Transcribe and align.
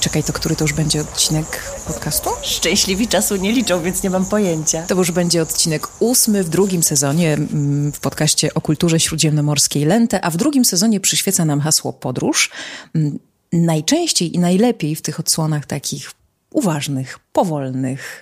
Czekaj, 0.00 0.24
to 0.24 0.32
który 0.32 0.56
to 0.56 0.64
już 0.64 0.72
będzie 0.72 1.00
odcinek 1.00 1.62
podcastu? 1.86 2.30
Szczęśliwi 2.42 3.08
czasu 3.08 3.36
nie 3.36 3.52
liczą, 3.52 3.82
więc 3.82 4.02
nie 4.02 4.10
mam 4.10 4.26
pojęcia. 4.26 4.82
To 4.82 4.94
już 4.94 5.10
będzie 5.10 5.42
odcinek 5.42 5.88
ósmy 5.98 6.44
w 6.44 6.48
drugim 6.48 6.82
sezonie 6.82 7.32
mm, 7.32 7.92
w 7.92 8.00
podcaście 8.00 8.54
o 8.54 8.60
kulturze 8.60 9.00
śródziemnomorskiej 9.00 9.84
Lente, 9.84 10.24
a 10.24 10.30
w 10.30 10.36
drugim 10.36 10.64
sezonie 10.64 11.00
przyświeca 11.00 11.44
nam 11.44 11.60
hasło 11.60 11.92
podróż. 11.92 12.50
Mm, 12.94 13.18
najczęściej 13.52 14.36
i 14.36 14.38
najlepiej 14.38 14.96
w 14.96 15.02
tych 15.02 15.20
odsłonach 15.20 15.66
takich 15.66 16.10
uważnych, 16.50 17.18
powolnych, 17.32 18.20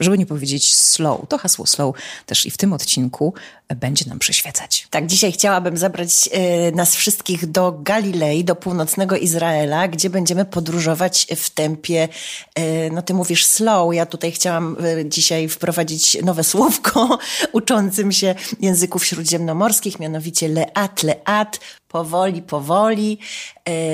żeby 0.00 0.18
nie 0.18 0.26
powiedzieć 0.26 0.76
slow. 0.76 1.20
To 1.28 1.38
hasło 1.38 1.66
slow 1.66 1.96
też 2.26 2.46
i 2.46 2.50
w 2.50 2.56
tym 2.56 2.72
odcinku 2.72 3.34
będzie 3.76 4.04
nam 4.08 4.18
przyświecać. 4.18 4.86
Tak, 4.90 5.06
dzisiaj 5.06 5.32
chciałabym 5.32 5.76
zabrać 5.76 6.28
e, 6.32 6.72
nas 6.72 6.94
wszystkich 6.94 7.46
do 7.46 7.72
Galilei, 7.72 8.44
do 8.44 8.56
północnego 8.56 9.16
Izraela, 9.16 9.88
gdzie 9.88 10.10
będziemy 10.10 10.44
podróżować 10.44 11.26
w 11.36 11.50
tempie, 11.50 12.08
e, 12.54 12.90
no 12.90 13.02
ty 13.02 13.14
mówisz 13.14 13.46
slow, 13.46 13.94
ja 13.94 14.06
tutaj 14.06 14.32
chciałam 14.32 14.76
e, 14.84 15.08
dzisiaj 15.08 15.48
wprowadzić 15.48 16.22
nowe 16.22 16.44
słówko 16.44 17.18
uczącym 17.52 18.12
się 18.12 18.34
języków 18.60 19.04
śródziemnomorskich, 19.04 20.00
mianowicie 20.00 20.48
leat, 20.48 21.02
leat, 21.02 21.60
powoli, 21.88 22.42
powoli. 22.42 23.18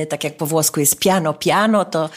Tak 0.08 0.24
jak 0.24 0.36
po 0.36 0.46
włosku 0.46 0.80
jest 0.80 0.98
piano, 0.98 1.34
piano, 1.34 1.84
to 1.84 2.10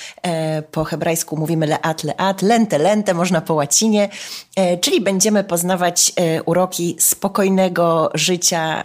po 0.72 0.84
hebrajsku 0.84 1.38
mówimy 1.38 1.68
leat, 1.68 2.04
leat, 2.04 2.27
lente, 2.42 2.78
lente, 2.78 3.14
można 3.14 3.42
po 3.42 3.54
łacinie. 3.54 4.10
E, 4.56 4.78
czyli 4.78 5.02
będziemy 5.02 5.44
poznawać 5.44 6.14
uroki 6.46 6.96
spokojnego 7.00 8.12
życia 8.14 8.84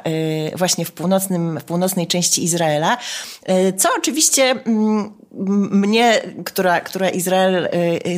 właśnie 0.57 0.85
w, 0.85 0.93
północnym, 0.93 1.61
w 1.61 1.65
północnej 1.65 2.07
części 2.07 2.45
Izraela. 2.45 2.99
Co 3.77 3.89
oczywiście 3.99 4.51
mm, 4.51 5.13
mnie, 5.71 6.23
która, 6.45 6.81
która 6.81 7.09
Izrael 7.09 7.69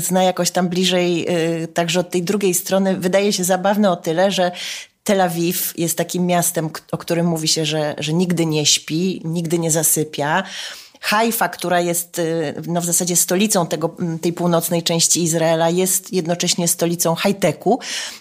zna 0.00 0.22
jakoś 0.22 0.50
tam 0.50 0.69
bliżej, 0.69 1.27
także 1.75 2.00
od 2.00 2.11
tej 2.11 2.22
drugiej 2.22 2.55
strony, 2.55 2.97
wydaje 2.97 3.33
się 3.33 3.44
zabawne 3.44 3.91
o 3.91 3.97
tyle, 3.97 4.31
że 4.31 4.53
Tel 5.05 5.20
Awiw 5.20 5.78
jest 5.78 5.98
takim 5.98 6.27
miastem, 6.27 6.70
o 6.92 6.98
którym 6.98 7.27
mówi 7.27 7.48
się, 7.48 7.64
że, 7.64 7.94
że 7.98 8.12
nigdy 8.12 8.47
nie 8.47 8.66
śpi, 8.66 9.20
nigdy 9.25 9.59
nie 9.59 9.70
zasypia. 9.70 10.42
Haifa, 11.05 11.48
która 11.48 11.80
jest 11.80 12.19
y, 12.19 12.55
no, 12.66 12.80
w 12.80 12.84
zasadzie 12.84 13.16
stolicą 13.16 13.66
tego, 13.66 13.97
tej 14.20 14.33
północnej 14.33 14.83
części 14.83 15.22
Izraela, 15.22 15.70
jest 15.70 16.12
jednocześnie 16.12 16.69
stolicą 16.69 17.14
high-techu, 17.16 17.78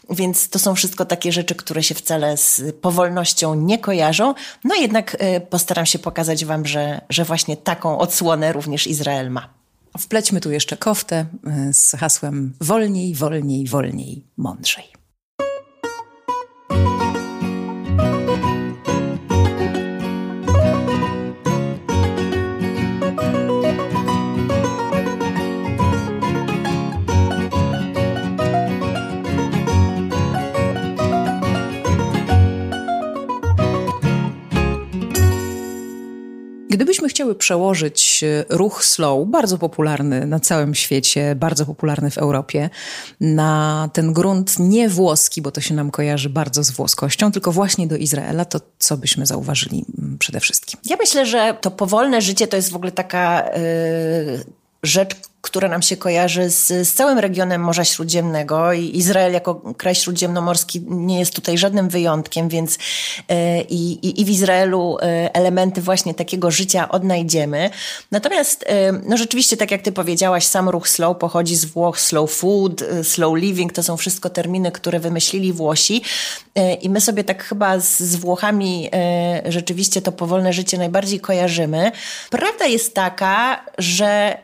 więc 0.10 0.50
to 0.50 0.60
są 0.60 0.76
wszystko 0.76 1.06
takie 1.06 1.32
rzeczy, 1.32 1.56
które 1.56 1.84
się 1.84 1.96
wcale 1.96 2.38
z 2.38 2.62
powolnością 2.82 3.56
nie 3.56 3.80
kojarzą. 3.80 4.34
No 4.64 4.76
jednak 4.76 5.16
y, 5.16 5.42
postaram 5.42 5.86
się 5.86 6.00
pokazać 6.00 6.46
Wam, 6.46 6.66
że, 6.66 7.02
że 7.10 7.26
właśnie 7.26 7.58
taką 7.58 7.98
odsłonę 7.98 8.54
również 8.54 8.88
Izrael 8.88 9.32
ma. 9.32 9.50
Wplećmy 10.00 10.42
tu 10.42 10.52
jeszcze 10.52 10.78
koftę 10.78 11.26
y, 11.70 11.74
z 11.74 11.92
hasłem 11.92 12.54
wolniej, 12.62 13.16
wolniej, 13.16 13.68
wolniej, 13.68 14.24
mądrzej. 14.38 15.03
Chciały 37.24 37.36
przełożyć 37.36 38.24
e, 38.24 38.46
ruch 38.50 38.86
slow, 38.86 39.28
bardzo 39.28 39.58
popularny 39.58 40.26
na 40.26 40.40
całym 40.40 40.76
świecie, 40.76 41.36
bardzo 41.36 41.66
popularny 41.66 42.12
w 42.12 42.18
Europie, 42.18 42.70
na 43.22 43.90
ten 43.94 44.14
grunt 44.14 44.60
nie 44.60 44.90
włoski, 44.90 45.42
bo 45.42 45.52
to 45.52 45.62
się 45.62 45.74
nam 45.74 45.92
kojarzy 45.92 46.30
bardzo 46.30 46.64
z 46.64 46.72
włoskością, 46.72 47.32
tylko 47.32 47.52
właśnie 47.52 47.88
do 47.88 47.96
Izraela, 47.96 48.46
to 48.46 48.60
co 48.80 48.98
byśmy 48.98 49.26
zauważyli 49.26 49.86
mm, 50.00 50.18
przede 50.18 50.40
wszystkim? 50.40 50.80
Ja 50.86 50.96
myślę, 51.00 51.26
że 51.26 51.58
to 51.62 51.72
powolne 51.72 52.22
życie 52.22 52.48
to 52.48 52.56
jest 52.56 52.72
w 52.72 52.76
ogóle 52.76 52.92
taka 52.92 53.50
yy, 53.50 54.44
rzecz, 54.84 55.16
która 55.44 55.70
nam 55.70 55.82
się 55.82 55.98
kojarzy 55.98 56.50
z, 56.50 56.68
z 56.68 56.94
całym 56.94 57.20
regionem 57.20 57.62
Morza 57.62 57.84
Śródziemnego 57.84 58.74
i 58.74 58.98
Izrael 58.98 59.34
jako 59.34 59.56
kraj 59.56 59.96
śródziemnomorski 59.96 60.82
nie 60.88 61.20
jest 61.20 61.34
tutaj 61.36 61.58
żadnym 61.58 61.90
wyjątkiem, 61.90 62.50
więc 62.50 62.78
e, 63.30 63.62
i, 63.62 64.22
i 64.22 64.26
w 64.26 64.30
Izraelu 64.30 64.98
e, 65.02 65.36
elementy 65.36 65.82
właśnie 65.82 66.14
takiego 66.14 66.52
życia 66.52 66.90
odnajdziemy. 66.90 67.70
Natomiast 68.12 68.66
e, 68.68 68.92
no 68.92 69.18
rzeczywiście, 69.18 69.58
tak 69.58 69.72
jak 69.72 69.82
ty 69.82 69.92
powiedziałaś, 69.92 70.46
sam 70.46 70.70
ruch 70.70 70.88
slow 70.88 71.18
pochodzi 71.18 71.56
z 71.56 71.66
Włoch, 71.66 72.00
slow 72.00 72.32
food, 72.32 72.84
slow 73.04 73.38
living, 73.38 73.74
to 73.74 73.84
są 73.84 73.98
wszystko 73.98 74.30
terminy, 74.30 74.72
które 74.72 75.00
wymyślili 75.00 75.54
Włosi 75.54 76.02
i 76.82 76.90
my 76.90 77.02
sobie 77.02 77.24
tak 77.24 77.44
chyba 77.44 77.80
z, 77.80 78.00
z 78.00 78.16
Włochami 78.16 78.90
rzeczywiście 79.46 80.02
to 80.02 80.12
powolne 80.12 80.54
życie 80.54 80.78
najbardziej 80.78 81.20
kojarzymy. 81.20 81.92
Prawda 82.30 82.66
jest 82.66 82.94
taka, 82.94 83.66
że 83.78 84.38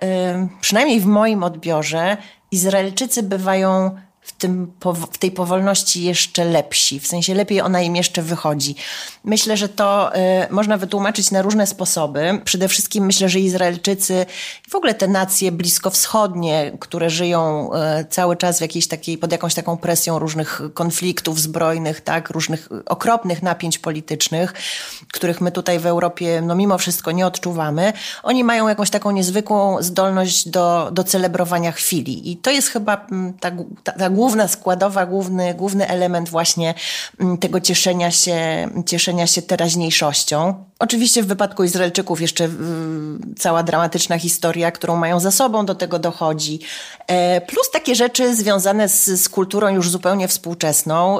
przynajmniej 0.62 0.89
przynajmniej 0.90 1.14
w 1.14 1.14
moim 1.14 1.44
odbiorze, 1.44 2.18
Izraelczycy 2.52 3.24
bywają 3.24 3.98
w, 4.30 4.32
tym, 4.32 4.72
w 5.12 5.18
tej 5.18 5.32
powolności 5.32 6.04
jeszcze 6.04 6.46
lepsi, 6.46 7.00
w 7.00 7.08
sensie 7.08 7.34
lepiej 7.34 7.62
ona 7.62 7.82
im 7.82 7.96
jeszcze 7.96 8.22
wychodzi. 8.22 8.76
Myślę, 9.24 9.58
że 9.58 9.70
to 9.70 10.16
y, 10.16 10.20
można 10.50 10.78
wytłumaczyć 10.78 11.32
na 11.32 11.42
różne 11.42 11.68
sposoby. 11.68 12.42
Przede 12.46 12.68
wszystkim 12.68 13.06
myślę, 13.06 13.30
że 13.30 13.40
Izraelczycy 13.40 14.26
i 14.68 14.70
w 14.70 14.76
ogóle 14.76 14.94
te 14.94 15.08
nacje 15.08 15.52
bliskowschodnie, 15.52 16.72
które 16.80 17.10
żyją 17.10 17.70
y, 18.02 18.06
cały 18.10 18.38
czas 18.38 18.58
w 18.58 18.62
jakiejś 18.62 18.88
takiej, 18.88 19.18
pod 19.18 19.32
jakąś 19.32 19.54
taką 19.54 19.78
presją 19.78 20.20
różnych 20.20 20.62
konfliktów 20.74 21.40
zbrojnych, 21.40 22.02
tak, 22.02 22.30
różnych 22.30 22.70
okropnych 22.86 23.44
napięć 23.44 23.80
politycznych, 23.80 24.54
których 25.14 25.42
my 25.42 25.52
tutaj 25.52 25.80
w 25.80 25.86
Europie, 25.86 26.42
no 26.42 26.56
mimo 26.56 26.78
wszystko 26.78 27.12
nie 27.12 27.28
odczuwamy, 27.28 27.94
oni 28.24 28.44
mają 28.44 28.68
jakąś 28.68 28.90
taką 28.90 29.12
niezwykłą 29.12 29.82
zdolność 29.84 30.50
do, 30.50 30.90
do 30.92 31.04
celebrowania 31.04 31.72
chwili. 31.72 32.32
I 32.32 32.38
to 32.38 32.52
jest 32.52 32.68
chyba 32.68 33.06
mm, 33.12 33.34
ta, 33.34 33.52
ta, 33.84 33.92
ta 33.92 34.10
główna 34.20 34.48
składowa, 34.48 35.06
główny, 35.06 35.54
główny 35.54 35.88
element 35.88 36.30
właśnie 36.30 36.74
mm, 37.20 37.38
tego 37.38 37.62
cieszenia 37.62 38.12
się, 38.12 38.70
cieszenia 38.86 39.28
się 39.28 39.42
teraźniejszością. 39.42 40.66
Oczywiście 40.80 41.24
w 41.24 41.28
wypadku 41.28 41.64
Izraelczyków 41.64 42.22
jeszcze 42.22 42.50
cała 43.38 43.64
dramatyczna 43.64 44.20
historia, 44.20 44.72
którą 44.72 44.96
mają 44.96 45.20
za 45.20 45.32
sobą, 45.32 45.66
do 45.66 45.76
tego 45.76 46.00
dochodzi. 46.00 46.60
E, 47.08 47.42
plus 47.42 47.72
takie 47.72 47.96
rzeczy 47.96 48.36
związane 48.36 48.90
z, 48.90 49.06
z 49.06 49.30
kulturą 49.30 49.68
już 49.68 49.90
zupełnie 49.90 50.28
współczesną. 50.28 51.20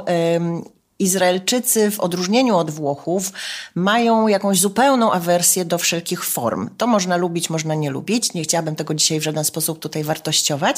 Izraelczycy, 1.00 1.92
w 1.92 2.00
odróżnieniu 2.00 2.58
od 2.58 2.72
Włochów, 2.72 3.32
mają 3.76 4.28
jakąś 4.28 4.60
zupełną 4.60 5.12
awersję 5.12 5.66
do 5.66 5.78
wszelkich 5.78 6.26
form. 6.26 6.70
To 6.78 6.88
można 6.88 7.18
lubić, 7.18 7.50
można 7.50 7.76
nie 7.76 7.90
lubić. 7.92 8.34
Nie 8.34 8.44
chciałabym 8.44 8.76
tego 8.76 8.94
dzisiaj 8.94 9.20
w 9.20 9.24
żaden 9.24 9.44
sposób 9.46 9.80
tutaj 9.80 10.04
wartościować. 10.04 10.78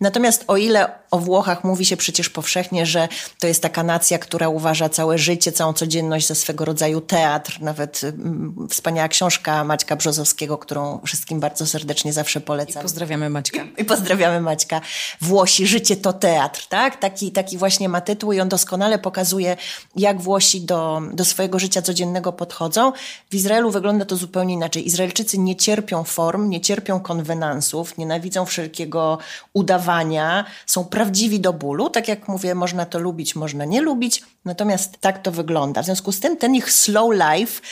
Natomiast 0.00 0.44
o 0.46 0.56
ile 0.56 0.88
o 1.10 1.18
Włochach 1.18 1.64
mówi 1.64 1.84
się 1.84 1.96
przecież 1.96 2.30
powszechnie, 2.30 2.86
że 2.86 3.08
to 3.38 3.46
jest 3.46 3.62
taka 3.62 3.82
nacja, 3.82 4.18
która 4.18 4.48
uważa 4.48 4.88
całe 4.88 5.18
życie, 5.18 5.52
całą 5.52 5.72
codzienność 5.72 6.26
za 6.26 6.34
swego 6.34 6.64
rodzaju 6.64 7.00
teatr, 7.00 7.60
nawet 7.60 8.00
mm, 8.04 8.68
wspaniała 8.70 9.08
książka 9.08 9.64
Maćka 9.64 9.96
Brzozowskiego, 9.96 10.58
którą 10.58 11.00
wszystkim 11.06 11.40
bardzo 11.40 11.66
serdecznie 11.66 12.12
zawsze 12.12 12.40
polecam. 12.40 12.80
I 12.80 12.82
pozdrawiamy 12.82 13.30
Maćka. 13.30 13.58
I 13.78 13.84
pozdrawiamy 13.84 14.40
Maćka. 14.40 14.80
Włosi, 15.20 15.66
życie 15.66 15.96
to 15.96 16.12
teatr, 16.12 16.66
tak? 16.68 16.96
Taki, 16.96 17.32
taki 17.32 17.58
właśnie 17.58 17.88
ma 17.88 18.00
tytuł 18.00 18.32
i 18.32 18.40
on 18.40 18.48
doskonale 18.48 18.98
pokazuje, 18.98 19.57
jak 19.96 20.20
Włosi 20.20 20.60
do, 20.60 21.02
do 21.12 21.24
swojego 21.24 21.58
życia 21.58 21.82
codziennego 21.82 22.32
podchodzą. 22.32 22.92
W 23.30 23.34
Izraelu 23.34 23.70
wygląda 23.70 24.04
to 24.04 24.16
zupełnie 24.16 24.54
inaczej. 24.54 24.86
Izraelczycy 24.86 25.38
nie 25.38 25.56
cierpią 25.56 26.04
form, 26.04 26.48
nie 26.48 26.60
cierpią 26.60 27.00
konwenansów, 27.00 27.98
nienawidzą 27.98 28.44
wszelkiego 28.46 29.18
udawania, 29.52 30.44
są 30.66 30.84
prawdziwi 30.84 31.40
do 31.40 31.52
bólu. 31.52 31.90
Tak 31.90 32.08
jak 32.08 32.28
mówię, 32.28 32.54
można 32.54 32.86
to 32.86 32.98
lubić, 32.98 33.36
można 33.36 33.64
nie 33.64 33.80
lubić, 33.80 34.22
natomiast 34.44 34.98
tak 35.00 35.22
to 35.22 35.32
wygląda. 35.32 35.82
W 35.82 35.84
związku 35.84 36.12
z 36.12 36.20
tym 36.20 36.36
ten 36.36 36.54
ich 36.54 36.72
slow 36.72 37.12
life, 37.12 37.62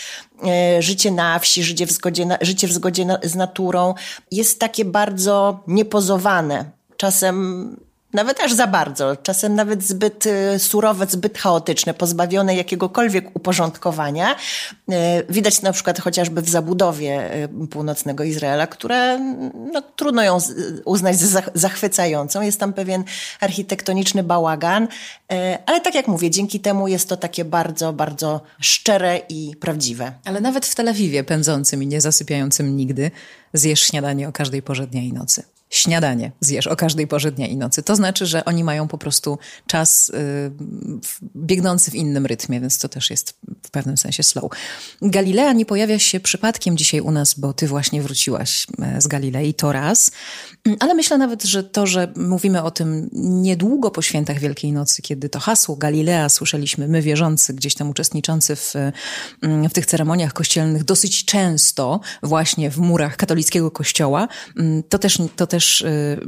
e, 0.47 0.83
życie 0.83 1.11
na 1.11 1.39
wsi, 1.39 1.63
życie 1.63 1.87
w 1.87 1.93
zgodzie, 1.93 2.39
życie 2.41 2.69
w 2.69 2.73
zgodzie 2.73 3.07
z 3.23 3.35
naturą 3.35 3.95
jest 4.31 4.61
takie 4.61 4.85
bardzo 4.85 5.61
niepozowane. 5.67 6.65
Czasem 6.97 7.77
nawet 8.17 8.41
aż 8.41 8.53
za 8.53 8.67
bardzo, 8.67 9.17
czasem 9.17 9.55
nawet 9.55 9.83
zbyt 9.83 10.25
surowe, 10.59 11.07
zbyt 11.07 11.39
chaotyczne, 11.39 11.95
pozbawione 11.95 12.57
jakiegokolwiek 12.57 13.37
uporządkowania. 13.37 14.37
Widać 15.29 15.63
na 15.63 15.73
przykład 15.73 16.01
chociażby 16.01 16.43
w 16.43 16.49
zabudowie 16.49 17.31
północnego 17.71 18.25
Izraela, 18.25 18.67
które 18.67 19.19
no, 19.73 19.83
trudno 19.97 20.23
ją 20.23 20.39
uznać 20.85 21.17
za 21.19 21.43
zachwycającą. 21.55 22.43
Jest 22.43 22.61
tam 22.61 22.73
pewien 22.73 23.05
architektoniczny 23.41 24.23
bałagan, 24.23 24.89
ale 25.67 25.81
tak 25.81 25.95
jak 25.95 26.09
mówię, 26.09 26.31
dzięki 26.31 26.61
temu 26.61 26.89
jest 26.89 27.09
to 27.09 27.17
takie 27.17 27.45
bardzo, 27.45 27.93
bardzo 27.93 28.41
szczere 28.61 29.21
i 29.29 29.57
prawdziwe. 29.61 30.13
Ale 30.25 30.41
nawet 30.41 30.67
w 30.67 30.75
Tel 30.75 30.89
Awiwie, 30.89 31.25
pędzącym 31.25 31.83
i 31.83 31.87
nie 31.87 32.01
zasypiającym 32.01 32.77
nigdy, 32.77 33.11
zjesz 33.53 33.81
śniadanie 33.81 34.29
o 34.29 34.33
każdej 34.33 34.63
porze 34.63 34.87
dnia 34.87 35.03
i 35.03 35.13
nocy 35.13 35.56
śniadanie 35.71 36.33
zjesz 36.41 36.67
o 36.67 36.77
każdej 36.77 37.07
porze 37.07 37.33
dnia 37.33 37.47
i 37.47 37.57
nocy. 37.57 37.83
To 37.83 37.97
znaczy, 37.97 38.27
że 38.27 38.45
oni 38.45 38.65
mają 38.65 38.89
po 38.89 38.99
prostu 38.99 39.39
czas 39.67 40.09
y, 40.09 40.13
biegnący 41.37 41.91
w 41.91 41.95
innym 41.95 42.27
rytmie, 42.27 42.61
więc 42.61 42.79
to 42.79 42.89
też 42.89 43.11
jest 43.11 43.39
w 43.63 43.71
pewnym 43.71 43.97
sensie 43.97 44.23
slow. 44.23 44.51
Galilea 45.03 45.53
nie 45.53 45.67
pojawia 45.67 45.99
się 45.99 46.21
przypadkiem 46.21 46.77
dzisiaj 46.77 47.01
u 47.01 47.11
nas, 47.11 47.35
bo 47.35 47.53
ty 47.53 47.69
właśnie 47.69 48.03
wróciłaś 48.03 48.67
e, 48.83 49.01
z 49.01 49.07
Galilei, 49.07 49.55
to 49.55 49.73
raz. 49.73 50.11
Ale 50.81 50.95
myślę 50.95 51.19
nawet, 51.19 51.45
że 51.45 51.65
to, 51.65 51.87
że 51.87 52.13
mówimy 52.17 52.63
o 52.63 52.71
tym 52.71 53.09
niedługo 53.13 53.91
po 53.91 54.03
świętach 54.03 54.39
Wielkiej 54.39 54.73
Nocy, 54.73 55.03
kiedy 55.03 55.29
to 55.29 55.41
hasło 55.41 55.77
Galilea 55.77 56.29
słyszeliśmy 56.29 56.89
my 56.89 57.03
wierzący, 57.03 57.55
gdzieś 57.55 57.75
tam 57.75 57.91
uczestniczący 57.91 58.57
w, 58.57 58.75
mm, 59.43 59.69
w 59.69 59.73
tych 59.73 59.87
ceremoniach 59.87 60.33
kościelnych 60.33 60.85
dosyć 60.85 61.25
często 61.25 62.01
właśnie 62.23 62.71
w 62.71 62.79
murach 62.79 63.17
katolickiego 63.17 63.71
kościoła, 63.71 64.29
mm, 64.57 64.83
to 64.83 64.99
też, 64.99 65.19
to 65.37 65.47
też 65.47 65.81
y, 65.81 66.21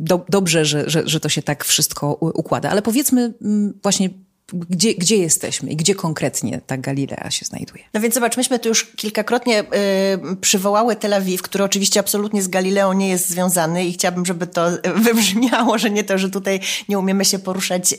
do, 0.00 0.24
dobrze, 0.28 0.64
że, 0.64 0.90
że, 0.90 1.02
że 1.08 1.20
to 1.20 1.28
się 1.28 1.42
tak 1.42 1.64
wszystko 1.64 2.12
układa. 2.12 2.70
Ale 2.70 2.82
powiedzmy 2.82 3.34
mm, 3.42 3.78
właśnie 3.82 4.10
gdzie, 4.52 4.94
gdzie 4.94 5.16
jesteśmy 5.16 5.70
i 5.70 5.76
gdzie 5.76 5.94
konkretnie 5.94 6.60
ta 6.66 6.76
Galilea 6.76 7.30
się 7.30 7.44
znajduje? 7.44 7.84
No 7.94 8.00
więc 8.00 8.14
zobacz, 8.14 8.36
myśmy 8.36 8.58
tu 8.58 8.68
już 8.68 8.84
kilkakrotnie 8.84 9.60
y, 9.60 10.36
przywołały 10.36 10.96
Tel 10.96 11.14
Awiw, 11.14 11.42
który 11.42 11.64
oczywiście 11.64 12.00
absolutnie 12.00 12.42
z 12.42 12.48
Galileą 12.48 12.92
nie 12.92 13.08
jest 13.08 13.28
związany 13.28 13.84
i 13.84 13.92
chciałabym, 13.92 14.26
żeby 14.26 14.46
to 14.46 14.68
wybrzmiało, 15.04 15.78
że 15.78 15.90
nie 15.90 16.04
to, 16.04 16.18
że 16.18 16.30
tutaj 16.30 16.60
nie 16.88 16.98
umiemy 16.98 17.24
się 17.24 17.38
poruszać 17.38 17.92
y, 17.92 17.96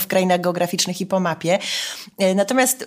w 0.00 0.06
krainach 0.06 0.40
geograficznych 0.40 1.00
i 1.00 1.06
po 1.06 1.20
mapie. 1.20 1.58
Y, 2.22 2.34
natomiast 2.34 2.82
y, 2.82 2.86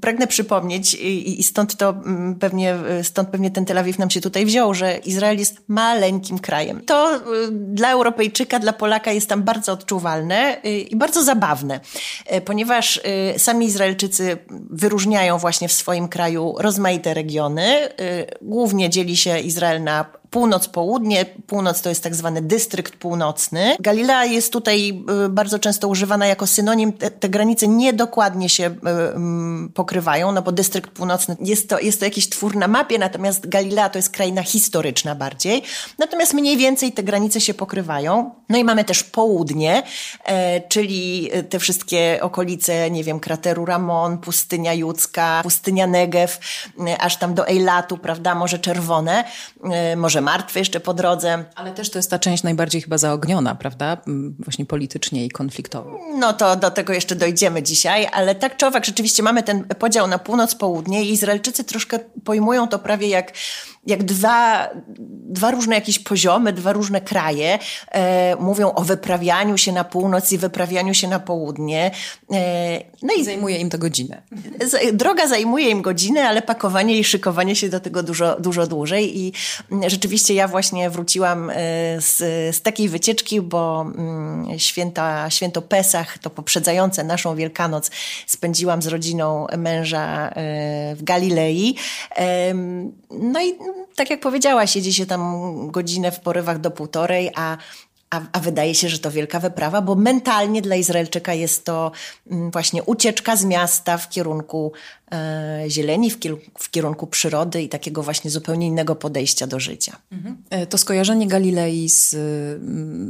pragnę 0.00 0.26
przypomnieć 0.26 0.94
i, 0.94 1.42
stąd 1.42 1.76
to 1.76 1.94
pewnie, 2.40 2.76
stąd 3.02 3.28
pewnie 3.28 3.50
ten 3.50 3.64
Tel 3.64 3.78
Awiw 3.78 3.98
nam 3.98 4.10
się 4.10 4.20
tutaj 4.20 4.46
wziął, 4.46 4.74
że 4.74 4.96
Izrael 4.96 5.38
jest 5.38 5.60
maleńkim 5.68 6.38
krajem. 6.38 6.80
To 6.86 7.16
y, 7.16 7.20
dla 7.50 7.90
Europejczyka, 7.90 8.58
dla 8.58 8.72
Polaka 8.72 9.12
jest 9.12 9.28
tam 9.28 9.42
bardzo 9.42 9.72
odczuwalne 9.72 10.64
y, 10.64 10.78
i 10.78 10.96
bardzo 10.96 11.24
zabawne. 11.24 11.80
E, 12.26 12.40
ponieważ 12.40 13.00
e, 13.04 13.38
sami 13.38 13.66
Izraelczycy 13.66 14.36
wyróżniają 14.70 15.38
właśnie 15.38 15.68
w 15.68 15.72
swoim 15.72 16.08
kraju 16.08 16.54
rozmaite 16.58 17.14
regiony. 17.14 17.62
E, 17.62 17.90
głównie 18.42 18.90
dzieli 18.90 19.16
się 19.16 19.38
Izrael 19.38 19.82
na 19.82 20.06
północ, 20.34 20.68
południe. 20.68 21.26
Północ 21.46 21.82
to 21.82 21.88
jest 21.88 22.02
tak 22.02 22.14
zwany 22.14 22.42
dystrykt 22.42 22.96
północny. 22.96 23.76
Galilea 23.80 24.24
jest 24.24 24.52
tutaj 24.52 25.04
y, 25.26 25.28
bardzo 25.28 25.58
często 25.58 25.88
używana 25.88 26.26
jako 26.26 26.46
synonim. 26.46 26.92
Te, 26.92 27.10
te 27.10 27.28
granice 27.28 27.68
niedokładnie 27.68 28.48
się 28.48 28.64
y, 28.66 28.88
mm, 28.88 29.72
pokrywają, 29.74 30.32
no 30.32 30.42
bo 30.42 30.52
dystrykt 30.52 30.90
północny 30.90 31.36
jest 31.40 31.68
to, 31.68 31.78
jest 31.78 31.98
to 31.98 32.04
jakiś 32.04 32.28
twór 32.28 32.56
na 32.56 32.68
mapie, 32.68 32.98
natomiast 32.98 33.48
Galilea 33.48 33.88
to 33.88 33.98
jest 33.98 34.10
kraina 34.10 34.42
historyczna 34.42 35.14
bardziej. 35.14 35.62
Natomiast 35.98 36.34
mniej 36.34 36.56
więcej 36.56 36.92
te 36.92 37.02
granice 37.02 37.40
się 37.40 37.54
pokrywają. 37.54 38.30
No 38.48 38.58
i 38.58 38.64
mamy 38.64 38.84
też 38.84 39.04
południe, 39.04 39.82
e, 40.24 40.60
czyli 40.60 41.30
te 41.50 41.58
wszystkie 41.58 42.18
okolice, 42.22 42.90
nie 42.90 43.04
wiem, 43.04 43.20
krateru 43.20 43.64
Ramon, 43.64 44.18
pustynia 44.18 44.74
Judzka, 44.74 45.40
pustynia 45.42 45.86
Negev, 45.86 46.38
e, 46.88 46.98
aż 46.98 47.16
tam 47.16 47.34
do 47.34 47.48
Eilatu, 47.48 47.98
prawda, 47.98 48.34
Morze 48.34 48.58
Czerwone, 48.58 49.24
e, 49.64 49.96
Morze 49.96 50.23
martwy 50.24 50.58
jeszcze 50.58 50.80
po 50.80 50.94
drodze. 50.94 51.44
Ale 51.54 51.72
też 51.72 51.90
to 51.90 51.98
jest 51.98 52.10
ta 52.10 52.18
część 52.18 52.42
najbardziej 52.42 52.82
chyba 52.82 52.98
zaogniona, 52.98 53.54
prawda? 53.54 53.96
Mm, 54.06 54.36
właśnie 54.38 54.66
politycznie 54.66 55.26
i 55.26 55.30
konfliktowo. 55.30 55.98
No 56.18 56.32
to 56.32 56.56
do 56.56 56.70
tego 56.70 56.92
jeszcze 56.92 57.16
dojdziemy 57.16 57.62
dzisiaj, 57.62 58.08
ale 58.12 58.34
tak 58.34 58.56
czy 58.56 58.66
owak 58.66 58.84
rzeczywiście 58.84 59.22
mamy 59.22 59.42
ten 59.42 59.64
podział 59.64 60.06
na 60.06 60.18
północ-południe 60.18 61.04
i 61.04 61.12
Izraelczycy 61.12 61.64
troszkę 61.64 61.98
pojmują 62.24 62.68
to 62.68 62.78
prawie 62.78 63.08
jak 63.08 63.32
jak 63.86 64.02
dwa, 64.02 64.68
dwa 65.34 65.50
różne 65.50 65.74
jakieś 65.74 65.98
poziomy, 65.98 66.52
dwa 66.52 66.72
różne 66.72 67.00
kraje 67.00 67.58
e, 67.90 68.36
mówią 68.36 68.72
o 68.72 68.82
wyprawianiu 68.82 69.58
się 69.58 69.72
na 69.72 69.84
północ 69.84 70.32
i 70.32 70.38
wyprawianiu 70.38 70.94
się 70.94 71.08
na 71.08 71.20
południe. 71.20 71.90
E, 72.32 72.80
no 73.02 73.14
i 73.14 73.24
zajmuje 73.24 73.58
im 73.58 73.70
to 73.70 73.78
godzinę. 73.78 74.22
Droga 74.92 75.26
zajmuje 75.26 75.70
im 75.70 75.82
godzinę, 75.82 76.28
ale 76.28 76.42
pakowanie 76.42 76.98
i 76.98 77.04
szykowanie 77.04 77.56
się 77.56 77.68
do 77.68 77.80
tego 77.80 78.02
dużo, 78.02 78.40
dużo 78.40 78.66
dłużej. 78.66 79.18
I 79.18 79.32
rzeczywiście 79.86 80.34
ja 80.34 80.48
właśnie 80.48 80.90
wróciłam 80.90 81.50
e, 81.50 81.54
z, 82.00 82.16
z 82.56 82.62
takiej 82.62 82.88
wycieczki, 82.88 83.40
bo 83.40 83.80
mm, 83.80 84.58
święta, 84.58 85.30
święto 85.30 85.62
Pesach, 85.62 86.18
to 86.18 86.30
poprzedzające 86.30 87.04
naszą 87.04 87.36
Wielkanoc, 87.36 87.90
spędziłam 88.26 88.82
z 88.82 88.86
rodziną 88.86 89.46
męża 89.58 90.28
e, 90.28 90.32
w 90.96 91.02
Galilei. 91.02 91.76
No 93.10 93.42
i 93.42 93.54
tak 93.94 94.10
jak 94.10 94.20
powiedziałaś, 94.20 94.76
jedzie 94.76 94.92
się 94.92 95.06
tam 95.06 95.70
godzinę 95.70 96.12
w 96.12 96.20
porywach 96.20 96.60
do 96.60 96.70
półtorej, 96.70 97.30
a 97.34 97.56
a, 98.14 98.20
a, 98.32 98.40
wydaje 98.40 98.74
się, 98.74 98.88
że 98.88 98.98
to 98.98 99.10
wielka 99.10 99.40
wyprawa, 99.40 99.82
bo 99.82 99.94
mentalnie 99.94 100.62
dla 100.62 100.76
Izraelczyka 100.76 101.34
jest 101.34 101.64
to 101.64 101.92
mm, 102.30 102.50
właśnie 102.50 102.82
ucieczka 102.82 103.36
z 103.36 103.44
miasta 103.44 103.98
w 103.98 104.08
kierunku 104.08 104.72
e, 105.12 105.64
zieleni, 105.68 106.10
w, 106.10 106.18
w, 106.58 106.70
kierunku 106.70 107.06
przyrody 107.06 107.62
i 107.62 107.68
takiego 107.68 108.02
właśnie 108.02 108.30
zupełnie 108.30 108.66
innego 108.66 108.94
podejścia 108.94 109.46
do 109.46 109.60
życia. 109.60 109.96
Mhm. 110.12 110.36
E, 110.50 110.66
to 110.66 110.78
skojarzenie 110.78 111.26
Galilei 111.26 111.88
z, 111.88 112.10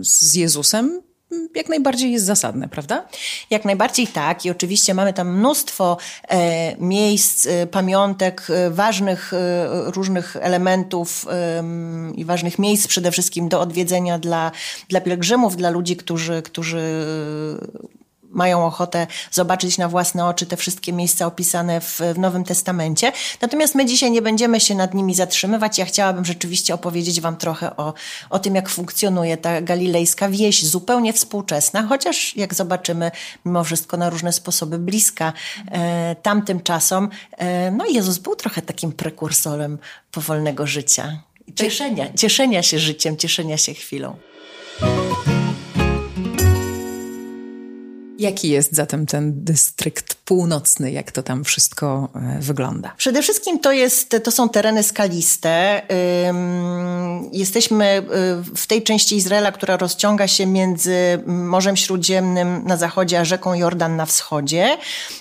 z 0.06 0.34
Jezusem 0.34 1.02
jak 1.54 1.68
najbardziej 1.68 2.12
jest 2.12 2.24
zasadne, 2.24 2.68
prawda? 2.68 3.08
Jak 3.50 3.64
najbardziej 3.64 4.06
tak 4.06 4.44
i 4.44 4.50
oczywiście 4.50 4.94
mamy 4.94 5.12
tam 5.12 5.38
mnóstwo 5.38 5.96
e, 6.28 6.76
miejsc, 6.76 7.46
e, 7.46 7.66
pamiątek, 7.66 8.46
e, 8.50 8.70
ważnych 8.70 9.32
e, 9.32 9.66
różnych 9.90 10.36
elementów 10.36 11.26
i 12.16 12.24
ważnych 12.24 12.58
miejsc 12.58 12.86
przede 12.86 13.10
wszystkim 13.10 13.48
do 13.48 13.60
odwiedzenia 13.60 14.18
dla, 14.18 14.52
dla 14.88 15.00
pielgrzymów, 15.00 15.56
dla 15.56 15.70
ludzi, 15.70 15.96
którzy, 15.96 16.42
którzy 16.42 17.06
mają 18.34 18.66
ochotę 18.66 19.06
zobaczyć 19.30 19.78
na 19.78 19.88
własne 19.88 20.26
oczy 20.26 20.46
te 20.46 20.56
wszystkie 20.56 20.92
miejsca 20.92 21.26
opisane 21.26 21.80
w, 21.80 22.00
w 22.14 22.18
Nowym 22.18 22.44
Testamencie. 22.44 23.12
Natomiast 23.40 23.74
my 23.74 23.86
dzisiaj 23.86 24.10
nie 24.10 24.22
będziemy 24.22 24.60
się 24.60 24.74
nad 24.74 24.94
nimi 24.94 25.14
zatrzymywać. 25.14 25.78
Ja 25.78 25.84
chciałabym 25.84 26.24
rzeczywiście 26.24 26.74
opowiedzieć 26.74 27.20
Wam 27.20 27.36
trochę 27.36 27.76
o, 27.76 27.94
o 28.30 28.38
tym, 28.38 28.54
jak 28.54 28.68
funkcjonuje 28.68 29.36
ta 29.36 29.60
galilejska 29.60 30.28
wieś, 30.28 30.66
zupełnie 30.66 31.12
współczesna, 31.12 31.86
chociaż 31.88 32.36
jak 32.36 32.54
zobaczymy, 32.54 33.10
mimo 33.44 33.64
wszystko 33.64 33.96
na 33.96 34.10
różne 34.10 34.32
sposoby 34.32 34.78
bliska 34.78 35.32
e, 35.70 36.16
tamtym 36.22 36.60
czasom. 36.60 37.08
E, 37.32 37.70
no 37.70 37.86
Jezus 37.86 38.18
był 38.18 38.36
trochę 38.36 38.62
takim 38.62 38.92
prekursorem 38.92 39.78
powolnego 40.10 40.66
życia. 40.66 41.22
Cieszenia, 41.54 42.12
cieszenia 42.12 42.62
się 42.62 42.78
życiem, 42.78 43.16
cieszenia 43.16 43.56
się 43.56 43.74
chwilą. 43.74 44.16
Jaki 48.18 48.48
jest 48.48 48.74
zatem 48.74 49.06
ten 49.06 49.44
dystrykt 49.44 50.23
północny? 50.24 50.92
Jak 50.92 51.12
to 51.12 51.22
tam 51.22 51.44
wszystko 51.44 52.08
e, 52.14 52.40
wygląda? 52.40 52.94
Przede 52.96 53.22
wszystkim 53.22 53.58
to, 53.58 53.72
jest, 53.72 54.16
to 54.24 54.30
są 54.30 54.48
tereny 54.48 54.82
skaliste. 54.82 55.82
Jesteśmy 57.32 57.98
y, 57.98 58.56
w 58.56 58.66
tej 58.66 58.82
części 58.82 59.16
Izraela, 59.16 59.52
która 59.52 59.76
rozciąga 59.76 60.28
się 60.28 60.46
między 60.46 61.22
Morzem 61.26 61.76
Śródziemnym 61.76 62.62
na 62.66 62.76
zachodzie, 62.76 63.20
a 63.20 63.24
rzeką 63.24 63.54
Jordan 63.54 63.96
na 63.96 64.06
wschodzie. 64.06 64.78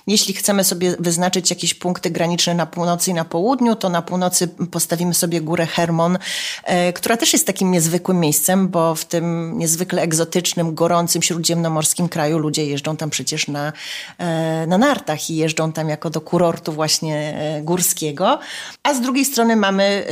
Jeśli 0.08 0.34
chcemy 0.34 0.64
sobie 0.64 0.96
wyznaczyć 1.00 1.50
jakieś 1.50 1.74
punkty 1.74 2.10
graniczne 2.10 2.54
na 2.54 2.66
północy 2.66 3.12
i 3.12 3.14
na 3.14 3.26
południu, 3.26 3.76
to 3.76 3.90
na 3.90 4.02
północy 4.02 4.48
postawimy 4.48 5.14
sobie 5.14 5.42
górę 5.42 5.66
Hermon, 5.66 6.18
e, 6.64 6.94
która 6.94 7.18
też 7.18 7.34
jest 7.34 7.48
takim 7.48 7.72
niezwykłym 7.72 8.20
miejscem, 8.20 8.68
bo 8.68 8.96
w 8.96 9.06
tym 9.06 9.58
niezwykle 9.58 10.02
egzotycznym, 10.02 10.76
gorącym, 10.76 11.22
śródziemnomorskim 11.22 12.10
kraju 12.10 12.38
ludzie 12.38 12.66
jeżdżą 12.66 12.98
tam 12.98 13.10
przecież 13.10 13.48
na, 13.48 13.74
e, 14.18 14.68
na 14.68 14.78
narty 14.78 14.93
nartach 14.94 15.30
i 15.30 15.36
jeżdżą 15.36 15.72
tam 15.72 15.90
jako 15.90 16.10
do 16.10 16.22
kurortu 16.22 16.72
właśnie 16.72 17.38
górskiego. 17.64 18.40
A 18.84 18.94
z 18.94 19.02
drugiej 19.02 19.26
strony 19.26 19.56
mamy 19.56 20.06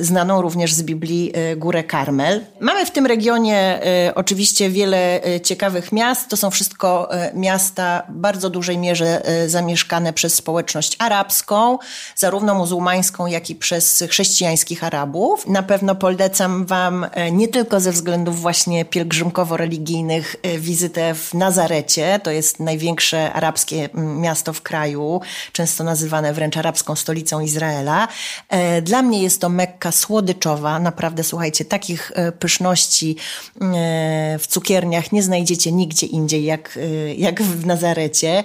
znaną 0.00 0.42
również 0.42 0.74
z 0.74 0.82
Biblii 0.82 1.32
Górę 1.56 1.84
Karmel. 1.84 2.44
Mamy 2.60 2.86
w 2.86 2.90
tym 2.90 3.06
regionie 3.06 3.80
oczywiście 4.14 4.70
wiele 4.70 5.20
ciekawych 5.42 5.92
miast. 5.92 6.28
To 6.28 6.36
są 6.36 6.50
wszystko 6.50 7.08
miasta 7.34 8.02
w 8.08 8.12
bardzo 8.12 8.50
dużej 8.50 8.78
mierze 8.78 9.22
zamieszkane 9.46 10.12
przez 10.12 10.34
społeczność 10.34 10.96
arabską, 10.98 11.78
zarówno 12.16 12.54
muzułmańską, 12.54 13.26
jak 13.26 13.50
i 13.50 13.54
przez 13.54 14.04
chrześcijańskich 14.10 14.84
Arabów. 14.84 15.46
Na 15.46 15.62
pewno 15.62 15.94
polecam 15.94 16.66
Wam 16.66 17.06
nie 17.32 17.48
tylko 17.48 17.80
ze 17.80 17.92
względów 17.92 18.40
właśnie 18.40 18.84
pielgrzymkowo-religijnych 18.84 20.36
wizytę 20.58 21.14
w 21.14 21.34
Nazarecie. 21.34 22.20
To 22.22 22.30
jest 22.30 22.60
największe 22.60 23.32
arabskie 23.32 23.88
miasto 23.94 24.23
w 24.54 24.62
kraju, 24.62 25.20
często 25.52 25.84
nazywane 25.84 26.32
wręcz 26.32 26.56
arabską 26.56 26.96
stolicą 26.96 27.40
Izraela. 27.40 28.08
E, 28.48 28.82
dla 28.82 29.02
mnie 29.02 29.22
jest 29.22 29.40
to 29.40 29.48
Mekka 29.48 29.92
słodyczowa. 29.92 30.78
Naprawdę, 30.78 31.24
słuchajcie, 31.24 31.64
takich 31.64 32.12
e, 32.14 32.32
pyszności 32.32 33.16
e, 33.60 34.38
w 34.38 34.46
cukierniach 34.46 35.12
nie 35.12 35.22
znajdziecie 35.22 35.72
nigdzie 35.72 36.06
indziej 36.06 36.44
jak, 36.44 36.78
jak 37.16 37.42
w 37.42 37.66
Nazarecie. 37.66 38.44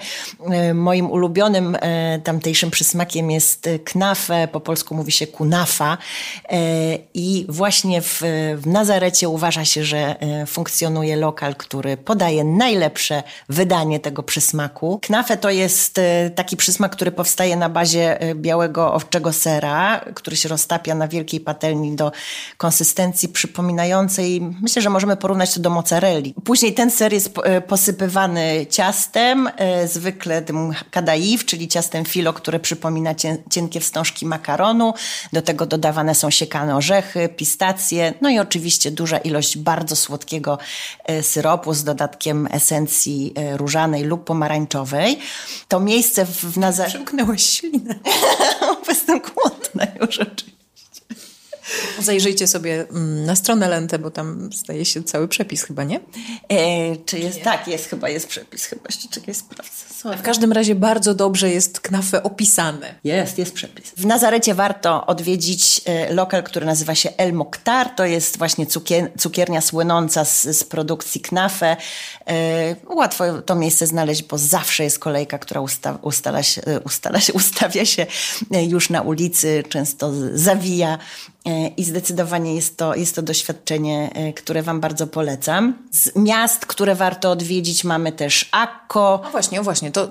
Moim 0.73 1.11
ulubionym 1.11 1.77
tamtejszym 2.23 2.71
przysmakiem 2.71 3.31
jest 3.31 3.69
knafe, 3.85 4.47
po 4.47 4.59
polsku 4.59 4.95
mówi 4.95 5.11
się 5.11 5.27
kunafa 5.27 5.97
i 7.13 7.45
właśnie 7.49 8.01
w, 8.01 8.21
w 8.57 8.67
Nazarecie 8.67 9.29
uważa 9.29 9.65
się, 9.65 9.83
że 9.83 10.15
funkcjonuje 10.47 11.15
lokal, 11.15 11.55
który 11.55 11.97
podaje 11.97 12.43
najlepsze 12.43 13.23
wydanie 13.49 13.99
tego 13.99 14.23
przysmaku. 14.23 14.99
Knafe 15.01 15.37
to 15.37 15.49
jest 15.49 15.68
e, 15.97 16.29
taki 16.29 16.57
przysmak, 16.57 16.91
który 16.91 17.11
powstaje 17.11 17.55
na 17.55 17.69
bazie 17.69 18.21
e, 18.21 18.35
białego 18.35 18.93
owczego 18.93 19.33
sera, 19.33 20.05
który 20.15 20.35
się 20.35 20.49
roztapia 20.49 20.95
na 20.95 21.07
wielkiej 21.07 21.39
patelni 21.39 21.95
do 21.95 22.11
konsystencji 22.57 23.29
przypominającej, 23.29 24.41
myślę, 24.61 24.81
że 24.81 24.89
możemy 24.89 25.17
porównać 25.17 25.53
to 25.53 25.59
do 25.59 25.69
mozzarelli. 25.69 26.33
Później 26.43 26.73
ten 26.73 26.91
ser 26.91 27.13
jest 27.13 27.31
e, 27.43 27.61
posypywany 27.61 28.65
ciastem, 28.69 29.49
zwykle 29.85 30.41
tym 30.41 30.73
kadaif, 30.91 31.45
czyli 31.45 31.67
ciastem 31.67 32.05
filo, 32.05 32.33
które 32.33 32.59
przypomina 32.59 33.15
cienkie 33.49 33.79
wstążki 33.79 34.25
makaronu. 34.25 34.93
Do 35.33 35.41
tego 35.41 35.65
dodawane 35.65 36.15
są 36.15 36.29
siekane 36.29 36.75
orzechy, 36.75 37.29
pistacje, 37.29 38.13
no 38.21 38.29
i 38.29 38.39
oczywiście 38.39 38.91
duża 38.91 39.17
ilość 39.17 39.57
bardzo 39.57 39.95
słodkiego 39.95 40.57
syropu 41.21 41.73
z 41.73 41.83
dodatkiem 41.83 42.47
esencji 42.51 43.33
różanej 43.57 44.03
lub 44.03 44.23
pomarańczowej. 44.23 45.19
To 45.67 45.79
miejsce 45.79 46.25
w, 46.25 46.57
Nazarecie... 46.57 46.95
Przymknęłaś 46.95 47.43
ślinę. 47.43 47.95
Jestem 48.89 49.19
głodna 49.19 49.87
już 50.01 50.19
oczywiście. 50.19 50.58
Zajrzyjcie 51.99 52.47
sobie 52.47 52.85
mm, 52.89 53.25
na 53.25 53.35
stronę 53.35 53.67
Lentę, 53.67 53.99
bo 53.99 54.11
tam 54.11 54.49
staje 54.53 54.85
się 54.85 55.03
cały 55.03 55.27
przepis 55.27 55.63
chyba, 55.63 55.83
nie? 55.83 55.99
E, 56.49 56.95
czy 57.05 57.19
jest? 57.19 57.37
Czy 57.37 57.43
tak, 57.43 57.67
jest 57.67 57.89
chyba, 57.89 58.09
jest 58.09 58.27
przepis 58.27 58.65
chyba. 58.65 58.81
Jeszcze 58.89 59.07
czekaj, 59.07 59.35
sprawdzę. 59.35 59.89
W 60.17 60.21
każdym 60.21 60.51
razie 60.51 60.75
bardzo 60.75 61.13
dobrze 61.13 61.49
jest 61.49 61.79
knafę 61.79 62.23
opisane. 62.23 62.95
Jest, 63.03 63.37
jest 63.37 63.53
przepis. 63.53 63.91
W 63.97 64.05
Nazarecie 64.05 64.55
warto 64.55 65.05
odwiedzić 65.05 65.81
e, 65.85 66.13
lokal, 66.13 66.43
który 66.43 66.65
nazywa 66.65 66.95
się 66.95 67.09
El 67.17 67.33
Mokhtar. 67.33 67.89
To 67.89 68.05
jest 68.05 68.37
właśnie 68.37 68.65
cukier, 68.65 69.11
cukiernia 69.17 69.61
słynąca 69.61 70.25
z, 70.25 70.43
z 70.43 70.63
produkcji 70.63 71.21
knafę. 71.21 71.77
E, 72.27 72.75
łatwo 72.95 73.41
to 73.41 73.55
miejsce 73.55 73.87
znaleźć, 73.87 74.23
bo 74.23 74.37
zawsze 74.37 74.83
jest 74.83 74.99
kolejka, 74.99 75.37
która 75.37 75.61
usta, 75.61 75.97
ustala 76.01 76.43
się, 76.43 76.61
e, 76.61 76.79
ustala 76.79 77.19
się, 77.19 77.33
ustawia 77.41 77.85
się 77.85 78.05
już 78.51 78.89
na 78.89 79.01
ulicy, 79.01 79.63
często 79.69 80.11
zawija 80.33 80.97
i 81.77 81.83
zdecydowanie 81.83 82.55
jest 82.55 82.77
to, 82.77 82.95
jest 82.95 83.15
to 83.15 83.21
doświadczenie, 83.21 84.09
które 84.35 84.63
Wam 84.63 84.79
bardzo 84.79 85.07
polecam. 85.07 85.73
Z 85.91 86.15
miast, 86.15 86.65
które 86.65 86.95
warto 86.95 87.31
odwiedzić 87.31 87.83
mamy 87.83 88.11
też 88.11 88.49
Akko. 88.51 89.21
No 89.23 89.31
właśnie, 89.31 89.61
właśnie, 89.61 89.91
to 89.91 90.09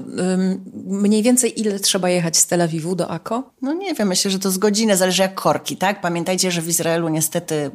mniej 0.86 1.22
więcej 1.22 1.60
ile 1.60 1.80
trzeba 1.80 2.08
jechać 2.08 2.36
z 2.36 2.46
Tel 2.46 2.62
Awiwu 2.62 2.94
do 2.94 3.10
Akko? 3.10 3.50
No 3.62 3.72
nie 3.72 3.94
wiem, 3.94 4.08
myślę, 4.08 4.30
że 4.30 4.38
to 4.38 4.50
z 4.50 4.58
godziny, 4.58 4.96
zależy 4.96 5.22
jak 5.22 5.34
korki, 5.34 5.76
tak? 5.76 6.00
Pamiętajcie, 6.00 6.50
że 6.50 6.62
w 6.62 6.68
Izraelu 6.68 7.08
niestety 7.08 7.70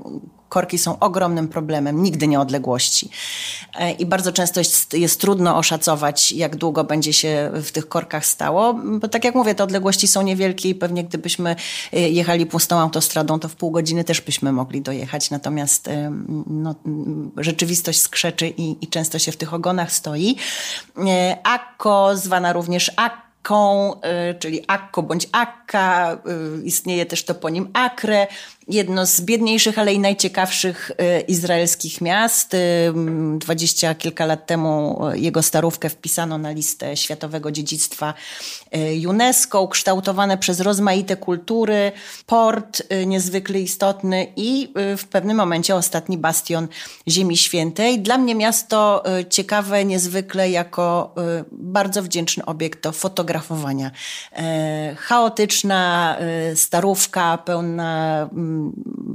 korki 0.54 0.78
są 0.78 1.00
ogromnym 1.00 1.48
problemem, 1.48 2.04
nigdy 2.04 2.28
nie 2.28 2.40
odległości. 2.40 3.10
E, 3.80 3.92
I 3.92 4.06
bardzo 4.06 4.32
często 4.32 4.60
jest, 4.60 4.94
jest 4.94 5.22
trudno 5.22 5.58
oszacować, 5.58 6.32
jak 6.32 6.56
długo 6.56 6.84
będzie 6.84 7.14
się 7.14 7.52
w 7.54 7.72
tych 7.72 7.88
korkach 7.88 8.26
stało, 8.26 8.74
bo 8.74 9.08
tak 9.08 9.24
jak 9.24 9.36
mówię, 9.36 9.56
te 9.56 9.64
odległości 9.64 10.08
są 10.08 10.22
niewielkie 10.22 10.70
i 10.70 10.76
pewnie 10.76 11.04
gdybyśmy 11.04 11.56
e, 11.94 12.00
jechali 12.00 12.46
pustą 12.46 12.80
autostradą, 12.80 13.40
to 13.44 13.50
w 13.50 13.56
pół 13.56 13.72
godziny 13.72 14.04
też 14.04 14.22
byśmy 14.22 14.52
mogli 14.52 14.82
dojechać. 14.82 15.30
Natomiast 15.30 15.88
e, 15.88 16.12
no, 16.48 16.76
rzeczywistość 17.38 18.02
skrzeczy 18.02 18.48
i, 18.48 18.86
i 18.86 18.88
często 18.88 19.20
się 19.20 19.32
w 19.32 19.38
tych 19.38 19.54
ogonach 19.54 19.92
stoi. 19.92 20.36
Akko, 21.44 22.18
zwana 22.18 22.54
również 22.54 22.92
Akko, 22.96 23.24
Akką, 23.44 23.94
czyli 24.40 24.64
Akko 24.68 25.04
bądź 25.04 25.30
Akka, 25.32 26.18
istnieje 26.64 27.06
też 27.06 27.26
toponim 27.26 27.70
Akre, 27.74 28.28
jedno 28.68 29.06
z 29.06 29.22
biedniejszych, 29.22 29.80
ale 29.80 29.94
i 29.94 30.00
najciekawszych 30.00 30.92
e, 30.98 31.22
izraelskich 31.22 32.02
miast. 32.02 32.54
E, 32.54 32.58
dwadzieścia 33.38 33.96
kilka 33.96 34.26
lat 34.26 34.48
temu 34.48 35.00
e, 35.08 35.18
jego 35.18 35.44
starówkę 35.44 35.90
wpisano 35.90 36.38
na 36.38 36.52
listę 36.52 36.98
Światowego 36.98 37.52
Dziedzictwa 37.52 38.14
UNESCO, 39.08 39.62
ukształtowane 39.62 40.38
przez 40.38 40.60
rozmaite 40.60 41.16
kultury, 41.18 41.92
port 42.26 42.84
niezwykle 43.06 43.60
istotny 43.60 44.28
i 44.36 44.74
w 44.98 45.04
pewnym 45.10 45.38
momencie 45.38 45.76
ostatni 45.76 46.18
bastion 46.18 46.68
Ziemi 47.08 47.38
Świętej. 47.38 48.00
Dla 48.00 48.18
mnie 48.18 48.36
miasto 48.36 49.04
ciekawe 49.30 49.86
niezwykle 49.86 50.50
jako 50.50 51.16
bardzo 51.52 52.04
wdzięczny 52.04 52.46
obiekt 52.46 52.84
do 52.84 52.92
fotografowania. 52.92 53.92
Chaotyczna 54.98 56.18
starówka 56.56 57.38
pełna 57.38 58.30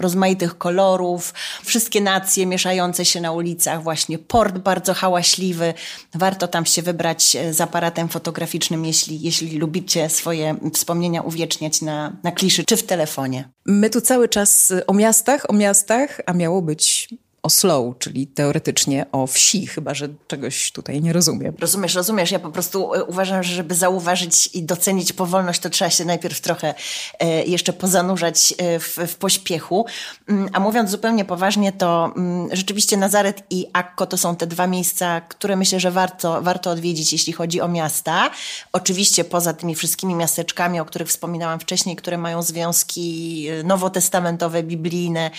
rozmaitych 0.00 0.58
kolorów, 0.58 1.34
wszystkie 1.64 2.00
nacje 2.00 2.46
mieszające 2.46 3.04
się 3.04 3.20
na 3.20 3.32
ulicach, 3.32 3.82
właśnie 3.82 4.18
port 4.18 4.58
bardzo 4.58 4.94
hałaśliwy. 4.94 5.74
Warto 6.14 6.48
tam 6.48 6.66
się 6.66 6.82
wybrać 6.82 7.36
e, 7.36 7.54
z 7.54 7.60
aparatem 7.60 8.08
fotograficznym, 8.08 8.84
jeśli, 8.84 9.20
jeśli 9.20 9.58
lubicie 9.58 10.08
swoje 10.08 10.56
wspomnienia 10.74 11.22
uwieczniać 11.22 11.82
na, 11.82 12.16
na 12.22 12.32
kliszy 12.32 12.64
czy 12.64 12.76
w 12.76 12.82
telefonie. 12.82 13.48
My 13.66 13.90
tu 13.90 14.00
cały 14.00 14.28
czas 14.28 14.72
o 14.86 14.94
miastach, 14.94 15.50
o 15.50 15.52
miastach, 15.52 16.20
a 16.26 16.32
miało 16.32 16.62
być 16.62 17.08
o 17.48 17.50
slow, 17.50 17.98
czyli 17.98 18.26
teoretycznie 18.26 19.06
o 19.12 19.26
wsi, 19.26 19.66
chyba 19.66 19.94
że 19.94 20.08
czegoś 20.26 20.72
tutaj 20.72 21.02
nie 21.02 21.12
rozumiem. 21.12 21.54
Rozumiesz, 21.58 21.94
rozumiesz. 21.94 22.30
Ja 22.30 22.38
po 22.38 22.50
prostu 22.50 22.94
e, 22.94 23.04
uważam, 23.04 23.42
że 23.42 23.54
żeby 23.54 23.74
zauważyć 23.74 24.46
i 24.46 24.62
docenić 24.62 25.12
powolność, 25.12 25.60
to 25.60 25.70
trzeba 25.70 25.90
się 25.90 26.04
najpierw 26.04 26.40
trochę 26.40 26.74
e, 27.18 27.44
jeszcze 27.44 27.72
pozanurzać 27.72 28.54
e, 28.58 28.78
w, 28.78 28.96
w 28.96 29.16
pośpiechu. 29.16 29.86
Mm, 30.28 30.48
a 30.52 30.60
mówiąc 30.60 30.90
zupełnie 30.90 31.24
poważnie, 31.24 31.72
to 31.72 32.12
mm, 32.16 32.48
rzeczywiście 32.52 32.96
Nazaret 32.96 33.42
i 33.50 33.66
Akko 33.72 34.06
to 34.06 34.16
są 34.18 34.36
te 34.36 34.46
dwa 34.46 34.66
miejsca, 34.66 35.20
które 35.20 35.56
myślę, 35.56 35.80
że 35.80 35.90
warto, 35.90 36.42
warto 36.42 36.70
odwiedzić, 36.70 37.12
jeśli 37.12 37.32
chodzi 37.32 37.60
o 37.60 37.68
miasta. 37.68 38.30
Oczywiście 38.72 39.24
poza 39.24 39.52
tymi 39.52 39.74
wszystkimi 39.74 40.14
miasteczkami, 40.14 40.80
o 40.80 40.84
których 40.84 41.08
wspominałam 41.08 41.60
wcześniej, 41.60 41.96
które 41.96 42.18
mają 42.18 42.42
związki 42.42 43.46
nowotestamentowe, 43.64 44.62
biblijne, 44.62 45.30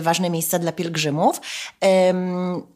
ważne 0.00 0.30
miejsca 0.30 0.58
dla 0.58 0.72
pielgrzymów. 0.72 1.37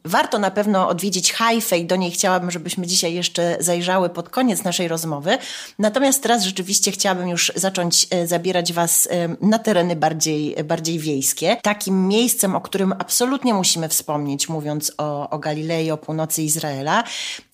Warto 0.05 0.39
na 0.39 0.51
pewno 0.51 0.87
odwiedzić 0.87 1.33
Haifę 1.33 1.77
i 1.77 1.85
do 1.85 1.95
niej 1.95 2.11
chciałabym, 2.11 2.51
żebyśmy 2.51 2.87
dzisiaj 2.87 3.13
jeszcze 3.13 3.57
zajrzały 3.59 4.09
pod 4.09 4.29
koniec 4.29 4.63
naszej 4.63 4.87
rozmowy. 4.87 5.37
Natomiast 5.79 6.23
teraz 6.23 6.43
rzeczywiście 6.43 6.91
chciałabym 6.91 7.29
już 7.29 7.51
zacząć 7.55 8.07
e, 8.09 8.27
zabierać 8.27 8.73
Was 8.73 9.09
na 9.41 9.59
tereny 9.59 9.95
bardziej, 9.95 10.55
bardziej 10.63 10.99
wiejskie. 10.99 11.57
Takim 11.61 12.07
miejscem, 12.07 12.55
o 12.55 12.61
którym 12.61 12.93
absolutnie 12.99 13.53
musimy 13.53 13.89
wspomnieć, 13.89 14.49
mówiąc 14.49 14.93
o, 14.97 15.29
o 15.29 15.39
Galilei, 15.39 15.91
o 15.91 15.97
północy 15.97 16.43
Izraela, 16.43 17.03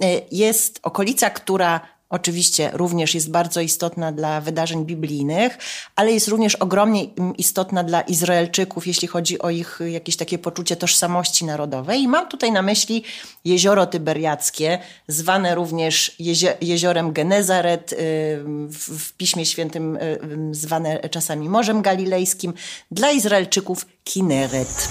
e, 0.03 0.21
jest 0.31 0.79
okolica, 0.83 1.29
która 1.29 1.81
oczywiście 2.09 2.69
również 2.73 3.15
jest 3.15 3.31
bardzo 3.31 3.61
istotna 3.61 4.11
dla 4.11 4.41
wydarzeń 4.41 4.85
biblijnych, 4.85 5.57
ale 5.95 6.11
jest 6.11 6.27
również 6.27 6.55
ogromnie 6.55 7.03
istotna 7.37 7.83
dla 7.83 8.01
Izraelczyków, 8.01 8.87
jeśli 8.87 9.07
chodzi 9.07 9.39
o 9.39 9.49
ich 9.49 9.79
jakieś 9.85 10.17
takie 10.17 10.37
poczucie 10.37 10.75
tożsamości 10.75 11.45
narodowej. 11.45 12.01
I 12.01 12.07
mam 12.07 12.27
tutaj 12.27 12.51
na 12.51 12.61
myśli 12.61 13.03
jezioro 13.45 13.85
Tyberiackie, 13.85 14.79
zwane 15.07 15.55
również 15.55 16.15
jeziorem 16.61 17.13
Genezaret, 17.13 17.93
y, 17.93 17.97
w 18.69 19.13
Piśmie 19.17 19.45
Świętym 19.45 19.95
y, 19.95 20.19
zwane 20.51 20.99
czasami 20.99 21.49
Morzem 21.49 21.81
Galilejskim, 21.81 22.53
dla 22.91 23.11
Izraelczyków 23.11 23.85
Kineret. 24.03 24.89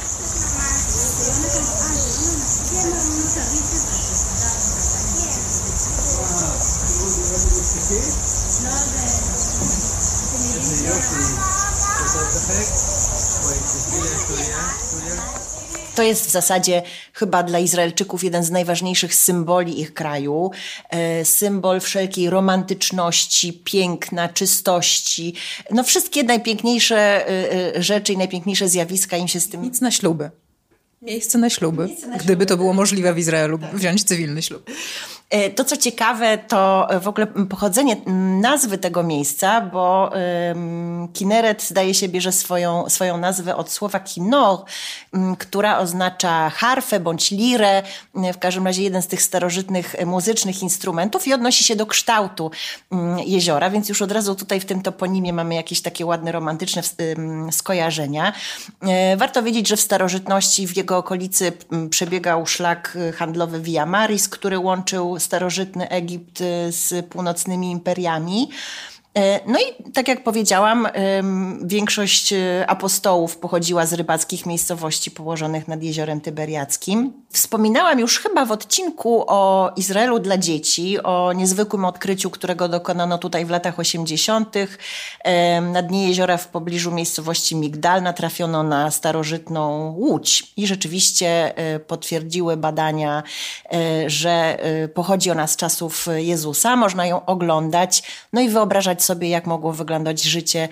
To 15.99 16.03
jest 16.03 16.27
w 16.27 16.31
zasadzie 16.31 16.83
chyba 17.13 17.43
dla 17.43 17.59
Izraelczyków 17.59 18.25
jeden 18.25 18.45
z 18.45 18.51
najważniejszych 18.51 19.15
symboli 19.15 19.81
ich 19.81 19.95
kraju. 19.95 20.51
E, 20.91 21.25
symbol 21.25 21.81
wszelkiej 21.81 22.31
romantyczności, 22.31 23.53
piękna, 23.53 24.29
czystości. 24.29 25.35
No 25.71 25.85
wszystkie 25.85 26.23
najpiękniejsze 26.23 26.97
e, 26.97 27.77
e, 27.77 27.83
rzeczy 27.83 28.13
i 28.13 28.17
najpiękniejsze 28.17 28.69
zjawiska 28.69 29.17
im 29.17 29.29
się 29.29 29.41
z 29.41 29.49
tym... 29.49 29.63
Nic 29.63 29.81
na 29.81 29.91
śluby. 29.91 30.31
Miejsce 31.03 31.39
na 31.39 31.51
śluby. 31.51 31.87
Miejsce 31.87 32.07
na 32.07 32.13
śluby. 32.13 32.25
Gdyby 32.25 32.47
to 32.47 32.57
było 32.57 32.73
możliwe 32.73 33.15
w 33.15 33.19
Izraelu, 33.19 33.59
tak. 33.59 33.77
wziąć 33.77 34.05
cywilny 34.05 34.43
ślub. 34.43 34.71
E, 35.31 35.51
to, 35.51 35.65
co 35.65 35.77
ciekawe, 35.77 36.39
to 36.39 36.89
w 37.01 37.09
ogóle 37.09 37.27
pochodzenie 37.27 37.97
nazwy 38.41 38.79
tego 38.79 39.03
miejsca, 39.03 39.61
bo 39.61 40.11
Kineret, 41.13 41.63
zdaje 41.63 41.95
się, 41.95 42.09
bierze 42.09 42.33
swoją, 42.33 42.89
swoją 42.89 43.17
nazwę 43.17 43.57
od 43.57 43.71
słowa 43.71 44.01
kinor, 44.01 44.59
um, 45.13 45.37
która 45.37 45.79
oznacza 45.79 46.51
harfę 46.51 47.01
bądź 47.01 47.31
lirę, 47.31 47.83
w 48.15 48.39
każdym 48.39 48.67
razie 48.67 48.83
jeden 48.83 49.03
z 49.03 49.07
tych 49.07 49.23
starożytnych 49.23 49.95
muzycznych 50.07 50.63
instrumentów 50.63 51.27
i 51.27 51.33
odnosi 51.33 51.65
się 51.65 51.77
do 51.77 51.87
kształtu 51.87 52.51
jeziora, 53.27 53.71
więc 53.71 53.89
już 53.89 54.03
od 54.03 54.13
razu 54.13 54.35
tutaj 54.35 54.61
w 54.61 54.65
tym 54.65 54.83
toponimie 54.83 55.33
mamy 55.33 55.55
jakieś 55.55 55.81
takie 55.81 56.07
ładne, 56.07 56.33
romantyczne 56.33 56.83
skojarzenia. 57.51 58.33
E, 58.83 59.17
warto 59.17 59.43
wiedzieć, 59.43 59.69
że 59.69 59.77
w 59.77 59.81
starożytności 59.81 60.67
w 60.67 60.77
jego 60.77 60.97
okolicy 60.97 61.53
przebiegał 61.91 62.47
szlak 62.47 62.99
handlowy 63.17 63.61
Via 63.61 63.87
Maris, 63.87 64.29
który 64.29 64.59
łączył 64.59 65.18
starożytny 65.19 65.89
Egipt 65.89 66.41
y, 66.41 66.73
z 66.73 67.07
północnymi 67.07 67.71
imperiami. 67.71 68.49
E, 69.19 69.41
no 69.47 69.59
i 69.59 69.93
tak 69.93 70.09
jak 70.09 70.25
powiedziałam, 70.25 70.89
większość 71.65 72.33
y, 72.33 72.65
apostołów 72.67 73.37
pochodziła 73.37 73.87
z 73.87 73.93
rybackich 73.93 74.47
miejscowości 74.47 75.11
położonych 75.11 75.69
nad 75.69 75.83
jeziorem 75.83 76.21
Tyberiackim. 76.21 77.13
Wspominałam 77.31 78.01
już 78.01 78.19
chyba 78.19 78.45
w 78.45 78.53
odcinku 78.53 79.25
o 79.27 79.73
Izraelu 79.77 80.19
dla 80.19 80.39
dzieci, 80.39 81.03
o 81.03 81.33
niezwykłym 81.33 81.85
odkryciu, 81.85 82.31
którego 82.31 82.69
dokonano 82.69 83.19
tutaj 83.19 83.45
w 83.45 83.51
latach 83.51 83.79
80. 83.79 84.55
Na 85.63 85.83
dnie 85.83 86.09
jeziora 86.09 86.37
w 86.37 86.49
pobliżu 86.49 86.91
miejscowości 86.91 87.57
Migdal 87.57 88.03
natrafiono 88.03 88.63
na 88.63 88.91
starożytną 88.91 89.95
łódź 89.99 90.53
i 90.57 90.67
rzeczywiście 90.67 91.57
e, 91.57 91.81
potwierdziły 91.81 92.57
badania, 92.57 93.23
e, 93.73 94.11
że 94.11 94.59
pochodzi 94.95 95.31
ona 95.31 95.47
z 95.47 95.57
czasów 95.57 96.07
Jezusa. 96.17 96.77
Można 96.77 97.07
ją 97.07 97.27
oglądać, 97.27 98.03
no 98.33 98.41
i 98.41 98.49
wyobrażać 98.49 99.05
sobie, 99.09 99.29
jak 99.29 99.47
mogło 99.47 99.73
wyglądać 99.73 100.23
życie 100.23 100.69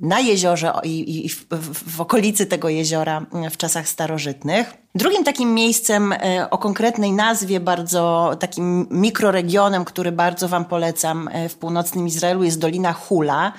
na 0.00 0.20
jeziorze 0.20 0.72
i, 0.84 1.28
w, 1.50 2.00
okolicy 2.00 2.46
tego 2.46 2.68
jeziora 2.68 3.26
w 3.50 3.56
czasach 3.56 3.88
starożytnych. 3.88 4.74
Drugim 4.94 5.24
takim 5.24 5.54
miejscem 5.54 6.12
e, 6.12 6.46
o 6.50 6.58
konkretnej 6.58 7.12
nazwie, 7.12 7.60
bardzo 7.60 8.32
takim 8.40 8.86
mikroregionem, 8.90 9.84
który 9.84 10.12
bardzo 10.12 10.48
Wam 10.48 10.64
polecam 10.64 11.28
e, 11.32 11.48
w 11.48 11.54
północnym 11.54 12.06
Izraelu 12.06 12.44
jest 12.44 12.58
Dolina 12.58 12.92
Hula. 12.92 13.52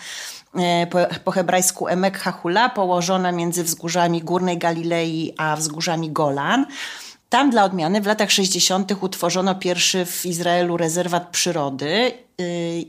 E, 0.55 0.87
po, 0.87 0.97
po 1.23 1.31
hebrajsku 1.31 1.87
Emek 1.87 2.17
Hahula, 2.17 2.69
położona 2.69 3.31
między 3.31 3.63
wzgórzami 3.63 4.21
Górnej 4.21 4.57
Galilei 4.57 5.33
a 5.37 5.55
wzgórzami 5.55 6.11
Golan. 6.11 6.65
Tam 7.29 7.49
dla 7.49 7.63
odmiany 7.63 8.01
w 8.01 8.05
latach 8.05 8.31
60. 8.31 8.91
utworzono 9.01 9.55
pierwszy 9.55 10.05
w 10.05 10.25
Izraelu 10.25 10.77
rezerwat 10.77 11.29
przyrody 11.29 12.11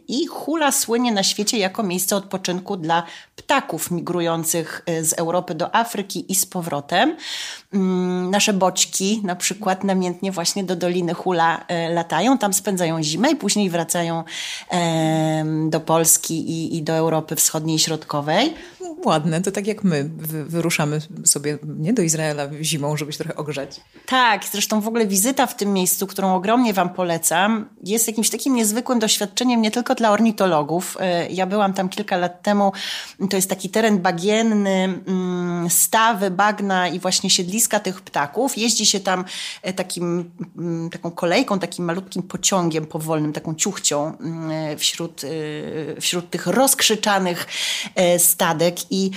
i 0.08 0.26
hula 0.26 0.72
słynie 0.72 1.12
na 1.12 1.22
świecie 1.22 1.58
jako 1.58 1.82
miejsce 1.82 2.16
odpoczynku 2.16 2.76
dla 2.76 3.02
ptaków 3.36 3.90
migrujących 3.90 4.82
y, 4.88 5.04
z 5.04 5.12
Europy 5.12 5.54
do 5.54 5.74
Afryki 5.74 6.32
i 6.32 6.34
z 6.34 6.46
powrotem. 6.46 7.16
Mm, 7.72 8.30
nasze 8.30 8.52
boćki 8.52 9.20
na 9.24 9.36
przykład 9.36 9.84
namiętnie 9.84 10.32
właśnie 10.32 10.64
do 10.64 10.76
Doliny 10.76 11.14
Hula 11.14 11.58
y, 11.88 11.94
latają, 11.94 12.38
tam 12.38 12.54
spędzają 12.54 13.02
zimę 13.02 13.30
i 13.30 13.36
później 13.36 13.70
wracają 13.70 14.24
do 15.68 15.80
Polski 15.80 16.76
i 16.76 16.82
do 16.82 16.92
Europy 16.92 17.36
Wschodniej 17.36 17.76
i 17.76 17.78
Środkowej. 17.78 18.54
Ładne, 19.04 19.42
to 19.42 19.52
tak 19.52 19.66
jak 19.66 19.84
my 19.84 20.10
wyruszamy 20.46 21.00
sobie 21.24 21.58
nie 21.78 21.92
do 21.92 22.02
Izraela 22.02 22.42
zimą, 22.62 22.96
żeby 22.96 23.12
się 23.12 23.18
trochę 23.18 23.36
ogrzać. 23.36 23.80
Tak, 24.06 24.44
zresztą 24.52 24.80
w 24.80 24.88
ogóle 24.88 25.06
wizyta 25.06 25.46
w 25.46 25.56
tym 25.56 25.72
miejscu, 25.72 26.06
którą 26.06 26.34
ogromnie 26.34 26.72
Wam 26.72 26.90
polecam, 26.90 27.68
jest 27.82 28.06
jakimś 28.06 28.30
takim 28.30 28.54
niezwykłym 28.54 28.98
doświadczeniem 28.98 29.24
doświadczeniem 29.34 29.62
nie 29.62 29.70
tylko 29.70 29.94
dla 29.94 30.10
ornitologów. 30.10 30.96
E, 31.00 31.28
ja 31.30 31.46
byłam 31.46 31.74
tam 31.74 31.88
kilka 31.88 32.16
lat 32.16 32.42
temu. 32.42 32.72
To 33.30 33.36
jest 33.36 33.50
taki 33.50 33.68
teren 33.70 33.98
bagienny, 33.98 35.00
mm, 35.06 35.70
stawy, 35.70 36.30
bagna 36.30 36.88
i 36.88 36.98
właśnie 36.98 37.30
siedliska 37.30 37.80
tych 37.80 38.00
ptaków. 38.00 38.58
Jeździ 38.58 38.86
się 38.86 39.00
tam 39.00 39.24
e, 39.62 39.72
takim, 39.72 40.30
mm, 40.58 40.90
taką 40.90 41.10
kolejką, 41.10 41.58
takim 41.58 41.84
malutkim 41.84 42.22
pociągiem 42.22 42.86
powolnym, 42.86 43.32
taką 43.32 43.54
ciuchcią 43.54 44.18
mm, 44.18 44.50
e, 44.50 44.76
wśród, 44.76 45.22
wśród 46.00 46.30
tych 46.30 46.46
rozkrzyczanych 46.46 47.46
stadek 48.18 48.73
i 48.90 49.10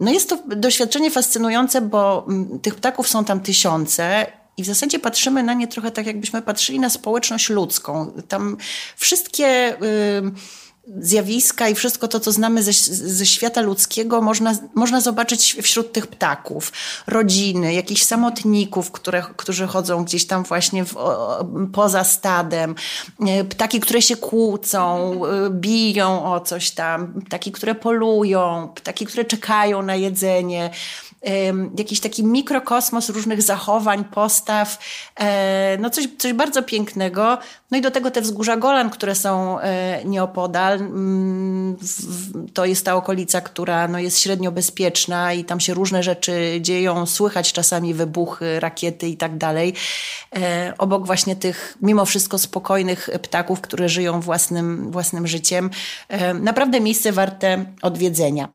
no 0.00 0.10
jest 0.10 0.28
to 0.28 0.38
doświadczenie 0.56 1.10
fascynujące, 1.10 1.80
bo 1.80 2.26
tych 2.62 2.74
ptaków 2.74 3.08
są 3.08 3.24
tam 3.24 3.40
tysiące 3.40 4.26
i 4.56 4.62
w 4.62 4.66
zasadzie 4.66 4.98
patrzymy 4.98 5.42
na 5.42 5.54
nie 5.54 5.68
trochę 5.68 5.90
tak, 5.90 6.06
jakbyśmy 6.06 6.42
patrzyli 6.42 6.80
na 6.80 6.90
społeczność 6.90 7.50
ludzką. 7.50 8.12
Tam 8.28 8.56
wszystkie. 8.96 9.76
Y, 9.82 10.22
zjawiska 11.00 11.68
i 11.68 11.74
wszystko 11.74 12.08
to, 12.08 12.20
co 12.20 12.32
znamy 12.32 12.62
ze, 12.62 12.72
ze 13.08 13.26
świata 13.26 13.60
ludzkiego, 13.60 14.22
można, 14.22 14.54
można 14.74 15.00
zobaczyć 15.00 15.56
wśród 15.62 15.92
tych 15.92 16.06
ptaków. 16.06 16.72
Rodziny, 17.06 17.74
jakichś 17.74 18.02
samotników, 18.02 18.90
które, 18.90 19.22
którzy 19.36 19.66
chodzą 19.66 20.04
gdzieś 20.04 20.26
tam 20.26 20.44
właśnie 20.44 20.84
w, 20.84 20.96
poza 21.72 22.04
stadem. 22.04 22.74
Y, 23.40 23.44
ptaki, 23.44 23.80
które 23.80 24.02
się 24.02 24.16
kłócą, 24.16 25.12
y, 25.46 25.50
biją 25.50 26.32
o 26.32 26.40
coś 26.40 26.70
tam. 26.70 27.22
Ptaki, 27.26 27.52
które 27.52 27.74
polują. 27.74 28.68
Ptaki, 28.74 29.06
które 29.06 29.24
czekają 29.24 29.82
na 29.82 29.94
jedzenie 29.94 30.70
jakiś 31.78 32.00
taki 32.00 32.24
mikrokosmos 32.24 33.08
różnych 33.08 33.42
zachowań, 33.42 34.04
postaw, 34.04 34.78
e, 35.16 35.76
no 35.80 35.90
coś, 35.90 36.08
coś 36.18 36.32
bardzo 36.32 36.62
pięknego. 36.62 37.38
No 37.70 37.78
i 37.78 37.80
do 37.80 37.90
tego 37.90 38.10
te 38.10 38.20
wzgórza 38.20 38.56
Golan, 38.56 38.90
które 38.90 39.14
są 39.14 39.60
e, 39.60 40.04
nieopodal. 40.04 40.78
Mm, 40.78 41.76
to 42.54 42.64
jest 42.64 42.84
ta 42.84 42.94
okolica, 42.94 43.40
która 43.40 43.88
no 43.88 43.98
jest 43.98 44.18
średnio 44.18 44.52
bezpieczna 44.52 45.32
i 45.32 45.44
tam 45.44 45.60
się 45.60 45.74
różne 45.74 46.02
rzeczy 46.02 46.58
dzieją, 46.60 47.06
słychać 47.06 47.52
czasami 47.52 47.94
wybuchy, 47.94 48.60
rakiety 48.60 49.08
i 49.08 49.16
tak 49.16 49.38
dalej. 49.38 49.74
E, 50.36 50.72
obok 50.78 51.06
właśnie 51.06 51.36
tych 51.36 51.78
mimo 51.82 52.04
wszystko 52.04 52.38
spokojnych 52.38 53.10
ptaków, 53.22 53.60
które 53.60 53.88
żyją 53.88 54.20
własnym, 54.20 54.90
własnym 54.90 55.26
życiem. 55.26 55.70
Naprawdę 56.34 56.80
miejsce 56.80 57.12
warte 57.12 57.64
odwiedzenia. 57.82 58.48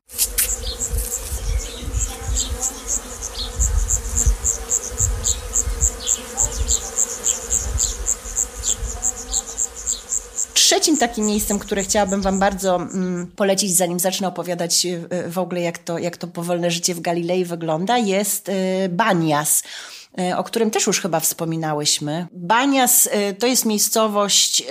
Trzecim 10.74 10.96
takim 10.96 11.26
miejscem, 11.26 11.58
które 11.58 11.82
chciałabym 11.82 12.22
Wam 12.22 12.38
bardzo 12.38 12.76
mm, 12.76 13.26
polecić, 13.36 13.76
zanim 13.76 14.00
zacznę 14.00 14.28
opowiadać 14.28 14.86
y, 14.86 15.30
w 15.30 15.38
ogóle, 15.38 15.60
jak 15.60 15.78
to, 15.78 15.98
jak 15.98 16.16
to 16.16 16.26
powolne 16.26 16.70
życie 16.70 16.94
w 16.94 17.00
Galilei 17.00 17.44
wygląda, 17.44 17.98
jest 17.98 18.48
y, 18.48 18.52
Banias. 18.88 19.60
y, 19.60 19.93
o 20.36 20.44
którym 20.44 20.70
też 20.70 20.86
już 20.86 21.00
chyba 21.00 21.20
wspominałyśmy. 21.20 22.26
Banias 22.32 23.08
to 23.38 23.46
jest 23.46 23.64
miejscowość 23.64 24.62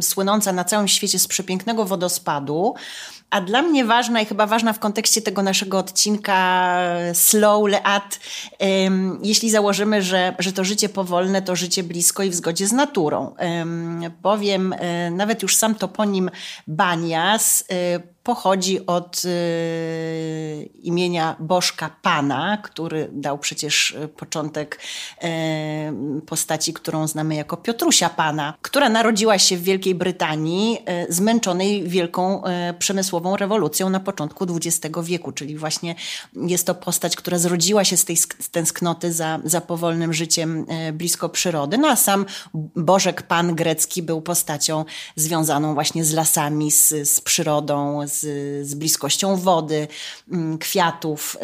słynąca 0.00 0.52
na 0.52 0.64
całym 0.64 0.88
świecie 0.88 1.18
z 1.18 1.28
przepięknego 1.28 1.84
wodospadu. 1.84 2.74
A 3.30 3.40
dla 3.40 3.62
mnie 3.62 3.84
ważna 3.84 4.20
i 4.20 4.26
chyba 4.26 4.46
ważna 4.46 4.72
w 4.72 4.78
kontekście 4.78 5.22
tego 5.22 5.42
naszego 5.42 5.78
odcinka 5.78 6.78
slow, 7.12 7.68
leat, 7.68 8.20
jeśli 9.22 9.50
założymy, 9.50 10.02
że, 10.02 10.34
że 10.38 10.52
to 10.52 10.64
życie 10.64 10.88
powolne 10.88 11.42
to 11.42 11.56
życie 11.56 11.82
blisko 11.82 12.22
i 12.22 12.30
w 12.30 12.34
zgodzie 12.34 12.66
z 12.66 12.72
naturą. 12.72 13.34
Bowiem 14.22 14.72
e, 14.72 15.10
nawet 15.10 15.42
już 15.42 15.56
sam 15.56 15.74
toponim 15.74 16.30
Banias 16.66 17.64
e, 17.70 18.00
pochodzi 18.26 18.86
od 18.86 19.22
y, 19.24 20.68
imienia 20.82 21.36
Bożka 21.38 21.90
Pana, 22.02 22.56
który 22.56 23.08
dał 23.12 23.38
przecież 23.38 23.90
y, 23.90 24.08
początek 24.08 24.80
y, 25.24 26.20
postaci, 26.26 26.72
którą 26.72 27.06
znamy 27.06 27.34
jako 27.34 27.56
Piotrusia 27.56 28.08
Pana, 28.08 28.54
która 28.62 28.88
narodziła 28.88 29.38
się 29.38 29.56
w 29.56 29.62
Wielkiej 29.62 29.94
Brytanii, 29.94 30.78
y, 31.08 31.12
zmęczonej 31.12 31.88
wielką 31.88 32.42
y, 32.46 32.74
przemysłową 32.78 33.36
rewolucją 33.36 33.90
na 33.90 34.00
początku 34.00 34.46
XX 34.50 34.96
wieku, 35.02 35.32
czyli 35.32 35.56
właśnie 35.56 35.94
jest 36.36 36.66
to 36.66 36.74
postać, 36.74 37.16
która 37.16 37.38
zrodziła 37.38 37.84
się 37.84 37.96
z 37.96 38.04
tej 38.04 38.16
tęsknoty 38.50 39.12
za, 39.12 39.40
za 39.44 39.60
powolnym 39.60 40.12
życiem 40.12 40.66
y, 40.88 40.92
blisko 40.92 41.28
przyrody. 41.28 41.78
No 41.78 41.88
a 41.88 41.96
sam 41.96 42.26
Bożek 42.76 43.22
Pan 43.22 43.54
grecki 43.54 44.02
był 44.02 44.22
postacią 44.22 44.84
związaną 45.16 45.74
właśnie 45.74 46.04
z 46.04 46.12
lasami, 46.12 46.70
z, 46.70 46.88
z 46.88 47.20
przyrodą, 47.20 48.00
z, 48.08 48.15
z 48.62 48.74
bliskością 48.74 49.36
wody, 49.36 49.88
mm, 50.32 50.58
kwiatów, 50.58 51.36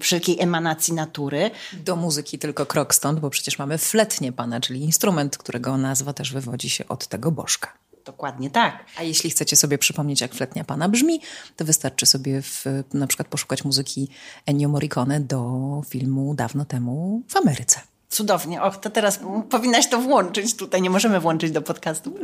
wszelkiej 0.00 0.40
emanacji 0.40 0.94
natury. 0.94 1.50
Do 1.72 1.96
muzyki 1.96 2.38
tylko 2.38 2.66
krok 2.66 2.94
stąd, 2.94 3.20
bo 3.20 3.30
przecież 3.30 3.58
mamy 3.58 3.78
fletnie 3.78 4.32
pana, 4.32 4.60
czyli 4.60 4.80
instrument, 4.80 5.38
którego 5.38 5.76
nazwa 5.76 6.12
też 6.12 6.32
wywodzi 6.32 6.70
się 6.70 6.88
od 6.88 7.06
tego 7.06 7.30
bożka. 7.30 7.72
Dokładnie 8.04 8.50
tak. 8.50 8.84
A 8.98 9.02
jeśli 9.02 9.30
chcecie 9.30 9.56
sobie 9.56 9.78
przypomnieć, 9.78 10.20
jak 10.20 10.34
fletnia 10.34 10.64
pana 10.64 10.88
brzmi, 10.88 11.20
to 11.56 11.64
wystarczy 11.64 12.06
sobie 12.06 12.42
w, 12.42 12.64
na 12.94 13.06
przykład 13.06 13.28
poszukać 13.28 13.64
muzyki 13.64 14.08
Ennio 14.46 14.68
Morricone 14.68 15.20
do 15.20 15.82
filmu 15.88 16.34
dawno 16.34 16.64
temu 16.64 17.22
w 17.28 17.36
Ameryce. 17.36 17.80
Cudownie. 18.08 18.62
Och, 18.62 18.76
to 18.76 18.90
teraz 18.90 19.20
powinnaś 19.50 19.88
to 19.88 20.00
włączyć. 20.00 20.56
Tutaj 20.56 20.82
nie 20.82 20.90
możemy 20.90 21.20
włączyć 21.20 21.50
do 21.50 21.62
podcastu. 21.62 22.14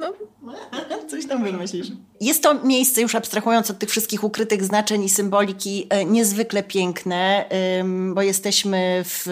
No, 0.00 0.12
coś 1.10 1.26
tam 1.26 1.44
wymyślisz. 1.44 1.86
Jest 2.20 2.42
to 2.42 2.54
miejsce, 2.54 3.00
już 3.00 3.14
abstrahując 3.14 3.70
od 3.70 3.78
tych 3.78 3.90
wszystkich 3.90 4.24
ukrytych 4.24 4.64
znaczeń 4.64 5.04
i 5.04 5.08
symboliki, 5.08 5.86
e, 5.90 6.04
niezwykle 6.04 6.62
piękne, 6.62 7.44
bo 8.14 8.22
jesteśmy 8.22 9.02
w, 9.04 9.26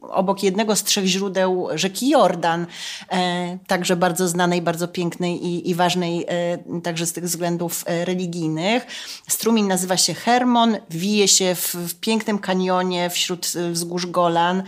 obok 0.00 0.42
jednego 0.42 0.76
z 0.76 0.84
trzech 0.84 1.06
źródeł 1.06 1.68
rzeki 1.74 2.08
Jordan, 2.08 2.66
e, 3.12 3.58
także 3.66 3.96
bardzo 3.96 4.28
znanej, 4.28 4.62
bardzo 4.62 4.88
pięknej 4.88 5.46
i, 5.46 5.70
i 5.70 5.74
ważnej 5.74 6.24
e, 6.28 6.58
także 6.82 7.06
z 7.06 7.12
tych 7.12 7.24
względów 7.24 7.84
religijnych. 7.86 8.86
Strumień 9.28 9.66
nazywa 9.66 9.96
się 9.96 10.14
Hermon, 10.14 10.76
wije 10.90 11.28
się 11.28 11.54
w, 11.54 11.74
w 11.74 11.94
pięknym 11.94 12.38
kanionie 12.38 13.10
wśród 13.10 13.46
wzgórz 13.72 14.06
Golan. 14.06 14.62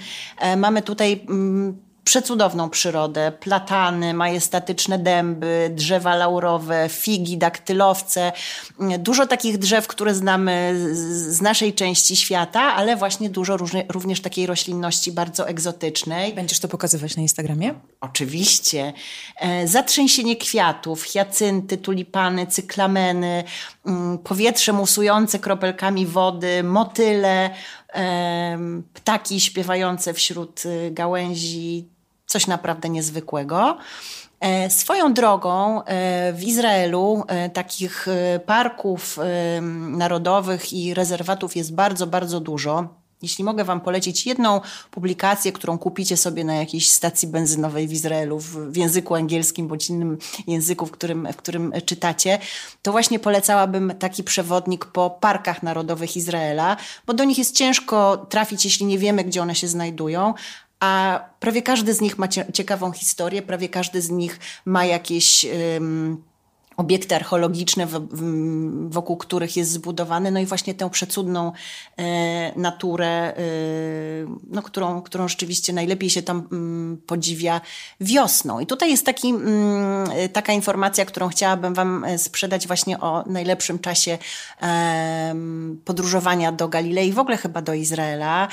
Mamy 0.57 0.83
tutaj 0.83 1.27
przecudowną 2.09 2.71
przyrodę, 2.71 3.33
platany, 3.41 4.15
majestatyczne 4.15 4.99
dęby, 4.99 5.71
drzewa 5.75 6.17
laurowe, 6.17 6.89
figi, 6.89 7.39
daktylowce, 7.39 8.33
dużo 8.99 9.27
takich 9.27 9.59
drzew, 9.59 9.87
które 9.87 10.15
znamy 10.15 10.75
z 10.95 11.41
naszej 11.41 11.75
części 11.75 12.17
świata, 12.17 12.61
ale 12.61 12.97
właśnie 12.97 13.31
dużo 13.31 13.57
różnie, 13.57 13.87
również 13.89 14.21
takiej 14.21 14.47
roślinności 14.47 15.13
bardzo 15.13 15.49
egzotycznej. 15.49 16.35
Będziesz 16.35 16.61
to 16.61 16.69
pokazywać 16.69 17.17
na 17.17 17.23
Instagramie? 17.23 17.75
Oczywiście. 18.01 18.93
E, 19.37 19.69
zatrzęsienie 19.69 20.37
kwiatów, 20.37 21.03
hiacynty, 21.03 21.77
tulipany, 21.77 22.47
cyklameny, 22.47 23.45
mm, 23.87 24.19
powietrze 24.19 24.73
musujące 24.73 25.39
kropelkami 25.39 26.07
wody, 26.07 26.63
motyle, 26.63 27.51
ptaki 28.95 29.41
śpiewające 29.41 30.15
wśród 30.15 30.67
y, 30.67 30.91
gałęzi, 30.91 31.89
coś 32.29 32.47
naprawdę 32.47 32.89
niezwykłego. 32.89 33.79
E, 34.41 34.71
swoją 34.71 35.15
drogą 35.15 35.85
e, 35.85 36.33
w 36.33 36.43
Izraelu 36.43 37.25
e, 37.29 37.51
takich 37.51 38.07
parków 38.47 39.19
narodowych 39.91 40.73
i 40.73 40.95
rezerwatów 40.95 41.57
jest 41.57 41.75
bardzo, 41.75 42.07
bardzo 42.07 42.41
dużo. 42.41 42.89
Jeśli 43.23 43.45
mogę 43.45 43.65
Wam 43.65 43.81
polecić 43.81 44.27
jedną 44.27 44.61
publikację, 44.91 45.53
którą 45.53 45.79
kupicie 45.79 46.17
sobie 46.17 46.45
na 46.45 46.55
jakiejś 46.55 46.91
stacji 46.91 47.29
benzynowej 47.29 47.89
w 47.89 47.93
Izraelu 47.93 48.39
w, 48.39 48.77
języku 48.77 49.15
angielskim 49.15 49.69
bądź 49.69 49.91
innym 49.91 50.19
języku, 50.47 50.87
w 50.87 50.91
którym, 50.91 51.29
w 51.33 51.37
którym 51.37 51.73
czytacie, 51.85 52.39
to 52.83 52.93
właśnie 52.93 53.19
polecałabym 53.19 53.93
taki 53.99 54.25
przewodnik 54.25 54.85
po 54.85 55.11
parkach 55.11 55.63
narodowych 55.63 56.17
Izraela, 56.17 56.77
bo 57.07 57.15
do 57.15 57.25
nich 57.25 57.39
jest 57.39 57.57
ciężko 57.57 58.27
trafić, 58.29 58.65
jeśli 58.65 58.87
nie 58.87 58.99
wiemy, 58.99 59.25
gdzie 59.25 59.43
one 59.43 59.55
się 59.55 59.69
znajdują, 59.69 60.35
a 60.81 61.21
prawie 61.41 61.63
każdy 61.63 61.95
z 61.95 62.01
nich 62.01 62.19
ma 62.19 62.29
ciekawą 62.29 62.93
historię, 62.93 63.43
prawie 63.43 63.69
każdy 63.69 64.03
z 64.03 64.11
nich 64.11 64.41
ma 64.65 64.85
jakieś. 64.85 65.47
Obiekty 66.79 67.15
archeologiczne, 67.15 67.87
wokół 68.89 69.17
których 69.17 69.57
jest 69.57 69.71
zbudowany, 69.71 70.31
no 70.31 70.41
i 70.41 70.47
właśnie 70.47 70.75
tę 70.75 70.91
przecudną 70.91 71.53
e, 71.97 72.53
naturę, 72.61 73.09
e, 73.09 73.43
no, 74.51 74.63
którą, 74.63 75.03
którą 75.03 75.29
rzeczywiście 75.29 75.73
najlepiej 75.73 76.11
się 76.11 76.23
tam 76.23 76.49
mm, 76.53 76.97
podziwia 77.07 77.61
wiosną. 78.01 78.61
I 78.61 78.67
tutaj 78.67 78.91
jest 78.91 79.07
taki, 79.07 79.29
mm, 79.29 80.09
taka 80.33 80.53
informacja, 80.53 81.05
którą 81.05 81.29
chciałabym 81.29 81.75
Wam 81.75 82.05
e, 82.05 82.19
sprzedać 82.19 82.67
właśnie 82.67 83.01
o 83.01 83.25
najlepszym 83.27 83.79
czasie 83.79 84.19
podróżowania 85.85 86.53
do 86.53 86.69
Galilei, 86.69 87.13
w 87.13 87.19
ogóle 87.19 87.37
chyba 87.37 87.63
do 87.63 87.75
Izraela. 87.75 88.49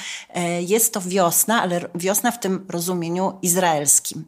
Jest 0.60 0.94
to 0.94 1.02
wiosna, 1.02 1.62
ale 1.62 1.82
wiosna 1.96 2.32
w 2.32 2.40
tym 2.40 2.66
rozumieniu 2.70 3.34
izraelskim. 3.42 4.26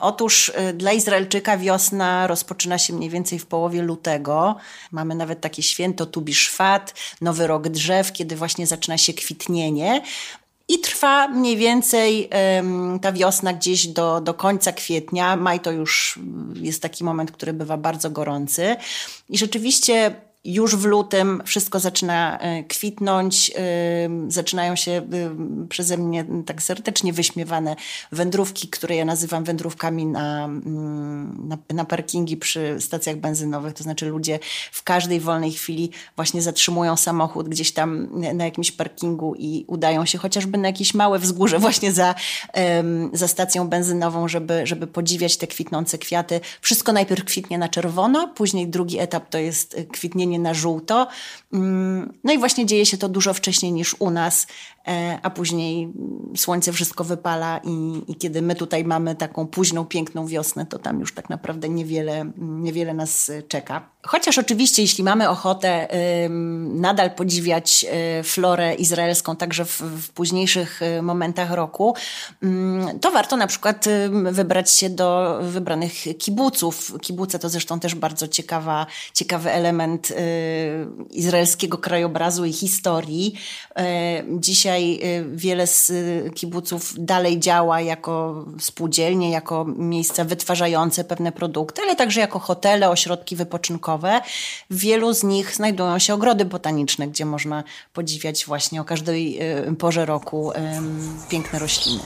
Otóż 0.00 0.52
dla 0.74 0.92
Izraelczyka 0.92 1.58
wiosna 1.58 2.26
rozpoczyna 2.26 2.78
się 2.78 2.92
mniej 2.92 3.09
więcej 3.10 3.38
w 3.38 3.46
połowie 3.46 3.82
lutego. 3.82 4.56
Mamy 4.92 5.14
nawet 5.14 5.40
takie 5.40 5.62
święto 5.62 6.06
Tubiszwat, 6.06 6.94
Nowy 7.20 7.46
Rok 7.46 7.68
Drzew, 7.68 8.12
kiedy 8.12 8.36
właśnie 8.36 8.66
zaczyna 8.66 8.98
się 8.98 9.12
kwitnienie. 9.12 10.02
I 10.68 10.78
trwa 10.78 11.28
mniej 11.28 11.56
więcej 11.56 12.30
um, 12.56 13.00
ta 13.00 13.12
wiosna 13.12 13.52
gdzieś 13.52 13.86
do, 13.86 14.20
do 14.20 14.34
końca 14.34 14.72
kwietnia. 14.72 15.36
Maj 15.36 15.60
to 15.60 15.72
już 15.72 16.18
jest 16.54 16.82
taki 16.82 17.04
moment, 17.04 17.32
który 17.32 17.52
bywa 17.52 17.76
bardzo 17.76 18.10
gorący. 18.10 18.76
I 19.28 19.38
rzeczywiście 19.38 20.14
już 20.44 20.76
w 20.76 20.84
lutym 20.84 21.42
wszystko 21.46 21.80
zaczyna 21.80 22.38
e, 22.38 22.64
kwitnąć, 22.64 23.52
zaczynają 24.28 24.76
się 24.76 24.90
e, 24.92 25.06
przeze 25.68 25.96
mnie 25.96 26.24
tak 26.46 26.62
serdecznie 26.62 27.12
wyśmiewane 27.12 27.76
wędrówki, 28.12 28.68
które 28.68 28.96
ja 28.96 29.04
nazywam 29.04 29.44
wędrówkami 29.44 30.06
na, 30.06 30.44
mm, 30.44 31.48
na, 31.48 31.58
na 31.74 31.84
parkingi 31.84 32.36
przy 32.36 32.76
stacjach 32.80 33.16
benzynowych. 33.16 33.74
To 33.74 33.82
znaczy 33.82 34.06
ludzie 34.06 34.38
w 34.72 34.82
każdej 34.82 35.20
wolnej 35.20 35.52
chwili 35.52 35.90
właśnie 36.16 36.42
zatrzymują 36.42 36.96
samochód 36.96 37.48
gdzieś 37.48 37.72
tam 37.72 38.08
na 38.34 38.44
jakimś 38.44 38.72
parkingu 38.72 39.34
i 39.38 39.64
udają 39.66 40.06
się 40.06 40.18
chociażby 40.18 40.58
na 40.58 40.68
jakieś 40.68 40.94
małe 40.94 41.18
wzgórze 41.18 41.58
właśnie 41.58 41.92
za, 41.92 42.14
za 43.12 43.28
stacją 43.28 43.68
benzynową, 43.68 44.28
żeby, 44.28 44.66
żeby 44.66 44.86
podziwiać 44.86 45.36
te 45.36 45.46
kwitnące 45.46 45.98
kwiaty. 45.98 46.40
Wszystko 46.60 46.92
najpierw 46.92 47.24
kwitnie 47.24 47.58
na 47.58 47.68
czerwono, 47.68 48.28
później 48.28 48.68
drugi 48.68 48.98
etap 48.98 49.28
to 49.28 49.38
jest 49.38 49.76
kwitnienie 49.92 50.29
na 50.38 50.54
żółto. 50.54 51.08
Mm, 51.52 52.12
no 52.24 52.32
i 52.32 52.38
właśnie 52.38 52.66
dzieje 52.66 52.86
się 52.86 52.98
to 52.98 53.08
dużo 53.08 53.34
wcześniej 53.34 53.72
niż 53.72 53.96
u 53.98 54.10
nas, 54.10 54.46
e, 54.88 55.18
a 55.22 55.30
później 55.30 55.92
słońce 56.36 56.72
wszystko 56.72 57.04
wypala 57.04 57.60
i, 57.64 58.02
i 58.08 58.14
kiedy 58.14 58.42
my 58.42 58.54
tutaj 58.54 58.84
mamy 58.84 59.14
taką 59.14 59.46
późną, 59.46 59.84
piękną 59.84 60.26
wiosnę, 60.26 60.66
to 60.66 60.78
tam 60.78 61.00
już 61.00 61.14
tak 61.14 61.30
naprawdę 61.30 61.68
niewiele, 61.68 62.30
niewiele 62.38 62.94
nas 62.94 63.32
czeka. 63.48 63.90
Chociaż 64.02 64.38
oczywiście, 64.38 64.82
jeśli 64.82 65.04
mamy 65.04 65.28
ochotę 65.28 65.88
nadal 66.74 67.10
podziwiać 67.10 67.86
e, 67.88 68.22
florę 68.22 68.74
izraelską 68.74 69.36
także 69.36 69.64
w, 69.64 69.80
w 69.80 70.10
późniejszych 70.10 70.82
e, 70.82 71.02
momentach 71.02 71.50
roku, 71.50 71.94
mm, 72.42 73.00
to 73.00 73.10
warto 73.10 73.36
na 73.36 73.46
przykład 73.46 73.84
wybrać 74.10 74.70
się 74.70 74.90
do 74.90 75.38
wybranych 75.42 75.92
kibuców. 76.18 76.92
Kibuce 77.00 77.38
to 77.38 77.48
zresztą 77.48 77.80
też 77.80 77.94
bardzo 77.94 78.28
ciekawa, 78.28 78.86
ciekawy 79.14 79.50
element 79.50 80.12
izraelskiego 81.10 81.78
krajobrazu 81.78 82.44
i 82.44 82.52
historii. 82.52 83.34
E, 83.76 84.22
dzisiaj 84.28 85.00
wiele 85.32 85.66
z 85.66 85.92
kibuców 86.34 86.94
dalej 86.98 87.40
działa 87.40 87.80
jako 87.80 88.44
spółdzielnie, 88.58 89.30
jako 89.30 89.64
miejsca 89.64 90.24
wytwarzające 90.24 91.04
pewne 91.04 91.32
produkty, 91.32 91.82
ale 91.82 91.96
także 91.96 92.20
jako 92.20 92.38
hotele, 92.38 92.90
ośrodki 92.90 93.36
wypoczynkowe 93.36 94.20
w 94.70 94.78
wielu 94.78 95.14
z 95.14 95.24
nich 95.24 95.54
znajdują 95.54 95.98
się 95.98 96.14
ogrody 96.14 96.44
botaniczne, 96.44 97.08
gdzie 97.08 97.24
można 97.24 97.64
podziwiać 97.92 98.46
właśnie 98.46 98.80
o 98.80 98.84
każdej 98.84 99.38
porze 99.78 100.06
roku 100.06 100.52
piękne 101.28 101.58
rośliny. 101.58 102.02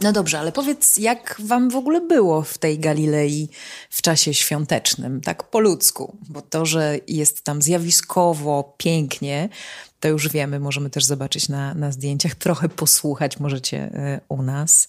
No 0.00 0.12
dobrze, 0.12 0.38
ale 0.38 0.52
powiedz, 0.52 0.96
jak 0.96 1.36
wam 1.44 1.70
w 1.70 1.76
ogóle 1.76 2.00
było 2.00 2.42
w 2.42 2.58
tej 2.58 2.78
Galilei 2.78 3.48
w 3.90 4.02
czasie 4.02 4.34
świątecznym, 4.34 5.20
tak 5.20 5.42
po 5.50 5.60
ludzku, 5.60 6.16
bo 6.28 6.42
to, 6.42 6.66
że 6.66 6.98
jest 7.08 7.42
tam 7.42 7.62
zjawiskowo, 7.62 8.74
pięknie, 8.76 9.48
to 10.00 10.08
już 10.08 10.28
wiemy, 10.28 10.60
możemy 10.60 10.90
też 10.90 11.04
zobaczyć 11.04 11.48
na, 11.48 11.74
na 11.74 11.92
zdjęciach, 11.92 12.34
trochę 12.34 12.68
posłuchać 12.68 13.40
możecie 13.40 13.78
e, 13.78 14.20
u 14.28 14.42
nas, 14.42 14.88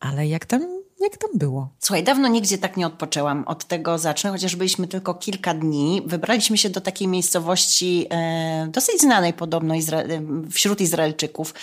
ale 0.00 0.26
jak 0.26 0.46
tam 0.46 0.85
jak 1.00 1.16
tam 1.16 1.30
było? 1.34 1.68
Słuchaj, 1.78 2.04
dawno 2.04 2.28
nigdzie 2.28 2.58
tak 2.58 2.76
nie 2.76 2.86
odpoczęłam. 2.86 3.44
Od 3.46 3.64
tego 3.64 3.98
zacznę, 3.98 4.30
chociaż 4.30 4.56
byliśmy 4.56 4.88
tylko 4.88 5.14
kilka 5.14 5.54
dni. 5.54 6.02
Wybraliśmy 6.06 6.58
się 6.58 6.70
do 6.70 6.80
takiej 6.80 7.08
miejscowości 7.08 8.06
e, 8.10 8.66
dosyć 8.70 9.00
znanej 9.00 9.32
podobno 9.32 9.74
Izra- 9.74 10.10
e, 10.10 10.50
wśród 10.50 10.80
Izraelczyków, 10.80 11.54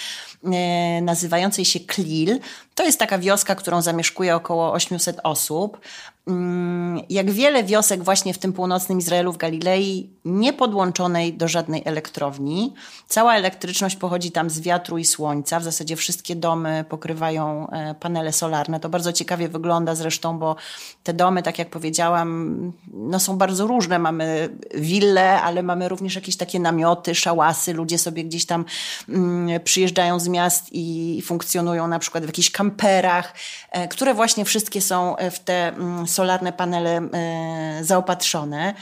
e, 0.43 1.02
nazywającej 1.02 1.65
się 1.65 1.80
Klil. 1.80 2.39
To 2.76 2.84
jest 2.84 3.00
taka 3.00 3.17
wioska, 3.17 3.56
którą 3.56 3.82
zamieszkuje 3.82 4.36
około 4.36 4.74
800 4.74 5.19
osób. 5.24 5.78
Mm, 6.27 7.01
jak 7.09 7.31
wiele 7.31 7.63
wiosek 7.63 8.03
właśnie 8.03 8.33
w 8.33 8.38
tym 8.38 8.53
północnym 8.53 8.99
Izraelu, 8.99 9.33
w 9.33 9.38
Galilei, 9.38 10.09
nie 10.25 10.53
podłączonej 10.53 11.33
do 11.33 11.47
żadnej 11.47 11.81
elektrowni. 11.86 12.73
Cała 13.07 13.36
elektryczność 13.36 13.95
pochodzi 13.95 14.31
tam 14.31 14.49
z 14.49 14.59
wiatru 14.59 14.97
i 14.97 15.05
słońca. 15.05 15.59
W 15.59 15.63
zasadzie 15.63 15.95
wszystkie 15.95 16.36
domy 16.36 16.86
pokrywają 16.89 17.69
e, 17.69 17.95
panele 17.95 18.33
solarne. 18.33 18.79
To 18.79 18.89
bardzo 18.89 19.13
ciekawie 19.13 19.49
wygląda 19.49 19.95
zresztą, 19.95 20.39
bo 20.39 20.55
te 21.03 21.13
domy, 21.13 21.43
tak 21.43 21.59
jak 21.59 21.69
powiedziałam, 21.69 22.71
no 22.93 23.19
są 23.19 23.38
bardzo 23.38 23.67
różne. 23.67 23.99
Mamy 23.99 24.49
wille, 24.75 25.41
ale 25.41 25.63
mamy 25.63 25.89
również 25.89 26.15
jakieś 26.15 26.38
takie 26.38 26.59
namioty, 26.59 27.15
szałasy. 27.15 27.73
Ludzie 27.73 27.97
sobie 27.97 28.23
gdzieś 28.23 28.45
tam 28.45 28.65
mm, 29.09 29.62
przyjeżdżają 29.62 30.19
z 30.19 30.27
miast 30.27 30.65
i 30.71 31.21
funkcjonują 31.25 31.88
na 31.88 31.99
przykład 31.99 32.23
w 32.23 32.27
jakichś 32.27 32.51
kamperach, 32.51 33.33
e, 33.71 33.88
które 33.88 34.13
właśnie 34.13 34.45
wszystkie 34.45 34.81
są 34.81 35.15
w 35.31 35.39
te 35.39 35.67
mm, 35.67 36.07
solarne 36.13 36.54
panele 36.54 36.97
e, 36.97 37.80
zaopatrzone. 37.84 38.73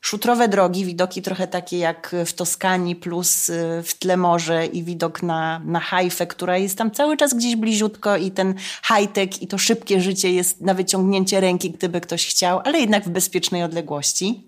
Szutrowe 0.00 0.48
drogi, 0.48 0.84
widoki 0.84 1.22
trochę 1.22 1.46
takie 1.46 1.78
jak 1.78 2.16
w 2.26 2.32
Toskanii, 2.32 2.96
plus 2.96 3.50
e, 3.50 3.82
w 3.82 3.94
tle 3.94 4.16
morze 4.16 4.66
i 4.66 4.82
widok 4.82 5.22
na, 5.22 5.60
na 5.64 5.80
Hajfę, 5.80 6.26
która 6.26 6.58
jest 6.58 6.78
tam 6.78 6.90
cały 6.90 7.16
czas 7.16 7.34
gdzieś 7.34 7.56
bliziutko 7.56 8.16
i 8.16 8.30
ten 8.30 8.54
high-tech 8.84 9.42
i 9.42 9.46
to 9.46 9.58
szybkie 9.58 10.00
życie 10.00 10.32
jest 10.32 10.60
na 10.60 10.74
wyciągnięcie 10.74 11.40
ręki, 11.40 11.70
gdyby 11.70 12.00
ktoś 12.00 12.26
chciał, 12.26 12.60
ale 12.64 12.80
jednak 12.80 13.04
w 13.04 13.08
bezpiecznej 13.08 13.62
odległości. 13.62 14.42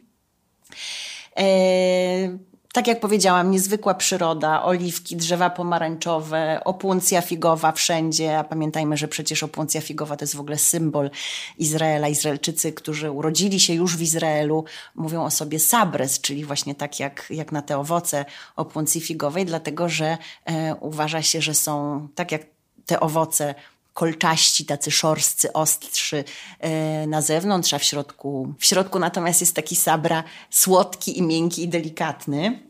Eee, 1.36 2.38
tak 2.72 2.86
jak 2.86 3.00
powiedziałam, 3.00 3.50
niezwykła 3.50 3.94
przyroda, 3.94 4.62
oliwki, 4.62 5.16
drzewa 5.16 5.50
pomarańczowe, 5.50 6.60
opuncja 6.64 7.22
figowa 7.22 7.72
wszędzie, 7.72 8.38
a 8.38 8.44
pamiętajmy, 8.44 8.96
że 8.96 9.08
przecież 9.08 9.42
opuncja 9.42 9.80
figowa 9.80 10.16
to 10.16 10.22
jest 10.24 10.36
w 10.36 10.40
ogóle 10.40 10.58
symbol 10.58 11.10
Izraela. 11.58 12.08
Izraelczycy, 12.08 12.72
którzy 12.72 13.10
urodzili 13.10 13.60
się 13.60 13.74
już 13.74 13.96
w 13.96 14.02
Izraelu, 14.02 14.64
mówią 14.94 15.24
o 15.24 15.30
sobie 15.30 15.58
sabres, 15.58 16.20
czyli 16.20 16.44
właśnie 16.44 16.74
tak 16.74 17.00
jak, 17.00 17.26
jak 17.30 17.52
na 17.52 17.62
te 17.62 17.78
owoce 17.78 18.24
opuncji 18.56 19.00
figowej, 19.00 19.46
dlatego 19.46 19.88
że 19.88 20.18
e, 20.44 20.74
uważa 20.74 21.22
się, 21.22 21.42
że 21.42 21.54
są 21.54 22.08
tak 22.14 22.32
jak 22.32 22.42
te 22.86 23.00
owoce 23.00 23.54
kolczaści, 23.94 24.64
tacy 24.64 24.90
szorscy, 24.90 25.52
ostrzy 25.52 26.24
e, 26.58 27.06
na 27.06 27.22
zewnątrz, 27.22 27.74
a 27.74 27.78
w 27.78 27.84
środku, 27.84 28.54
w 28.58 28.66
środku 28.66 28.98
natomiast 28.98 29.40
jest 29.40 29.54
taki 29.54 29.76
sabra 29.76 30.24
słodki 30.50 31.18
i 31.18 31.22
miękki 31.22 31.62
i 31.62 31.68
delikatny. 31.68 32.69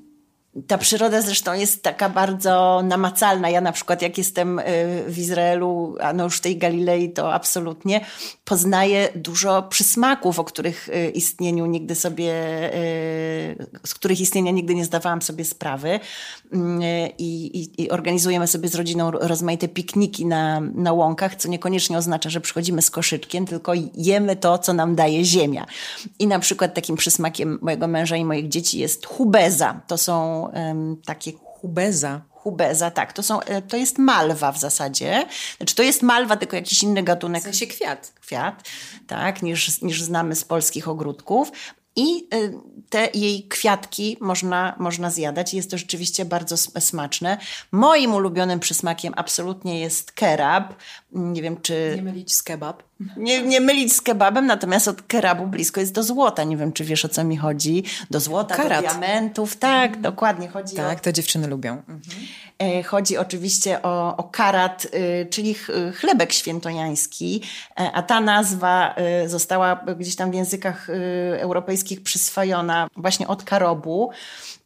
Ta 0.67 0.79
przyroda 0.79 1.23
zresztą 1.23 1.53
jest 1.53 1.83
taka 1.83 2.09
bardzo 2.09 2.83
namacalna. 2.85 3.51
Ja 3.51 3.61
na 3.61 3.73
przykład 3.73 4.03
jak 4.03 4.19
jestem 4.19 4.59
y, 4.59 4.63
w 5.09 5.19
Izraelu, 5.19 5.97
a 6.01 6.13
no 6.13 6.25
już 6.25 6.37
w 6.37 6.41
tej 6.41 6.57
Galilei 6.57 7.13
to 7.13 7.35
absolutnie, 7.35 8.05
poznaję 8.45 9.09
dużo 9.15 9.63
przysmaków, 9.63 10.39
o 10.39 10.45
których 10.45 10.89
y, 10.89 11.11
istnieniu 11.11 11.67
nigdy 11.67 11.95
sobie, 11.95 12.33
y, 12.75 13.67
z 13.87 13.95
których 13.95 14.21
istnienia 14.21 14.53
nigdy 14.53 14.75
nie 14.75 14.85
zdawałam 14.85 15.23
sobie 15.23 15.45
sprawy. 15.45 16.01
I, 17.19 17.47
i, 17.47 17.83
i 17.83 17.91
organizujemy 17.91 18.47
sobie 18.47 18.69
z 18.69 18.75
rodziną 18.75 19.11
rozmaite 19.11 19.69
pikniki 19.69 20.27
na, 20.27 20.61
na 20.61 20.93
łąkach, 20.93 21.35
co 21.35 21.49
niekoniecznie 21.49 21.99
oznacza, 21.99 22.31
że 22.31 22.41
przychodzimy 22.41 22.83
z 22.83 22.91
koszyczkiem, 22.91 23.47
tylko 23.47 23.73
jemy 23.95 24.37
to, 24.37 24.59
co 24.59 24.73
nam 24.73 24.95
daje 24.95 25.25
ziemia. 25.25 25.67
I 26.19 26.27
na 26.27 26.39
przykład 26.39 26.75
takim 26.75 26.97
przysmakiem 26.97 27.59
mojego 27.63 27.89
męża 27.89 28.17
i 28.17 28.25
moich 28.25 28.49
dzieci 28.49 28.79
jest 28.79 29.07
hubeza. 29.07 29.81
To 29.87 29.99
są 29.99 30.40
takie 31.05 31.33
hubeza. 31.61 32.21
Hubeza, 32.31 32.91
tak. 32.91 33.13
To, 33.13 33.23
są, 33.23 33.41
e, 33.41 33.63
to 33.63 33.77
jest 33.77 33.99
malwa 33.99 34.53
w 34.53 34.59
zasadzie. 34.59 35.27
Znaczy 35.57 35.75
to 35.75 35.83
jest 35.83 36.03
malwa, 36.03 36.37
tylko 36.37 36.57
jakiś 36.57 36.83
inny 36.83 37.03
gatunek. 37.03 37.41
W 37.41 37.45
sensie 37.45 37.67
kwiat. 37.67 38.13
Kwiat, 38.21 38.69
tak, 39.07 39.43
niż, 39.43 39.83
niż 39.83 40.03
znamy 40.03 40.37
z 40.37 40.45
polskich 40.45 40.89
ogródków. 40.89 41.53
I 41.97 42.29
y, 42.35 42.53
te 42.91 43.09
jej 43.15 43.49
kwiatki 43.49 44.17
można, 44.21 44.77
można 44.79 45.11
zjadać. 45.11 45.55
Jest 45.55 45.71
to 45.71 45.79
rzeczywiście 45.79 46.25
bardzo 46.25 46.57
smaczne. 46.57 47.39
Moim 47.73 48.15
ulubionym 48.15 48.61
przysmakiem 48.61 49.15
absolutnie 49.17 49.81
jest 49.81 50.13
kerab. 50.13 50.75
Nie 51.13 51.43
wiem, 51.43 51.61
czy... 51.63 51.93
Nie 51.97 52.03
mylić 52.03 52.35
z 52.35 52.43
kebab. 52.43 52.83
Nie, 53.17 53.43
nie 53.43 53.61
mylić 53.61 53.93
z 53.93 54.01
kebabem, 54.01 54.47
natomiast 54.47 54.89
od 54.89 55.03
kerabu 55.03 55.47
blisko 55.47 55.81
jest 55.81 55.93
do 55.93 56.03
złota. 56.03 56.45
Nie 56.45 56.57
wiem, 56.57 56.73
czy 56.73 56.85
wiesz, 56.85 57.05
o 57.05 57.09
co 57.09 57.25
mi 57.25 57.37
chodzi. 57.37 57.85
Do 58.11 58.21
złota, 58.21 58.57
Karat. 58.57 58.85
do 58.85 58.91
diamentów. 58.91 59.57
Tak, 59.57 59.87
mhm. 59.87 60.03
dokładnie. 60.03 60.49
Chodzi 60.49 60.77
tak, 60.77 60.99
o... 60.99 61.01
to 61.01 61.13
dziewczyny 61.13 61.49
lubią. 61.49 61.73
Mhm. 61.73 62.01
E, 62.59 62.83
chodzi 62.83 63.19
oczywiście 63.19 63.83
o, 63.83 64.17
o 64.17 64.25
karat, 64.25 64.87
y, 64.95 65.27
czyli 65.31 65.55
chlebek 65.95 66.33
świętojański, 66.33 67.43
e, 67.81 67.93
a 67.93 68.03
ta 68.03 68.21
nazwa 68.21 68.95
y, 69.25 69.29
została 69.29 69.85
gdzieś 69.99 70.17
tam 70.17 70.31
w 70.31 70.35
językach 70.35 70.91
y, 70.91 70.93
europejskich 71.41 72.03
przyswojona 72.03 72.89
właśnie 72.97 73.29
od 73.29 73.45
karobu. 73.45 74.11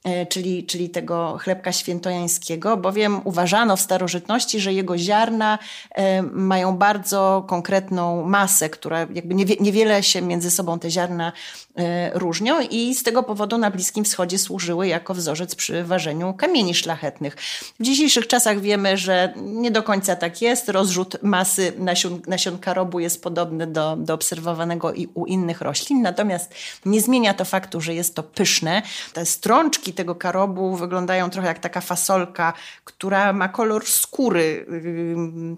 E, 0.05 0.27
czyli, 0.27 0.65
czyli 0.65 0.91
tego 0.91 1.39
chlebka 1.41 1.73
świętojańskiego, 1.73 2.77
bowiem 2.77 3.21
uważano 3.25 3.77
w 3.77 3.81
starożytności, 3.81 4.61
że 4.61 4.73
jego 4.73 4.99
ziarna 4.99 5.59
e, 5.91 6.23
mają 6.23 6.77
bardzo 6.77 7.45
konkretną 7.47 8.27
masę, 8.27 8.71
która 8.71 8.99
jakby 8.99 9.35
niewiele 9.35 10.03
się 10.03 10.23
między 10.23 10.51
sobą 10.51 10.79
te 10.79 10.91
ziarna 10.91 11.33
e, 11.77 12.19
różnią 12.19 12.61
i 12.61 12.95
z 12.95 13.03
tego 13.03 13.23
powodu 13.23 13.59
na 13.59 13.71
Bliskim 13.71 14.05
Wschodzie 14.05 14.39
służyły 14.39 14.89
jako 14.89 15.15
wzorzec 15.15 15.55
przy 15.55 15.85
ważeniu 15.85 16.35
kamieni 16.35 16.75
szlachetnych. 16.75 17.37
W 17.81 17.83
dzisiejszych 17.83 18.27
czasach 18.27 18.61
wiemy, 18.61 18.97
że 18.97 19.35
nie 19.37 19.71
do 19.71 19.83
końca 19.83 20.17
tak 20.17 20.43
jest. 20.43 20.69
Rozrzut 20.69 21.23
masy 21.23 21.73
nasion, 21.79 22.23
nasion 22.27 22.59
karobu 22.59 23.01
jest 23.01 23.23
podobny 23.23 23.67
do, 23.67 23.97
do 23.97 24.15
obserwowanego 24.15 24.93
i 24.93 25.09
u 25.15 25.27
innych 25.27 25.61
roślin, 25.61 26.03
natomiast 26.03 26.55
nie 26.87 27.01
zmienia 27.01 27.35
to 27.35 27.45
faktu, 27.45 27.81
że 27.81 27.95
jest 27.95 28.15
to 28.15 28.23
pyszne. 28.23 28.83
Te 29.13 29.27
strączki 29.27 29.94
tego 29.95 30.15
karobu 30.15 30.77
wyglądają 30.77 31.31
trochę 31.31 31.49
jak 31.49 31.59
taka 31.59 31.81
fasolka, 31.81 32.53
która 32.85 33.33
ma 33.33 33.49
kolor 33.49 33.87
skóry, 33.87 34.67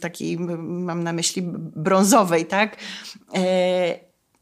takiej 0.01 0.39
mam 0.59 1.03
na 1.03 1.13
myśli 1.13 1.43
brązowej, 1.77 2.47
tak? 2.47 2.77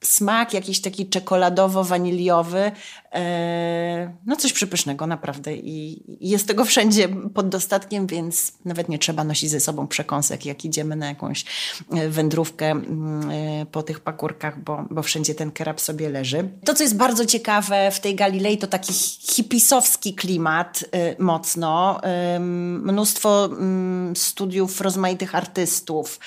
Smak 0.04 0.54
jakiś 0.54 0.80
taki 0.80 1.06
czekoladowo-waniliowy, 1.06 2.72
e, 3.12 4.14
no 4.26 4.36
coś 4.36 4.52
przepysznego 4.52 5.06
naprawdę 5.06 5.56
i 5.56 6.02
jest 6.20 6.48
tego 6.48 6.64
wszędzie 6.64 7.08
pod 7.34 7.48
dostatkiem, 7.48 8.06
więc 8.06 8.52
nawet 8.64 8.88
nie 8.88 8.98
trzeba 8.98 9.24
nosić 9.24 9.50
ze 9.50 9.60
sobą 9.60 9.86
przekąsek, 9.86 10.46
jak 10.46 10.64
idziemy 10.64 10.96
na 10.96 11.06
jakąś 11.06 11.44
e, 11.90 12.08
wędrówkę 12.08 12.70
mm, 12.70 13.30
e, 13.30 13.66
po 13.66 13.82
tych 13.82 14.00
pakurkach, 14.00 14.62
bo, 14.62 14.84
bo 14.90 15.02
wszędzie 15.02 15.34
ten 15.34 15.50
kerab 15.50 15.80
sobie 15.80 16.08
leży. 16.08 16.48
To, 16.64 16.74
co 16.74 16.82
jest 16.82 16.96
bardzo 16.96 17.26
ciekawe 17.26 17.90
w 17.90 18.00
tej 18.00 18.14
Galilei, 18.14 18.58
to 18.58 18.66
taki 18.66 18.92
hipisowski 18.92 20.14
klimat 20.14 20.84
mocno, 21.18 22.00
mnóstwo 22.38 23.44
mm, 23.44 24.16
studiów 24.16 24.80
rozmaitych 24.80 25.34
artystów. 25.34 26.20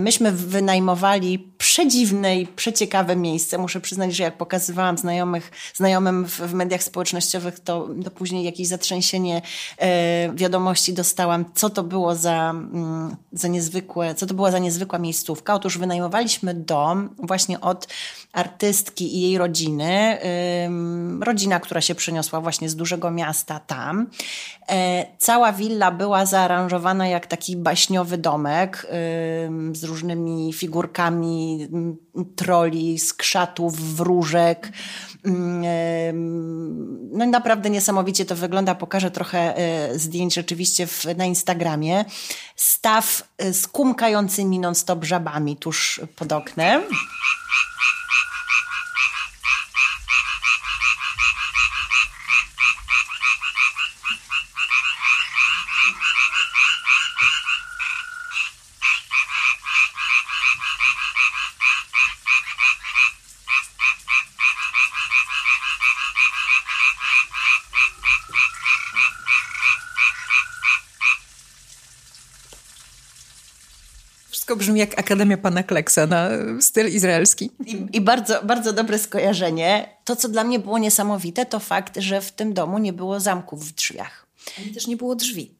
Myśmy 0.00 0.32
wynajmowali 0.32 1.38
przedziwne 1.76 2.40
i 2.40 2.46
przeciekawe 2.46 2.86
ciekawe 2.96 3.16
miejsce. 3.16 3.58
Muszę 3.58 3.80
przyznać, 3.80 4.16
że 4.16 4.22
jak 4.22 4.36
pokazywałam 4.36 4.98
znajomych, 4.98 5.50
znajomym 5.74 6.24
w, 6.24 6.40
w 6.40 6.54
mediach 6.54 6.82
społecznościowych, 6.82 7.60
to, 7.60 7.88
to 8.04 8.10
później 8.10 8.44
jakieś 8.44 8.68
zatrzęsienie 8.68 9.42
e, 9.78 10.32
wiadomości 10.34 10.92
dostałam, 10.92 11.44
co 11.54 11.70
to 11.70 11.82
było 11.82 12.14
za, 12.14 12.50
mm, 12.50 13.16
za 13.32 13.48
niezwykłe, 13.48 14.14
co 14.14 14.26
to 14.26 14.34
była 14.34 14.50
za 14.50 14.58
niezwykła 14.58 14.98
miejscówka. 14.98 15.54
Otóż 15.54 15.78
wynajmowaliśmy 15.78 16.54
dom 16.54 17.08
właśnie 17.18 17.60
od 17.60 17.88
artystki 18.32 19.16
i 19.16 19.20
jej 19.20 19.38
rodziny. 19.38 20.18
rodzina, 21.20 21.60
która 21.60 21.80
się 21.80 21.94
przeniosła 21.94 22.40
właśnie 22.40 22.68
z 22.68 22.76
dużego 22.76 23.10
miasta 23.10 23.60
tam. 23.60 24.06
E, 24.68 25.06
cała 25.18 25.52
willa 25.52 25.90
była 25.90 26.26
zaaranżowana 26.26 27.08
jak 27.08 27.26
taki 27.26 27.56
baśniowy 27.56 28.18
domek 28.18 28.86
z 29.72 29.84
różnymi 29.84 30.52
figurkami 30.52 31.65
troli, 32.36 32.98
skrzatów, 32.98 33.96
wróżek. 33.96 34.72
No 37.12 37.26
naprawdę 37.26 37.70
niesamowicie 37.70 38.24
to 38.24 38.36
wygląda. 38.36 38.74
Pokażę 38.74 39.10
trochę 39.10 39.56
e, 39.56 39.98
zdjęć 39.98 40.34
rzeczywiście 40.34 40.86
w, 40.86 41.04
na 41.16 41.24
Instagramie. 41.24 42.04
Staw 42.56 43.28
e, 43.38 43.52
z 43.52 43.66
kumkającymi 43.66 44.58
non-stop 44.58 45.04
żabami 45.04 45.56
tuż 45.56 46.00
pod 46.16 46.32
oknem. 46.32 46.82
Wszystko 74.46 74.64
brzmi 74.64 74.80
jak 74.80 74.98
Akademia 74.98 75.36
Pana 75.36 75.62
Kleksa 75.62 76.06
na 76.06 76.28
styl 76.60 76.88
izraelski. 76.88 77.50
I, 77.66 77.86
I, 77.92 78.00
bardzo, 78.00 78.42
bardzo 78.42 78.72
dobre 78.72 78.98
skojarzenie. 78.98 79.88
To, 80.04 80.16
co 80.16 80.28
dla 80.28 80.44
mnie 80.44 80.58
było 80.58 80.78
niesamowite, 80.78 81.46
to 81.46 81.60
fakt, 81.60 81.98
że 81.98 82.20
w 82.20 82.32
tym 82.32 82.54
domu 82.54 82.78
nie 82.78 82.92
było 82.92 83.20
zamków 83.20 83.68
w 83.68 83.74
drzwiach. 83.74 84.26
Ani 84.58 84.70
też 84.70 84.86
nie 84.86 84.96
było 84.96 85.14
drzwi. 85.14 85.54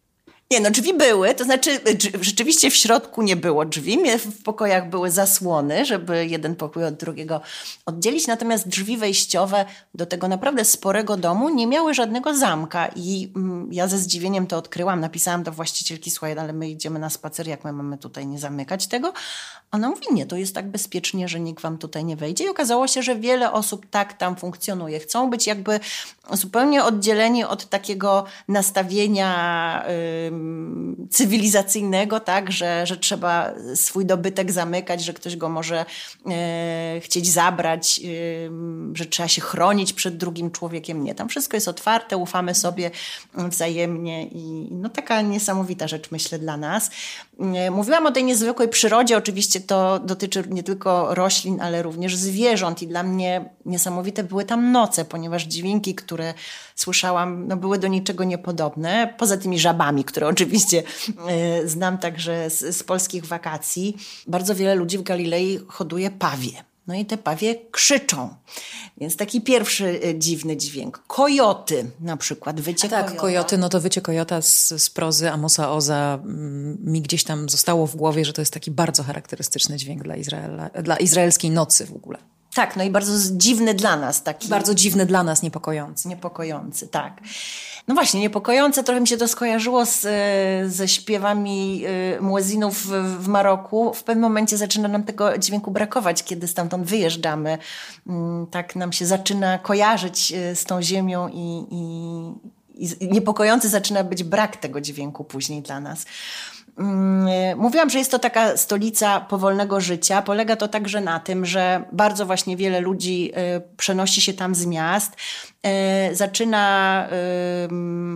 Nie, 0.50 0.60
no 0.60 0.70
drzwi 0.70 0.94
były, 0.94 1.34
to 1.34 1.44
znaczy 1.44 1.80
rzeczywiście 2.20 2.70
w 2.70 2.76
środku 2.76 3.22
nie 3.22 3.36
było 3.36 3.64
drzwi, 3.64 3.98
w 4.18 4.42
pokojach 4.42 4.90
były 4.90 5.10
zasłony, 5.10 5.84
żeby 5.84 6.26
jeden 6.26 6.56
pokój 6.56 6.84
od 6.84 6.94
drugiego 6.94 7.40
oddzielić, 7.86 8.26
natomiast 8.26 8.68
drzwi 8.68 8.96
wejściowe 8.96 9.64
do 9.94 10.06
tego 10.06 10.28
naprawdę 10.28 10.64
sporego 10.64 11.16
domu 11.16 11.48
nie 11.48 11.66
miały 11.66 11.94
żadnego 11.94 12.36
zamka 12.36 12.88
i 12.96 13.32
mm, 13.36 13.72
ja 13.72 13.88
ze 13.88 13.98
zdziwieniem 13.98 14.46
to 14.46 14.56
odkryłam, 14.56 15.00
napisałam 15.00 15.42
do 15.42 15.52
właścicielki, 15.52 16.10
słuchaj, 16.10 16.38
ale 16.38 16.52
my 16.52 16.70
idziemy 16.70 16.98
na 16.98 17.10
spacer, 17.10 17.48
jak 17.48 17.64
my 17.64 17.72
mamy 17.72 17.98
tutaj 17.98 18.26
nie 18.26 18.38
zamykać 18.38 18.86
tego? 18.86 19.12
Ona 19.70 19.88
mówi, 19.88 20.06
nie, 20.12 20.26
to 20.26 20.36
jest 20.36 20.54
tak 20.54 20.68
bezpiecznie, 20.70 21.28
że 21.28 21.40
nikt 21.40 21.62
wam 21.62 21.78
tutaj 21.78 22.04
nie 22.04 22.16
wejdzie 22.16 22.44
i 22.44 22.48
okazało 22.48 22.88
się, 22.88 23.02
że 23.02 23.16
wiele 23.16 23.52
osób 23.52 23.86
tak 23.90 24.12
tam 24.14 24.36
funkcjonuje. 24.36 25.00
Chcą 25.00 25.30
być 25.30 25.46
jakby 25.46 25.80
zupełnie 26.32 26.84
oddzieleni 26.84 27.44
od 27.44 27.68
takiego 27.68 28.24
nastawienia... 28.48 29.84
Yy, 30.30 30.35
cywilizacyjnego, 31.10 32.20
tak, 32.20 32.52
że, 32.52 32.86
że 32.86 32.96
trzeba 32.96 33.52
swój 33.74 34.06
dobytek 34.06 34.52
zamykać, 34.52 35.04
że 35.04 35.12
ktoś 35.12 35.36
go 35.36 35.48
może 35.48 35.84
e, 36.30 37.00
chcieć 37.00 37.30
zabrać, 37.30 38.00
e, 38.00 38.02
że 38.94 39.06
trzeba 39.06 39.28
się 39.28 39.40
chronić 39.40 39.92
przed 39.92 40.16
drugim 40.16 40.50
człowiekiem. 40.50 41.04
Nie, 41.04 41.14
tam 41.14 41.28
wszystko 41.28 41.56
jest 41.56 41.68
otwarte, 41.68 42.16
ufamy 42.16 42.54
sobie 42.54 42.90
wzajemnie 43.34 44.26
i 44.26 44.68
no 44.70 44.88
taka 44.88 45.22
niesamowita 45.22 45.88
rzecz 45.88 46.10
myślę 46.10 46.38
dla 46.38 46.56
nas. 46.56 46.90
E, 47.40 47.70
mówiłam 47.70 48.06
o 48.06 48.12
tej 48.12 48.24
niezwykłej 48.24 48.68
przyrodzie, 48.68 49.16
oczywiście 49.16 49.60
to 49.60 49.98
dotyczy 49.98 50.44
nie 50.50 50.62
tylko 50.62 51.14
roślin, 51.14 51.60
ale 51.60 51.82
również 51.82 52.16
zwierząt 52.16 52.82
i 52.82 52.86
dla 52.86 53.02
mnie 53.02 53.50
niesamowite 53.66 54.24
były 54.24 54.44
tam 54.44 54.72
noce, 54.72 55.04
ponieważ 55.04 55.42
dźwięki, 55.42 55.94
które 55.94 56.34
słyszałam, 56.76 57.48
no 57.48 57.56
były 57.56 57.78
do 57.78 57.88
niczego 57.88 58.24
niepodobne, 58.24 59.14
poza 59.18 59.36
tymi 59.36 59.58
żabami, 59.58 60.04
które 60.04 60.28
oczywiście 60.28 60.82
e, 61.28 61.68
znam 61.68 61.98
także 61.98 62.50
z, 62.50 62.76
z 62.76 62.82
polskich 62.82 63.26
wakacji. 63.26 63.96
Bardzo 64.26 64.54
wiele 64.54 64.74
ludzi 64.74 64.98
w 64.98 65.02
Galilei 65.02 65.60
hoduje 65.68 66.10
pawie. 66.10 66.64
No 66.86 66.94
i 66.94 67.04
te 67.04 67.18
pawie 67.18 67.54
krzyczą. 67.70 68.34
Więc 68.98 69.16
taki 69.16 69.40
pierwszy 69.40 70.00
e, 70.04 70.18
dziwny 70.18 70.56
dźwięk. 70.56 71.02
Kojoty 71.06 71.90
na 72.00 72.16
przykład, 72.16 72.60
wycie 72.60 72.88
tak, 72.88 73.04
kojota. 73.06 73.20
kojoty, 73.20 73.58
no 73.58 73.68
to 73.68 73.80
wycie 73.80 74.00
kojota 74.00 74.42
z, 74.42 74.82
z 74.82 74.90
prozy 74.90 75.30
Amosa 75.30 75.72
Oza 75.72 76.18
mm, 76.24 76.78
mi 76.84 77.02
gdzieś 77.02 77.24
tam 77.24 77.48
zostało 77.48 77.86
w 77.86 77.96
głowie, 77.96 78.24
że 78.24 78.32
to 78.32 78.42
jest 78.42 78.52
taki 78.52 78.70
bardzo 78.70 79.02
charakterystyczny 79.02 79.76
dźwięk 79.76 80.02
dla, 80.02 80.16
Izraela, 80.16 80.70
dla 80.82 80.96
izraelskiej 80.96 81.50
nocy 81.50 81.86
w 81.86 81.92
ogóle. 81.92 82.18
Tak, 82.56 82.76
no 82.76 82.84
i 82.84 82.90
bardzo 82.90 83.36
dziwny 83.36 83.74
dla 83.74 83.96
nas. 83.96 84.22
Taki... 84.22 84.48
Bardzo 84.48 84.74
dziwny 84.74 85.06
dla 85.06 85.22
nas, 85.22 85.42
niepokojący. 85.42 86.08
Niepokojący, 86.08 86.88
tak. 86.88 87.20
No 87.88 87.94
właśnie, 87.94 88.20
niepokojące. 88.20 88.84
Trochę 88.84 89.00
mi 89.00 89.08
się 89.08 89.16
to 89.16 89.28
skojarzyło 89.28 89.86
z, 89.86 90.04
e, 90.04 90.70
ze 90.70 90.88
śpiewami 90.88 91.84
e, 92.16 92.20
muezinów 92.20 92.86
w 93.18 93.28
Maroku. 93.28 93.94
W 93.94 94.02
pewnym 94.02 94.22
momencie 94.22 94.56
zaczyna 94.56 94.88
nam 94.88 95.02
tego 95.02 95.38
dźwięku 95.38 95.70
brakować, 95.70 96.24
kiedy 96.24 96.48
stamtąd 96.48 96.86
wyjeżdżamy. 96.86 97.58
Mm, 98.06 98.46
tak 98.46 98.76
nam 98.76 98.92
się 98.92 99.06
zaczyna 99.06 99.58
kojarzyć 99.58 100.32
e, 100.32 100.56
z 100.56 100.64
tą 100.64 100.82
ziemią 100.82 101.28
i, 101.28 101.66
i, 101.70 103.04
i 103.04 103.08
niepokojący 103.08 103.68
zaczyna 103.68 104.04
być 104.04 104.24
brak 104.24 104.56
tego 104.56 104.80
dźwięku 104.80 105.24
później 105.24 105.62
dla 105.62 105.80
nas. 105.80 106.04
Mm, 106.78 107.58
mówiłam, 107.58 107.90
że 107.90 107.98
jest 107.98 108.10
to 108.10 108.18
taka 108.18 108.56
stolica 108.56 109.20
powolnego 109.20 109.80
życia. 109.80 110.22
Polega 110.22 110.56
to 110.56 110.68
także 110.68 111.00
na 111.00 111.20
tym, 111.20 111.46
że 111.46 111.84
bardzo 111.92 112.26
właśnie 112.26 112.56
wiele 112.56 112.80
ludzi 112.80 113.32
przenosi 113.76 114.20
się 114.20 114.32
tam 114.32 114.54
z 114.54 114.66
miast. 114.66 115.12
E, 115.66 116.14
zaczyna 116.14 117.08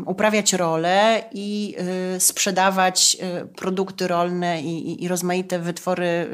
uprawiać 0.06 0.52
rolę 0.52 1.24
i 1.32 1.76
e, 2.16 2.20
sprzedawać 2.20 3.16
e, 3.20 3.46
produkty 3.46 4.08
rolne 4.08 4.62
i, 4.62 5.04
i 5.04 5.08
rozmaite 5.08 5.58
wytwory 5.58 6.30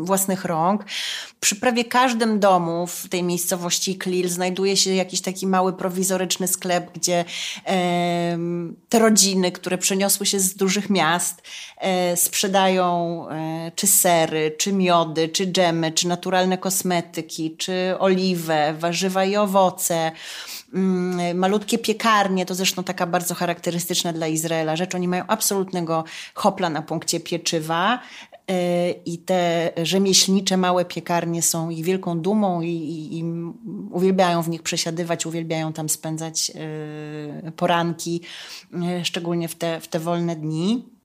własnych 0.00 0.44
rąk. 0.44 0.84
Przy 1.40 1.56
prawie 1.56 1.84
każdym 1.84 2.40
domu 2.40 2.86
w 2.86 3.08
tej 3.08 3.22
miejscowości 3.22 3.98
Klil 3.98 4.28
znajduje 4.28 4.76
się 4.76 4.94
jakiś 4.94 5.20
taki 5.20 5.46
mały 5.46 5.72
prowizoryczny 5.72 6.48
sklep, 6.48 6.90
gdzie 6.94 7.24
te 8.88 8.98
rodziny, 8.98 9.52
które 9.52 9.78
przeniosły 9.78 10.26
się 10.26 10.40
z 10.40 10.54
dużych 10.54 10.90
miast, 10.90 11.42
sprzedają 12.14 13.26
czy 13.74 13.86
sery, 13.86 14.54
czy 14.58 14.72
miody, 14.72 15.28
czy 15.28 15.46
dżemy, 15.46 15.92
czy 15.92 16.08
naturalne 16.08 16.58
kosmetyki, 16.58 17.56
czy 17.56 17.94
oliwę, 17.98 18.74
warzywa 18.78 19.24
i 19.24 19.36
owoce. 19.36 20.12
Mm, 20.74 21.38
malutkie 21.38 21.78
piekarnie, 21.78 22.46
to 22.46 22.54
zresztą 22.54 22.84
taka 22.84 23.06
bardzo 23.06 23.34
charakterystyczna 23.34 24.12
dla 24.12 24.26
Izraela 24.26 24.76
rzecz. 24.76 24.94
Oni 24.94 25.08
mają 25.08 25.24
absolutnego 25.26 26.04
hopla 26.34 26.70
na 26.70 26.82
punkcie 26.82 27.20
pieczywa 27.20 28.00
y, 28.50 28.54
i 29.06 29.18
te 29.18 29.72
rzemieślnicze 29.82 30.56
małe 30.56 30.84
piekarnie 30.84 31.42
są 31.42 31.70
ich 31.70 31.84
wielką 31.84 32.20
dumą 32.20 32.60
i, 32.60 32.68
i, 32.68 33.18
i, 33.18 33.24
uwielbiają 33.90 34.42
w 34.42 34.48
nich 34.48 34.62
przesiadywać, 34.62 35.26
uwielbiają 35.26 35.72
tam 35.72 35.88
spędzać 35.88 36.52
poranki, 37.56 38.20
szczególnie 39.02 39.48
w 39.48 39.54
te, 39.54 39.80
w 39.80 39.88
te 39.88 40.00
wolne 40.00 40.36
dni. 40.36 40.95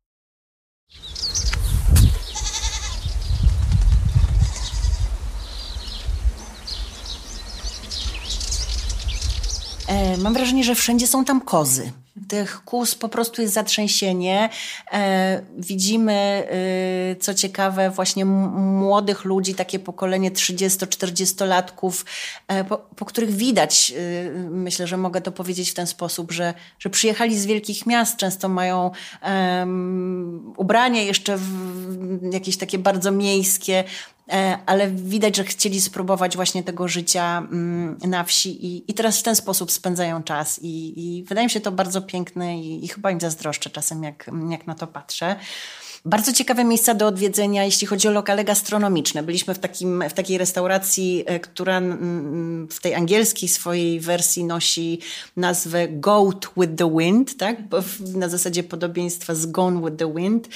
Mam 10.21 10.33
wrażenie, 10.33 10.63
że 10.63 10.75
wszędzie 10.75 11.07
są 11.07 11.25
tam 11.25 11.41
kozy. 11.41 11.91
Tych 12.27 12.63
kóz 12.65 12.95
po 12.95 13.09
prostu 13.09 13.41
jest 13.41 13.53
zatrzęsienie. 13.53 14.49
E, 14.91 15.41
widzimy, 15.57 16.13
e, 16.13 17.15
co 17.15 17.33
ciekawe, 17.33 17.89
właśnie 17.89 18.25
młodych 18.25 19.25
ludzi, 19.25 19.55
takie 19.55 19.79
pokolenie 19.79 20.31
30-40-latków, 20.31 22.05
e, 22.47 22.63
po, 22.63 22.77
po, 22.77 23.05
których 23.05 23.31
widać, 23.31 23.93
e, 23.95 24.29
myślę, 24.49 24.87
że 24.87 24.97
mogę 24.97 25.21
to 25.21 25.31
powiedzieć 25.31 25.71
w 25.71 25.73
ten 25.73 25.87
sposób, 25.87 26.31
że, 26.31 26.53
że 26.79 26.89
przyjechali 26.89 27.39
z 27.39 27.45
wielkich 27.45 27.85
miast, 27.85 28.17
często 28.17 28.49
mają 28.49 28.91
ubrania 30.57 31.01
jeszcze 31.01 31.37
w, 31.37 32.33
jakieś 32.33 32.57
takie 32.57 32.77
bardzo 32.77 33.11
miejskie, 33.11 33.83
E, 34.31 34.57
ale 34.65 34.91
widać, 34.91 35.37
że 35.37 35.43
chcieli 35.43 35.81
spróbować 35.81 36.35
właśnie 36.35 36.63
tego 36.63 36.87
życia 36.87 37.37
mm, 37.37 37.97
na 38.07 38.23
wsi 38.23 38.65
i, 38.65 38.91
i 38.91 38.93
teraz 38.93 39.19
w 39.19 39.23
ten 39.23 39.35
sposób 39.35 39.71
spędzają 39.71 40.23
czas 40.23 40.59
i, 40.61 40.93
i 40.99 41.23
wydaje 41.23 41.47
mi 41.47 41.51
się 41.51 41.59
to 41.59 41.71
bardzo 41.71 42.00
piękne 42.01 42.57
i, 42.59 42.85
i 42.85 42.87
chyba 42.87 43.11
im 43.11 43.19
zazdroszczę 43.19 43.69
czasem, 43.69 44.03
jak, 44.03 44.29
jak 44.49 44.67
na 44.67 44.75
to 44.75 44.87
patrzę. 44.87 45.35
Bardzo 46.05 46.33
ciekawe 46.33 46.63
miejsca 46.63 46.93
do 46.93 47.07
odwiedzenia, 47.07 47.65
jeśli 47.65 47.87
chodzi 47.87 48.07
o 48.07 48.11
lokale 48.11 48.43
gastronomiczne. 48.43 49.23
Byliśmy 49.23 49.53
w, 49.53 49.59
takim, 49.59 50.03
w 50.09 50.13
takiej 50.13 50.37
restauracji, 50.37 51.23
e, 51.25 51.39
która 51.39 51.81
w 52.69 52.79
tej 52.81 52.95
angielskiej 52.95 53.49
swojej 53.49 53.99
wersji 53.99 54.43
nosi 54.43 54.99
nazwę 55.37 55.87
Goat 55.87 56.47
with 56.57 56.75
the 56.75 56.97
Wind, 56.97 57.37
tak? 57.37 57.57
na 58.15 58.29
zasadzie 58.29 58.63
podobieństwa 58.63 59.35
z 59.35 59.45
Gone 59.45 59.81
with 59.81 59.97
the 59.97 60.13
Wind. 60.13 60.47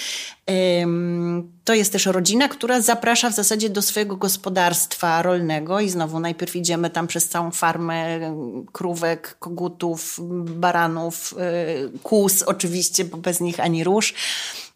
To 1.64 1.74
jest 1.74 1.92
też 1.92 2.06
rodzina, 2.06 2.48
która 2.48 2.82
zaprasza 2.82 3.30
w 3.30 3.36
zasadzie 3.36 3.70
do 3.70 3.82
swojego 3.82 4.16
gospodarstwa 4.18 5.22
rolnego 5.22 5.80
i 5.80 5.90
znowu 5.90 6.20
najpierw 6.20 6.56
idziemy 6.56 6.90
tam 6.90 7.08
przez 7.08 7.30
całą 7.30 7.52
farmę 7.52 8.20
krówek, 8.72 9.38
kogutów, 9.40 10.20
baranów, 10.46 11.36
e, 11.38 12.00
kóz 12.04 12.44
oczywiście, 12.44 13.06
bo 13.06 13.18
bez 13.18 13.42
nich 13.42 13.60
ani 13.60 13.84
róż 13.84 14.14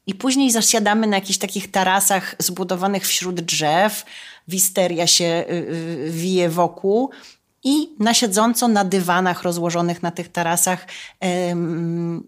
i 0.09 0.15
później 0.15 0.51
zasiadamy 0.51 1.07
na 1.07 1.15
jakichś 1.15 1.39
takich 1.39 1.71
tarasach 1.71 2.35
zbudowanych 2.39 3.07
wśród 3.07 3.41
drzew, 3.41 4.05
wisteria 4.47 5.07
się 5.07 5.25
y, 5.25 5.53
y, 5.53 6.11
wije 6.11 6.49
wokół 6.49 7.09
i 7.63 7.89
na 7.99 8.13
siedząco 8.13 8.67
na 8.67 8.85
dywanach 8.85 9.43
rozłożonych 9.43 10.03
na 10.03 10.11
tych 10.11 10.31
tarasach 10.31 10.87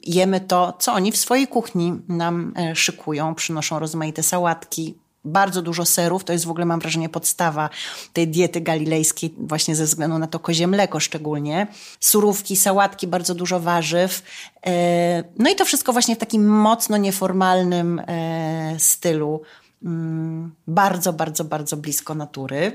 jemy 0.03 0.39
to, 0.39 0.73
co 0.79 0.93
oni 0.93 1.11
w 1.11 1.17
swojej 1.17 1.47
kuchni 1.47 1.93
nam 2.07 2.53
e, 2.57 2.75
szykują. 2.75 3.35
Przynoszą 3.35 3.79
rozmaite 3.79 4.23
sałatki, 4.23 4.95
bardzo 5.25 5.61
dużo 5.61 5.85
serów, 5.85 6.23
to 6.23 6.33
jest 6.33 6.45
w 6.45 6.49
ogóle 6.49 6.65
mam 6.65 6.79
wrażenie 6.79 7.09
podstawa 7.09 7.69
tej 8.13 8.27
diety 8.27 8.61
galilejskiej, 8.61 9.33
właśnie 9.37 9.75
ze 9.75 9.85
względu 9.85 10.19
na 10.19 10.27
to 10.27 10.39
kozie 10.39 10.67
mleko 10.67 10.99
szczególnie. 10.99 11.67
Surówki, 11.99 12.55
sałatki, 12.55 13.07
bardzo 13.07 13.35
dużo 13.35 13.59
warzyw. 13.59 14.23
E, 14.65 15.23
no 15.39 15.49
i 15.49 15.55
to 15.55 15.65
wszystko 15.65 15.93
właśnie 15.93 16.15
w 16.15 16.19
takim 16.19 16.47
mocno 16.47 16.97
nieformalnym 16.97 17.99
e, 17.99 18.75
stylu. 18.79 19.41
Mm, 19.83 20.51
bardzo, 20.67 21.13
bardzo, 21.13 21.43
bardzo 21.43 21.77
blisko 21.77 22.15
natury. 22.15 22.71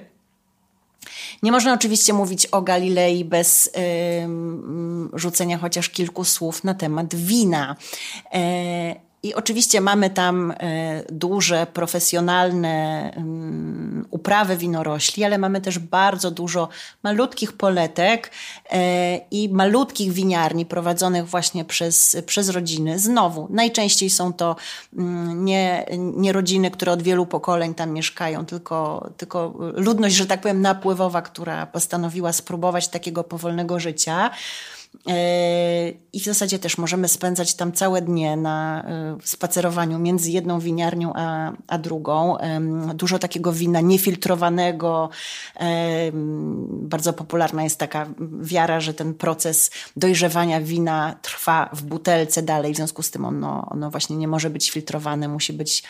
Nie 1.42 1.52
można 1.52 1.74
oczywiście 1.74 2.12
mówić 2.12 2.46
o 2.46 2.62
Galilei 2.62 3.24
bez 3.24 3.70
rzucenia 5.14 5.58
chociaż 5.58 5.90
kilku 5.90 6.24
słów 6.24 6.64
na 6.64 6.74
temat 6.74 7.14
wina. 7.14 7.76
I 9.26 9.34
oczywiście 9.34 9.80
mamy 9.80 10.10
tam 10.10 10.50
e, 10.50 11.02
duże, 11.12 11.66
profesjonalne 11.72 13.12
um, 13.16 14.06
uprawy 14.10 14.56
winorośli, 14.56 15.24
ale 15.24 15.38
mamy 15.38 15.60
też 15.60 15.78
bardzo 15.78 16.30
dużo 16.30 16.68
malutkich 17.02 17.52
poletek 17.52 18.30
e, 18.70 19.16
i 19.30 19.48
malutkich 19.48 20.12
winiarni 20.12 20.66
prowadzonych 20.66 21.28
właśnie 21.28 21.64
przez, 21.64 22.16
przez 22.26 22.48
rodziny. 22.48 22.98
Znowu, 22.98 23.46
najczęściej 23.50 24.10
są 24.10 24.32
to 24.32 24.56
um, 24.96 25.44
nie, 25.44 25.86
nie 25.98 26.32
rodziny, 26.32 26.70
które 26.70 26.92
od 26.92 27.02
wielu 27.02 27.26
pokoleń 27.26 27.74
tam 27.74 27.90
mieszkają, 27.90 28.46
tylko, 28.46 29.10
tylko 29.16 29.54
ludność, 29.58 30.14
że 30.14 30.26
tak 30.26 30.40
powiem, 30.40 30.60
napływowa, 30.60 31.22
która 31.22 31.66
postanowiła 31.66 32.32
spróbować 32.32 32.88
takiego 32.88 33.24
powolnego 33.24 33.80
życia. 33.80 34.30
E, 35.08 35.90
I 36.12 36.20
w 36.20 36.24
zasadzie 36.24 36.58
też 36.58 36.78
możemy 36.78 37.08
spędzać 37.08 37.54
tam 37.54 37.72
całe 37.72 38.02
dnie 38.02 38.36
na 38.36 38.84
e, 38.84 39.16
spacerowaniu 39.24 39.98
między 39.98 40.30
jedną 40.30 40.60
winiarnią 40.60 41.12
a, 41.14 41.52
a 41.66 41.78
drugą. 41.78 42.36
Dużo 42.94 43.18
takiego 43.18 43.52
wina 43.52 43.80
niefiltrowanego. 43.80 45.10
Bardzo 46.68 47.12
popularna 47.12 47.64
jest 47.64 47.78
taka 47.78 48.06
wiara, 48.40 48.80
że 48.80 48.94
ten 48.94 49.14
proces 49.14 49.70
dojrzewania 49.96 50.60
wina 50.60 51.16
trwa 51.22 51.70
w 51.72 51.82
butelce 51.82 52.42
dalej. 52.42 52.72
W 52.72 52.76
związku 52.76 53.02
z 53.02 53.10
tym 53.10 53.24
ono, 53.24 53.66
ono 53.70 53.90
właśnie 53.90 54.16
nie 54.16 54.28
może 54.28 54.50
być 54.50 54.70
filtrowane, 54.70 55.28
musi 55.28 55.52
być 55.52 55.82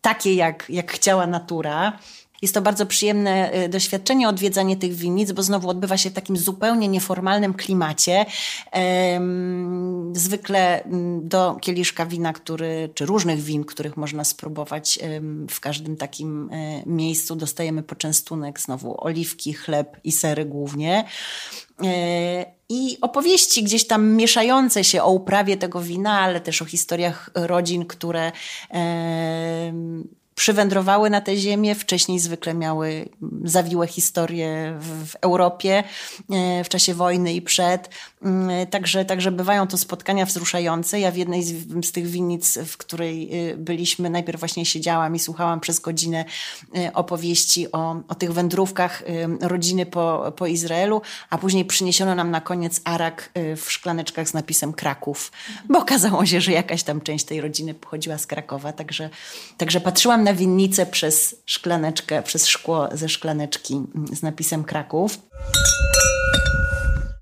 takie, 0.00 0.34
jak, 0.34 0.64
jak 0.68 0.92
chciała 0.92 1.26
natura. 1.26 1.98
Jest 2.42 2.54
to 2.54 2.62
bardzo 2.62 2.86
przyjemne 2.86 3.64
y, 3.64 3.68
doświadczenie, 3.68 4.28
odwiedzanie 4.28 4.76
tych 4.76 4.94
winnic, 4.94 5.32
bo 5.32 5.42
znowu 5.42 5.68
odbywa 5.68 5.96
się 5.96 6.10
w 6.10 6.12
takim 6.12 6.36
zupełnie 6.36 6.88
nieformalnym 6.88 7.54
klimacie. 7.54 8.26
Zwykle 10.12 10.84
mm, 10.84 11.28
do 11.28 11.56
kieliszka 11.60 12.06
wina, 12.06 12.32
który, 12.32 12.90
czy 12.94 13.06
różnych 13.06 13.40
win, 13.40 13.64
których 13.64 13.96
można 13.96 14.24
spróbować 14.24 14.98
w 15.50 15.60
każdym 15.60 15.96
takim 15.96 16.50
e, 16.52 16.82
miejscu, 16.86 17.36
dostajemy 17.36 17.82
poczęstunek, 17.82 18.60
znowu 18.60 19.04
oliwki, 19.04 19.52
chleb 19.52 19.96
i 20.04 20.12
sery 20.12 20.44
głównie 20.44 21.04
e, 21.84 22.56
i 22.68 22.98
opowieści 23.00 23.64
gdzieś 23.64 23.86
tam 23.86 24.14
mieszające 24.14 24.84
się 24.84 25.02
o 25.02 25.10
uprawie 25.10 25.56
tego 25.56 25.80
wina, 25.80 26.20
ale 26.20 26.40
też 26.40 26.62
o 26.62 26.64
historiach 26.64 27.30
rodzin, 27.34 27.84
które 27.84 28.32
przywędrowały 30.36 31.10
na 31.10 31.20
tę 31.20 31.36
ziemię, 31.36 31.74
wcześniej 31.74 32.18
zwykle 32.18 32.54
miały 32.54 33.08
zawiłe 33.44 33.86
historie 33.86 34.78
w, 34.80 35.16
Europie 35.20 35.84
e, 36.30 36.64
w 36.64 36.68
czasie 36.68 36.94
wojny 36.94 37.32
i 37.32 37.42
przed. 37.42 37.90
Mm, 38.22 38.66
także, 38.66 39.04
także 39.04 39.32
bywają 39.32 39.66
to 39.66 39.78
spotkania 39.78 40.24
wzruszające. 40.26 41.00
Ja 41.00 41.10
w 41.10 41.16
jednej 41.16 41.42
z, 41.42 41.54
z 41.86 41.92
tych 41.92 42.06
winnic, 42.06 42.58
w 42.66 42.76
której 42.76 43.50
y, 43.50 43.56
byliśmy, 43.56 44.10
najpierw 44.10 44.40
właśnie 44.40 44.66
siedziałam 44.66 45.16
i 45.16 45.18
słuchałam 45.18 45.60
przez 45.60 45.80
godzinę 45.80 46.24
y, 46.76 46.92
opowieści 46.92 47.72
o, 47.72 47.96
o 48.08 48.14
tych 48.14 48.32
wędrówkach 48.32 49.02
rodziny 49.40 49.86
po, 49.86 50.32
po 50.36 50.46
Izraelu, 50.46 51.02
a 51.30 51.38
później 51.38 51.64
przyniesiono 51.64 52.14
nam 52.14 52.30
na 52.30 52.40
koniec 52.40 52.80
arak 52.84 53.30
w 53.34 53.72
szklaneczkach 53.72 54.28
z 54.28 54.34
napisem 54.34 54.72
Kraków, 54.72 55.32
bo 55.68 55.78
okazało 55.78 56.26
się, 56.26 56.40
że 56.40 56.52
jakaś 56.52 56.82
tam 56.82 57.00
część 57.00 57.24
tej 57.24 57.40
rodziny 57.40 57.74
pochodziła 57.74 58.18
z 58.18 58.26
Krakowa, 58.26 58.72
także, 58.72 59.10
także 59.56 59.80
patrzyłam 59.80 60.25
na 60.26 60.34
winnicę 60.34 60.86
przez 60.86 61.36
szklaneczkę, 61.46 62.22
przez 62.22 62.46
szkło 62.46 62.88
ze 62.92 63.08
szklaneczki 63.08 63.74
mm, 63.74 64.16
z 64.16 64.22
napisem 64.22 64.64
Kraków. 64.64 65.18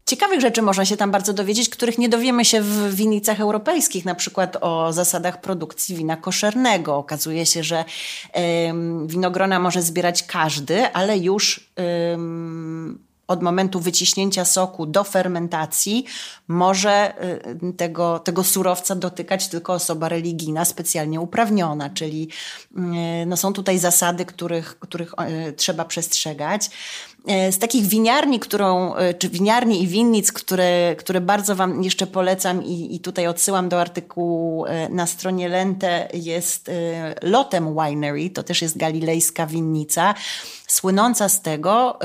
Ciekawych 0.07 0.41
rzeczy 0.41 0.63
można 0.63 0.85
się 0.85 0.97
tam 0.97 1.11
bardzo 1.11 1.33
dowiedzieć, 1.33 1.69
których 1.69 1.99
nie 1.99 2.09
dowiemy 2.09 2.45
się 2.45 2.63
w 2.63 2.95
winnicach 2.95 3.41
europejskich, 3.41 4.05
na 4.05 4.15
przykład 4.15 4.57
o 4.61 4.93
zasadach 4.93 5.41
produkcji 5.41 5.97
wina 5.97 6.17
koszernego. 6.17 6.97
Okazuje 6.97 7.47
się, 7.47 7.65
że 7.65 7.85
winogrona 9.07 9.59
może 9.59 9.83
zbierać 9.83 10.23
każdy, 10.23 10.93
ale 10.93 11.19
już 11.19 11.71
od 13.27 13.43
momentu 13.43 13.81
wyciśnięcia 13.81 14.45
soku 14.45 14.87
do 14.87 15.05
fermentacji 15.05 16.05
może 16.49 17.15
y, 17.63 17.73
tego, 17.73 18.19
tego 18.19 18.45
surowca 18.45 18.95
dotykać 18.95 19.49
tylko 19.49 19.73
osoba 19.73 20.09
religijna 20.09 20.65
specjalnie 20.65 21.21
uprawniona, 21.21 21.91
czyli 21.91 22.29
y, 22.73 23.27
no 23.27 23.37
są 23.37 23.53
tutaj 23.53 23.79
zasady, 23.79 24.25
których, 24.25 24.79
których 24.79 25.15
y, 25.49 25.53
trzeba 25.53 25.85
przestrzegać. 25.85 26.71
E, 27.27 27.53
z 27.53 27.59
takich 27.59 27.87
winiarni, 27.87 28.41
którą, 28.41 28.95
e, 28.95 29.15
czy 29.15 29.29
winiarni 29.29 29.83
i 29.83 29.89
winnic, 29.89 30.33
które, 30.33 30.97
które 30.99 31.21
bardzo 31.21 31.57
Wam 31.57 31.83
jeszcze 31.83 32.07
polecam 32.07 32.65
i, 32.65 32.95
i 32.95 33.01
tutaj 33.01 33.27
odsyłam 33.27 33.69
do 33.69 33.81
artykułu 33.81 34.67
e, 34.67 34.89
na 34.89 35.07
stronie 35.07 35.49
Lente, 35.49 36.09
jest 36.15 36.71
Lotem 37.23 37.75
Winery, 37.75 38.31
to 38.31 38.43
też 38.43 38.63
jest 38.63 38.77
galilejska 38.77 39.47
winnica, 39.47 40.15
słynąca 40.67 41.29
z 41.29 41.43
tego, 41.43 41.99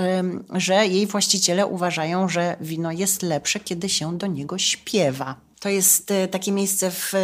że 0.53 0.87
jej 0.87 1.07
właściciele 1.07 1.67
uważają, 1.67 2.29
że 2.29 2.55
wino 2.61 2.91
jest 2.91 3.23
lepsze, 3.23 3.59
kiedy 3.59 3.89
się 3.89 4.17
do 4.17 4.27
niego 4.27 4.57
śpiewa. 4.57 5.48
To 5.59 5.69
jest 5.69 6.11
e, 6.11 6.27
takie 6.27 6.51
miejsce 6.51 6.91
w, 6.91 7.13
e, 7.13 7.17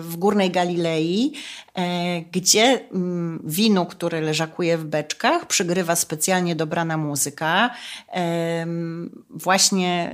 w 0.00 0.16
Górnej 0.16 0.50
Galilei, 0.50 1.32
e, 1.74 2.20
gdzie 2.20 2.80
mm, 2.92 3.42
winu, 3.44 3.86
które 3.86 4.20
leżakuje 4.20 4.78
w 4.78 4.84
beczkach, 4.84 5.46
przygrywa 5.46 5.96
specjalnie 5.96 6.56
dobrana 6.56 6.96
muzyka. 6.96 7.70
Właśnie 9.30 10.12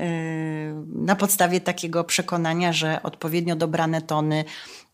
na 0.95 1.17
podstawie 1.17 1.61
takiego 1.61 2.05
przekonania, 2.05 2.73
że 2.73 3.03
odpowiednio 3.03 3.57
dobrane 3.57 4.03
tony 4.03 4.45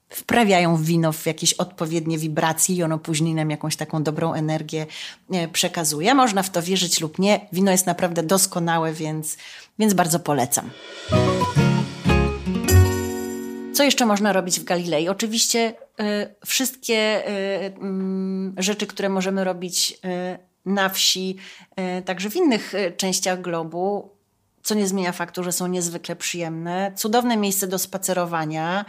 wprawiają 0.08 0.76
wino 0.76 1.12
w 1.12 1.26
jakieś 1.26 1.52
odpowiednie 1.52 2.18
wibracje 2.18 2.74
i 2.74 2.82
ono 2.82 2.98
później 2.98 3.34
nam 3.34 3.50
jakąś 3.50 3.76
taką 3.76 4.02
dobrą 4.02 4.32
energię 4.32 4.86
przekazuje. 5.52 6.14
Można 6.14 6.42
w 6.42 6.50
to 6.50 6.62
wierzyć 6.62 7.00
lub 7.00 7.18
nie. 7.18 7.48
Wino 7.52 7.70
jest 7.70 7.86
naprawdę 7.86 8.22
doskonałe, 8.22 8.92
więc, 8.92 9.36
więc 9.78 9.94
bardzo 9.94 10.18
polecam. 10.18 10.70
Co 13.78 13.84
jeszcze 13.84 14.06
można 14.06 14.32
robić 14.32 14.60
w 14.60 14.64
Galilei? 14.64 15.08
Oczywiście 15.08 15.74
y, 16.00 16.34
wszystkie 16.46 17.28
y, 17.28 17.30
y, 18.58 18.62
rzeczy, 18.62 18.86
które 18.86 19.08
możemy 19.08 19.44
robić 19.44 19.92
y, 19.92 20.38
na 20.64 20.88
wsi, 20.88 21.36
także 22.04 22.30
w 22.30 22.36
innych 22.36 22.72
częściach 22.96 23.40
globu, 23.40 24.10
co 24.62 24.74
nie 24.74 24.86
zmienia 24.86 25.12
faktu, 25.12 25.44
że 25.44 25.52
są 25.52 25.66
niezwykle 25.66 26.16
przyjemne. 26.16 26.92
Cudowne 26.96 27.36
miejsce 27.36 27.66
do 27.66 27.78
spacerowania. 27.78 28.84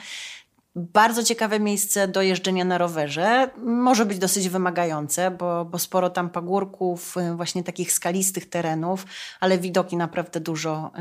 Bardzo 0.76 1.24
ciekawe 1.24 1.60
miejsce 1.60 2.08
do 2.08 2.22
jeżdżenia 2.22 2.66
na 2.66 2.78
rowerze. 2.78 3.50
Może 3.58 4.06
być 4.06 4.18
dosyć 4.18 4.50
wymagające, 4.50 5.32
bo, 5.32 5.66
bo 5.66 5.80
sporo 5.80 6.10
tam 6.10 6.30
pagórków, 6.30 7.18
y, 7.18 7.36
właśnie 7.36 7.64
takich 7.64 7.92
skalistych 7.92 8.50
terenów, 8.50 9.06
ale 9.40 9.58
widoki 9.58 9.98
naprawdę 9.98 10.40
dużo 10.40 10.92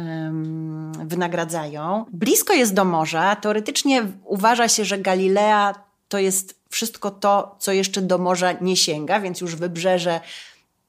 wynagradzają. 1.04 2.04
Blisko 2.12 2.54
jest 2.54 2.74
do 2.74 2.84
morza. 2.84 3.36
Teoretycznie 3.36 4.06
uważa 4.24 4.68
się, 4.68 4.84
że 4.84 4.98
Galilea 4.98 5.74
to 6.08 6.18
jest 6.18 6.60
wszystko 6.70 7.10
to, 7.10 7.56
co 7.58 7.72
jeszcze 7.72 8.02
do 8.02 8.18
morza 8.18 8.52
nie 8.52 8.76
sięga, 8.76 9.20
więc 9.20 9.40
już 9.40 9.56
wybrzeże 9.56 10.20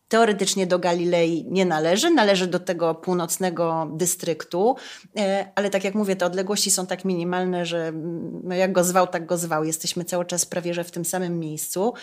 teoretycznie 0.10 0.68
do 0.68 0.80
Galilei 0.80 1.45
nie 1.49 1.66
należy, 1.66 2.10
należy 2.10 2.47
do 2.47 2.60
tego 2.60 2.95
północnego 2.95 3.88
dystryktu, 3.93 4.76
e, 5.18 5.51
ale 5.55 5.70
tak 5.70 5.84
jak 5.84 5.95
mówię, 5.95 6.16
te 6.16 6.26
odległości 6.26 6.72
są 6.72 6.88
tak 6.88 7.05
minimalne, 7.05 7.66
że 7.66 7.88
mm, 7.88 8.41
no 8.43 8.55
jak 8.55 8.72
go 8.72 8.84
zwał, 8.84 9.07
tak 9.07 9.26
go 9.26 9.38
zwał. 9.38 9.64
Jesteśmy 9.64 10.05
cały 10.05 10.26
czas 10.26 10.45
prawie 10.45 10.74
że 10.74 10.84
w 10.84 10.91
tym 10.91 11.05
samym 11.05 11.39
miejscu. 11.39 11.93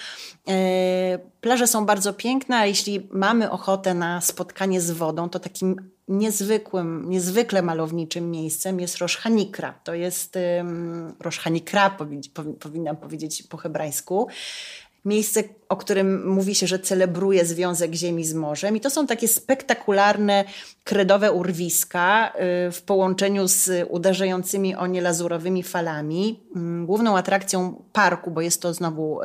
E, 0.48 1.18
plaże 1.40 1.66
są 1.66 1.86
bardzo 1.86 2.12
piękne, 2.12 2.56
a 2.56 2.66
jeśli 2.66 3.08
mamy 3.12 3.50
ochotę 3.50 3.94
na 3.94 4.20
spotkanie 4.20 4.80
z 4.80 4.90
wodą, 4.90 5.28
to 5.28 5.40
takim 5.40 5.90
niezwykłym, 6.08 7.10
niezwykle 7.10 7.62
malowniczym 7.62 8.30
miejscem 8.30 8.80
jest 8.80 8.98
Rosh 8.98 9.16
Hanikra. 9.16 9.74
To 9.84 9.94
jest 9.94 10.38
um, 10.56 11.14
Rosh 11.20 11.38
Hanikra, 11.38 11.96
powinnam 12.60 12.96
powiedzieć 12.96 13.42
po 13.42 13.56
hebrajsku 13.56 14.28
miejsce, 15.06 15.42
o 15.68 15.76
którym 15.76 16.28
mówi 16.28 16.54
się, 16.54 16.66
że 16.66 16.78
celebruje 16.78 17.44
związek 17.44 17.94
Ziemi 17.94 18.24
z 18.24 18.34
morzem. 18.34 18.76
I 18.76 18.80
to 18.80 18.90
są 18.90 19.06
takie 19.06 19.28
spektakularne, 19.28 20.44
kredowe 20.84 21.32
urwiska 21.32 22.32
y, 22.68 22.72
w 22.72 22.82
połączeniu 22.82 23.48
z 23.48 23.88
uderzającymi 23.90 24.74
o 24.74 24.86
nie 24.86 25.00
lazurowymi 25.00 25.62
falami. 25.62 26.40
Mm, 26.56 26.86
główną 26.86 27.18
atrakcją 27.18 27.82
parku, 27.92 28.30
bo 28.30 28.40
jest 28.40 28.62
to 28.62 28.74
znowu 28.74 29.20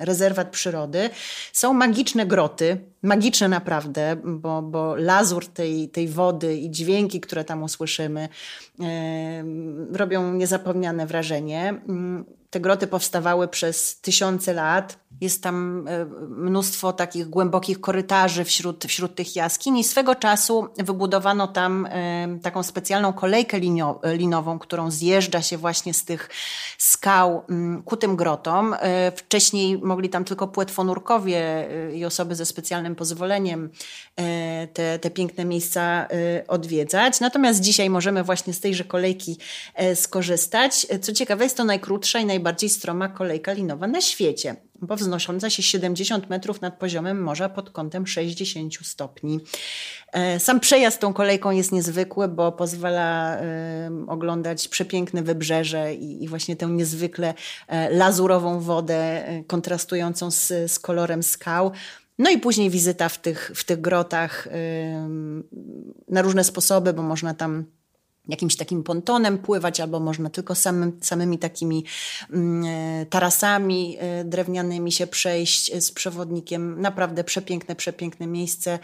rezerwat 0.00 0.50
przyrody, 0.50 1.10
są 1.52 1.72
magiczne 1.72 2.26
groty. 2.26 2.80
Magiczne 3.02 3.48
naprawdę, 3.48 4.16
bo, 4.24 4.62
bo 4.62 4.96
lazur 4.96 5.46
tej, 5.46 5.88
tej 5.88 6.08
wody 6.08 6.56
i 6.56 6.70
dźwięki, 6.70 7.20
które 7.20 7.44
tam 7.44 7.62
usłyszymy, 7.62 8.28
robią 9.92 10.32
niezapomniane 10.32 11.06
wrażenie. 11.06 11.68
Mm, 11.88 12.24
te 12.50 12.60
groty 12.60 12.86
powstawały 12.86 13.48
przez 13.48 14.00
tysiące 14.00 14.52
lat 14.52 14.98
Jest 15.20 15.42
tam 15.42 15.88
e, 15.88 16.04
mnóstwo 16.28 16.92
takich 16.92 17.28
głębokich 17.28 17.80
korytarzy 17.80 18.44
wśród, 18.44 18.84
wśród 18.84 19.14
tych 19.14 19.36
jaskiń 19.36 19.78
i 19.78 19.84
swego 19.84 20.14
czasu 20.14 20.68
wybudowano 20.76 21.48
tam 21.48 21.86
e, 21.86 22.38
taką 22.42 22.62
specjalną 22.62 23.12
kolejkę 23.12 23.60
linową, 24.04 24.58
którą 24.58 24.90
zjeżdża 24.90 25.42
się 25.42 25.58
właśnie 25.58 25.94
z 25.94 26.04
tych 26.04 26.30
skał 26.78 27.42
mm, 27.48 27.82
ku 27.82 27.96
tym 27.96 28.16
grotom. 28.16 28.74
E, 28.80 29.12
wcześniej 29.16 29.78
mogli 29.78 30.08
tam 30.08 30.24
tylko 30.24 30.48
płetwonurkowie 30.48 31.68
i 31.94 32.04
osoby 32.04 32.34
ze 32.34 32.46
specjalnym 32.46 32.94
pozwoleniem 32.94 33.70
te, 34.72 34.98
te 34.98 35.10
piękne 35.10 35.44
miejsca 35.44 36.08
odwiedzać. 36.48 37.20
Natomiast 37.20 37.60
dzisiaj 37.60 37.90
możemy 37.90 38.24
właśnie 38.24 38.52
z 38.52 38.60
tejże 38.60 38.84
kolejki 38.84 39.36
skorzystać. 39.94 40.86
Co 41.00 41.12
ciekawe, 41.12 41.44
jest 41.44 41.56
to 41.56 41.64
najkrótsza 41.64 42.18
i 42.18 42.26
najbardziej 42.26 42.70
stroma 42.70 43.08
kolejka 43.08 43.52
linowa 43.52 43.86
na 43.86 44.00
świecie 44.00 44.56
bo 44.82 44.96
wznosząca 44.96 45.50
się 45.50 45.62
70 45.62 46.30
metrów 46.30 46.60
nad 46.60 46.78
poziomem 46.78 47.22
morza 47.22 47.48
pod 47.48 47.70
kątem 47.70 48.06
60 48.06 48.74
stopni. 48.82 49.40
E, 50.12 50.40
sam 50.40 50.60
przejazd 50.60 51.00
tą 51.00 51.12
kolejką 51.12 51.50
jest 51.50 51.72
niezwykły, 51.72 52.28
bo 52.28 52.52
pozwala 52.52 53.38
oglądać 54.06 54.68
przepiękne 54.68 55.22
wybrzeże 55.22 55.94
i, 55.94 56.28
właśnie 56.28 56.56
tę 56.56 56.66
niezwykle 56.66 57.34
e, 57.68 57.90
lazurową 57.90 58.60
wodę 58.60 59.28
e, 59.28 59.44
kontrastującą 59.44 60.30
z, 60.30 60.72
z 60.72 60.78
kolorem 60.78 61.22
skał. 61.22 61.72
No 62.18 62.30
i 62.30 62.38
później 62.38 62.70
wizyta 62.70 63.08
w 63.08 63.18
tych, 63.18 63.52
w 63.54 63.64
tych 63.64 63.80
grotach 63.80 64.48
na 66.08 66.22
różne 66.22 66.44
sposoby, 66.44 66.92
bo 66.92 67.02
można 67.02 67.34
tam 67.34 67.64
jakimś 68.28 68.56
takim 68.56 68.82
pontonem 68.82 69.38
pływać, 69.38 69.80
albo 69.80 70.00
można 70.00 70.30
tylko 70.30 70.54
samym, 70.54 70.98
samymi 71.00 71.38
takimi 71.38 71.84
mm, 72.30 72.64
e, 72.64 73.06
tarasami 73.06 73.96
e, 74.00 74.24
drewnianymi 74.24 74.92
się 74.92 75.06
przejść 75.06 75.84
z 75.84 75.92
przewodnikiem. 75.92 76.80
Naprawdę 76.80 77.24
przepiękne, 77.24 77.76
przepiękne 77.76 78.26
miejsce 78.26 78.78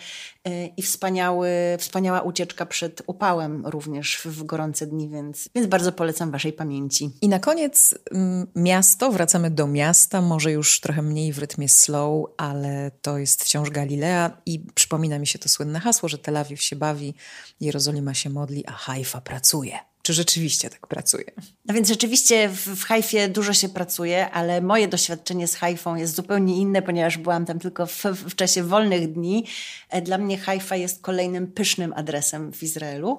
i 0.76 0.82
wspaniały, 0.82 1.50
wspaniała 1.78 2.20
ucieczka 2.20 2.66
przed 2.66 3.02
upałem 3.06 3.66
również 3.66 4.20
w 4.24 4.44
gorące 4.44 4.86
dni, 4.86 5.08
więc, 5.08 5.48
więc 5.54 5.66
bardzo 5.66 5.92
polecam 5.92 6.30
Waszej 6.30 6.52
pamięci. 6.52 7.10
I 7.22 7.28
na 7.28 7.38
koniec 7.38 7.94
mm, 8.10 8.46
miasto, 8.56 9.12
wracamy 9.12 9.50
do 9.50 9.66
miasta, 9.66 10.20
może 10.20 10.52
już 10.52 10.80
trochę 10.80 11.02
mniej 11.02 11.32
w 11.32 11.38
rytmie 11.38 11.68
slow, 11.68 12.26
ale 12.36 12.90
to 13.02 13.18
jest 13.18 13.44
wciąż 13.44 13.70
Galilea 13.70 14.30
i 14.46 14.60
przypomina 14.74 15.18
mi 15.18 15.26
się 15.26 15.38
to 15.38 15.48
słynne 15.48 15.80
hasło, 15.80 16.08
że 16.08 16.18
Tel 16.18 16.36
Awiw 16.36 16.62
się 16.62 16.76
bawi, 16.76 17.14
Jerozolima 17.60 18.14
się 18.14 18.30
modli, 18.30 18.66
a 18.66 18.72
Haifa 18.72 19.20
pracuje. 19.20 19.93
Czy 20.04 20.12
rzeczywiście 20.12 20.70
tak 20.70 20.86
pracuje? 20.86 21.24
No 21.64 21.74
więc 21.74 21.88
rzeczywiście 21.88 22.48
w, 22.48 22.84
Hajfie 22.84 23.28
dużo 23.28 23.52
się 23.52 23.68
pracuje, 23.68 24.30
ale 24.30 24.60
moje 24.60 24.88
doświadczenie 24.88 25.48
z 25.48 25.54
Hajfą 25.54 25.96
jest 25.96 26.14
zupełnie 26.14 26.56
inne, 26.56 26.82
ponieważ 26.82 27.18
byłam 27.18 27.46
tam 27.46 27.58
tylko 27.58 27.86
w, 27.86 28.04
w 28.04 28.34
czasie 28.34 28.62
wolnych 28.62 29.12
dni. 29.12 29.46
E, 29.90 30.02
dla 30.02 30.18
mnie 30.18 30.38
Hajfa 30.38 30.76
jest 30.76 31.02
kolejnym 31.02 31.46
pysznym 31.46 31.92
adresem 31.96 32.52
w 32.52 32.62
Izraelu. 32.62 33.18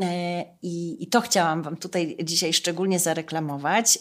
E, 0.00 0.44
I, 0.62 1.02
I, 1.02 1.06
to 1.06 1.20
chciałam 1.20 1.62
Wam 1.62 1.76
tutaj 1.76 2.16
dzisiaj 2.22 2.52
szczególnie 2.52 2.98
zareklamować. 2.98 3.98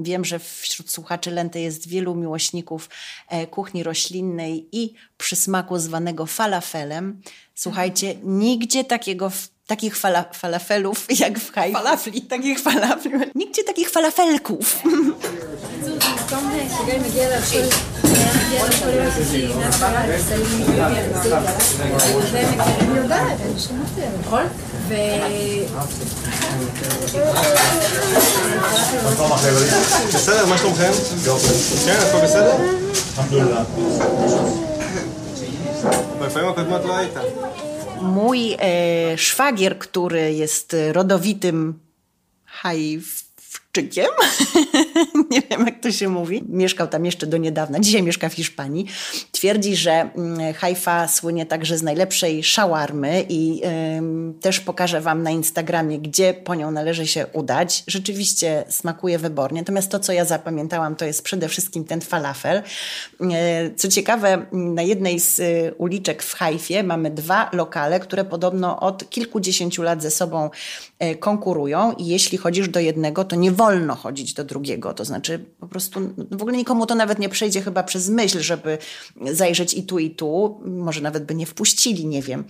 Wiem, 0.00 0.24
że 0.24 0.38
wśród 0.38 0.90
słuchaczy 0.90 1.30
Lenty 1.30 1.60
jest 1.60 1.88
wielu 1.88 2.14
miłośników 2.14 2.90
e, 3.28 3.46
kuchni 3.46 3.82
roślinnej 3.82 4.68
i 4.72 4.94
przysmaku 5.16 5.78
zwanego 5.78 6.26
falafelem. 6.26 7.22
Słuchajcie, 7.54 8.14
nigdzie 8.22 8.84
takiego 8.84 9.30
takich 9.68 9.96
fala, 9.96 10.24
falafelów 10.32 11.06
jak 11.20 11.38
w 11.38 11.52
Hajfie. 11.54 11.72
Falafli. 11.72 12.22
Takich 12.22 12.60
falafli. 12.60 13.10
Nigdzie 13.34 13.64
takich 13.64 13.88
falafelków. 13.90 14.82
בסדר, 30.14 30.46
מה 30.46 30.58
שלומכם? 30.58 30.92
כן, 31.84 31.96
הכל 32.08 32.18
בסדר? 32.24 32.56
אלחמדוללה. 33.18 33.62
בפעמים 36.20 36.48
הקודמות 36.48 36.84
לא 36.84 36.96
היית. 36.96 37.12
Mój 38.02 38.56
e, 38.58 39.18
szwagier, 39.18 39.78
który 39.78 40.32
jest 40.34 40.76
rodowitym 40.92 41.80
Hajwczykiem, 43.76 44.06
nie 45.30 45.42
wiem 45.50 45.66
jak 45.66 45.80
to 45.80 45.92
się 45.92 46.08
mówi, 46.08 46.44
mieszkał 46.48 46.88
tam 46.88 47.04
jeszcze 47.04 47.26
do 47.26 47.36
niedawna, 47.36 47.80
dzisiaj 47.80 48.02
mieszka 48.02 48.28
w 48.28 48.32
Hiszpanii, 48.32 48.86
twierdzi, 49.32 49.76
że 49.76 49.92
mm, 49.92 50.54
Haifa 50.54 51.08
słynie 51.08 51.46
także 51.46 51.78
z 51.78 51.82
najlepszej 51.82 52.44
szawarmy 52.44 53.24
i 53.28 53.62
też 54.40 54.60
pokażę 54.60 55.00
Wam 55.00 55.22
na 55.22 55.30
Instagramie, 55.30 55.98
gdzie 55.98 56.34
po 56.34 56.54
nią 56.54 56.70
należy 56.70 57.06
się 57.06 57.26
udać. 57.32 57.84
Rzeczywiście 57.86 58.64
smakuje 58.68 59.18
wybornie, 59.18 59.60
natomiast 59.60 59.90
to, 59.90 59.98
co 59.98 60.12
ja 60.12 60.24
zapamiętałam, 60.24 60.96
to 60.96 61.04
jest 61.04 61.22
przede 61.22 61.48
wszystkim 61.48 61.84
ten 61.84 62.00
falafel. 62.00 62.62
Y, 63.20 63.74
co 63.76 63.88
ciekawe, 63.88 64.46
na 64.52 64.82
jednej 64.82 65.20
z 65.20 65.38
y, 65.38 65.74
uliczek 65.78 66.22
w 66.22 66.34
Haifie 66.34 66.82
mamy 66.82 67.10
dwa 67.10 67.50
lokale, 67.52 68.00
które 68.00 68.24
podobno 68.24 68.80
od 68.80 69.10
kilkudziesięciu 69.10 69.82
lat 69.82 70.02
ze 70.02 70.10
sobą 70.10 70.50
konkurują 71.20 71.92
i 71.92 72.06
jeśli 72.06 72.38
chodzisz 72.38 72.68
do 72.68 72.80
jednego, 72.80 73.24
to 73.24 73.36
nie 73.36 73.52
wolno 73.52 73.94
chodzić 73.94 74.34
do 74.34 74.44
drugiego. 74.44 74.94
To 74.94 75.04
znaczy 75.04 75.44
po 75.60 75.68
prostu 75.68 76.00
w 76.30 76.42
ogóle 76.42 76.56
nikomu 76.56 76.86
to 76.86 76.94
nawet 76.94 77.18
nie 77.18 77.28
przejdzie 77.28 77.62
chyba 77.62 77.82
przez 77.82 78.08
myśl, 78.08 78.40
żeby 78.40 78.78
zajrzeć 79.32 79.74
i 79.74 79.82
tu, 79.82 79.98
i 79.98 80.10
tu. 80.10 80.60
Może 80.64 81.00
nawet 81.00 81.24
by 81.24 81.34
nie 81.34 81.46
wpuścili, 81.46 82.06
nie 82.06 82.22
wiem. 82.22 82.44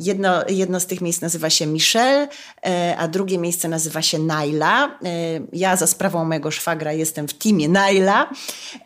Jedno, 0.00 0.44
jedno 0.48 0.80
z 0.80 0.86
tych 0.86 1.00
miejsc 1.00 1.20
nazywa 1.20 1.50
się 1.50 1.66
Michel, 1.66 2.28
e, 2.66 2.96
a 2.98 3.08
drugie 3.08 3.38
miejsce 3.38 3.68
nazywa 3.68 4.02
się 4.02 4.18
Naila. 4.18 4.86
E, 4.86 4.88
ja 5.52 5.76
za 5.76 5.86
sprawą 5.86 6.24
mojego 6.24 6.50
szwagra 6.50 6.92
jestem 6.92 7.28
w 7.28 7.34
teamie 7.34 7.68
Naila 7.68 8.30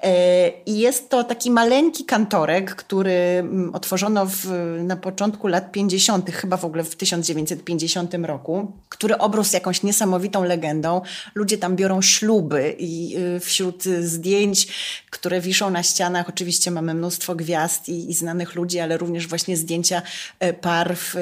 e, 0.02 0.48
i 0.66 0.78
jest 0.78 1.08
to 1.08 1.24
taki 1.24 1.50
maleńki 1.50 2.04
kantorek, 2.04 2.74
który 2.74 3.12
mm, 3.12 3.74
otworzono 3.74 4.26
w, 4.26 4.46
na 4.84 4.96
początku 4.96 5.46
lat 5.46 5.72
50., 5.72 6.30
chyba 6.30 6.56
w 6.56 6.64
ogóle 6.64 6.84
w 6.84 6.96
1950 6.96 8.09
roku, 8.18 8.72
który 8.88 9.18
obrósł 9.18 9.54
jakąś 9.54 9.82
niesamowitą 9.82 10.44
legendą. 10.44 11.00
Ludzie 11.34 11.58
tam 11.58 11.76
biorą 11.76 12.02
śluby 12.02 12.76
i 12.78 13.16
y, 13.36 13.40
wśród 13.40 13.84
zdjęć, 13.84 14.68
które 15.10 15.40
wiszą 15.40 15.70
na 15.70 15.82
ścianach, 15.82 16.28
oczywiście 16.28 16.70
mamy 16.70 16.94
mnóstwo 16.94 17.34
gwiazd 17.34 17.88
i, 17.88 18.10
i 18.10 18.14
znanych 18.14 18.54
ludzi, 18.54 18.78
ale 18.78 18.96
również 18.96 19.26
właśnie 19.26 19.56
zdjęcia 19.56 20.02
e, 20.40 20.52
par 20.52 20.96
w, 20.96 21.16
e, 21.16 21.18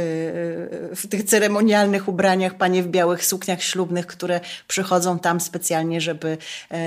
w 0.96 1.06
tych 1.10 1.24
ceremonialnych 1.24 2.08
ubraniach, 2.08 2.54
panie 2.54 2.82
w 2.82 2.88
białych 2.88 3.24
sukniach 3.24 3.62
ślubnych, 3.62 4.06
które 4.06 4.40
przychodzą 4.68 5.18
tam 5.18 5.40
specjalnie, 5.40 6.00
żeby, 6.00 6.38
e, 6.70 6.78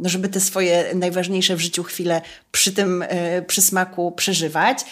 no, 0.00 0.08
żeby 0.08 0.28
te 0.28 0.40
swoje 0.40 0.84
najważniejsze 0.94 1.56
w 1.56 1.60
życiu 1.60 1.82
chwile 1.82 2.22
przy 2.52 2.72
tym 2.72 3.04
przysmaku 3.46 4.12
przeżywać 4.12 4.84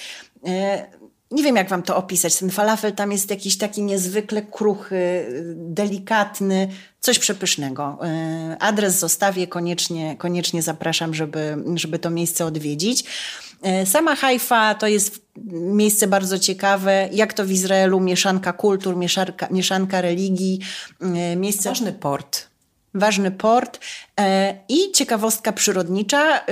nie 1.33 1.43
wiem 1.43 1.57
jak 1.57 1.68
wam 1.68 1.83
to 1.83 1.97
opisać. 1.97 2.37
Ten 2.37 2.51
falafel 2.51 2.93
tam 2.93 3.12
jest 3.12 3.30
jakiś 3.30 3.59
taki 3.59 3.83
niezwykle 3.83 4.43
kruchy, 4.43 5.26
delikatny, 5.55 6.68
coś 7.01 7.18
przepysznego. 7.18 7.99
E, 8.03 8.57
adres 8.61 8.99
zostawię, 8.99 9.47
koniecznie, 9.47 10.16
koniecznie 10.16 10.62
zapraszam, 10.62 11.14
żeby, 11.14 11.57
żeby 11.74 11.99
to 11.99 12.11
miejsce 12.11 12.47
odwiedzić. 12.47 13.05
E, 13.62 13.87
sama 13.87 14.16
Haifa 14.16 14.74
to 14.74 14.87
jest 14.87 15.22
miejsce 15.53 16.07
bardzo 16.07 16.39
ciekawe, 16.39 17.09
jak 17.12 17.33
to 17.33 17.45
w 17.45 17.51
Izraelu, 17.51 18.01
mieszanka 18.01 18.53
kultur, 18.53 18.97
mieszanka, 18.97 19.49
mieszanka 19.51 20.01
religii. 20.01 20.61
E, 21.01 21.37
miejsce... 21.37 21.68
Ważny 21.68 21.93
port 21.93 22.52
ważny 22.95 23.30
port 23.30 23.80
e, 24.20 24.59
i 24.68 24.93
ciekawostka 24.93 25.53
przyrodnicza. 25.53 26.38
E, 26.38 26.43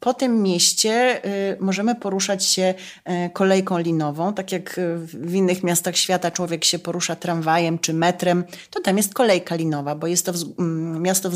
po 0.00 0.14
tym 0.14 0.42
mieście 0.42 1.24
e, 1.24 1.56
możemy 1.60 1.94
poruszać 1.94 2.44
się 2.44 2.74
kolejką 3.32 3.78
linową, 3.78 4.34
tak 4.34 4.52
jak 4.52 4.80
w 5.06 5.34
innych 5.34 5.62
miastach 5.62 5.96
świata 5.96 6.30
człowiek 6.30 6.64
się 6.64 6.78
porusza 6.78 7.16
tramwajem 7.16 7.78
czy 7.78 7.94
metrem, 7.94 8.44
to 8.70 8.80
tam 8.80 8.96
jest 8.96 9.14
kolejka 9.14 9.54
linowa, 9.54 9.94
bo 9.94 10.06
jest 10.06 10.26
to 10.26 10.32
miasto 11.00 11.30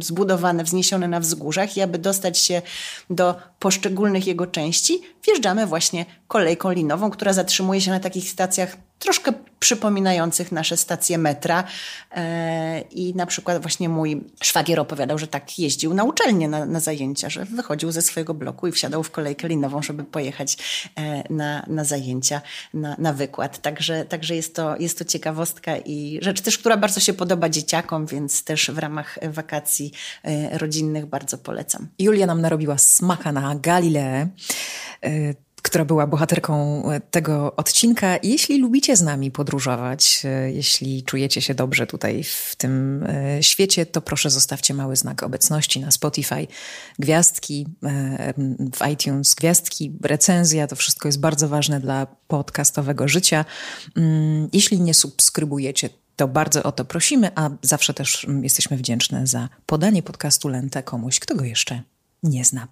zbudowane, 0.00 0.64
wzniesione 0.64 1.08
na 1.08 1.20
wzgórzach 1.20 1.76
i 1.76 1.80
aby 1.80 1.98
dostać 1.98 2.38
się 2.38 2.62
do 3.10 3.34
poszczególnych 3.58 4.26
jego 4.26 4.46
części, 4.46 5.00
wjeżdżamy 5.24 5.66
właśnie 5.66 6.06
kolejką 6.28 6.70
linową, 6.70 7.10
która 7.10 7.32
zatrzymuje 7.32 7.80
się 7.80 7.90
na 7.90 8.00
takich 8.00 8.30
stacjach 8.30 8.76
troszkę 9.02 9.32
przypominających 9.58 10.52
nasze 10.52 10.76
stacje 10.76 11.18
metra. 11.18 11.64
E, 12.10 12.80
I 12.80 13.14
na 13.14 13.26
przykład 13.26 13.62
właśnie 13.62 13.88
mój 13.88 14.24
szwagier 14.42 14.80
opowiadał, 14.80 15.18
że 15.18 15.26
tak 15.26 15.58
jeździł 15.58 15.94
na 15.94 16.04
uczelnię 16.04 16.48
na, 16.48 16.66
na 16.66 16.80
zajęcia, 16.80 17.30
że 17.30 17.44
wychodził 17.44 17.92
ze 17.92 18.02
swojego 18.02 18.34
bloku 18.34 18.66
i 18.66 18.72
wsiadał 18.72 19.02
w 19.02 19.10
kolejkę 19.10 19.48
linową, 19.48 19.82
żeby 19.82 20.04
pojechać 20.04 20.56
e, 20.96 21.32
na, 21.34 21.66
na 21.66 21.84
zajęcia, 21.84 22.40
na, 22.74 22.96
na 22.98 23.12
wykład. 23.12 23.62
Także, 23.62 24.04
także 24.04 24.36
jest, 24.36 24.54
to, 24.54 24.76
jest 24.76 24.98
to 24.98 25.04
ciekawostka 25.04 25.76
i 25.76 26.18
rzecz 26.22 26.40
też, 26.40 26.58
która 26.58 26.76
bardzo 26.76 27.00
się 27.00 27.12
podoba 27.12 27.48
dzieciakom, 27.48 28.06
więc 28.06 28.44
też 28.44 28.70
w 28.70 28.78
ramach 28.78 29.18
wakacji 29.22 29.92
e, 30.24 30.58
rodzinnych 30.58 31.06
bardzo 31.06 31.38
polecam. 31.38 31.88
Julia 31.98 32.26
nam 32.26 32.40
narobiła 32.40 32.78
smaka 32.78 33.32
na 33.32 33.54
Galileę 33.54 34.28
która 35.62 35.84
była 35.84 36.06
bohaterką 36.06 36.84
e, 36.90 37.00
tego 37.00 37.56
odcinka. 37.56 38.18
Jeśli 38.22 38.58
lubicie 38.58 38.96
z 38.96 39.02
nami 39.02 39.30
podróżować, 39.30 40.22
e, 40.24 40.52
jeśli 40.52 41.02
czujecie 41.02 41.42
się 41.42 41.54
dobrze 41.54 41.86
tutaj 41.86 42.24
w 42.24 42.54
tym 42.56 43.04
e, 43.06 43.42
świecie, 43.42 43.86
to 43.86 44.00
proszę 44.00 44.30
zostawcie 44.30 44.74
mały 44.74 44.96
znak 44.96 45.22
obecności 45.22 45.80
na 45.80 45.90
Spotify, 45.90 46.46
gwiazdki 46.98 47.66
w 48.76 48.88
iTunes, 48.92 49.34
gwiazdki, 49.34 49.92
recenzja, 50.02 50.66
to 50.66 50.76
wszystko 50.76 51.08
jest 51.08 51.20
bardzo 51.20 51.48
ważne 51.48 51.80
dla 51.80 52.06
podcastowego 52.28 53.08
życia. 53.08 53.44
Mm, 53.96 54.48
jeśli 54.52 54.80
nie 54.80 54.94
subskrybujecie, 54.94 55.88
to 56.16 56.28
bardzo 56.28 56.62
o 56.62 56.72
to 56.72 56.84
prosimy, 56.84 57.30
a 57.34 57.50
zawsze 57.62 57.94
też 57.94 58.24
mm, 58.24 58.44
jesteśmy 58.44 58.76
wdzięczne 58.76 59.26
za 59.26 59.48
podanie 59.66 60.02
podcastu 60.02 60.48
Lente 60.48 60.82
komuś, 60.82 61.20
kto 61.20 61.34
go 61.34 61.44
jeszcze 61.44 61.82
nie 62.22 62.44
zna. 62.44 62.68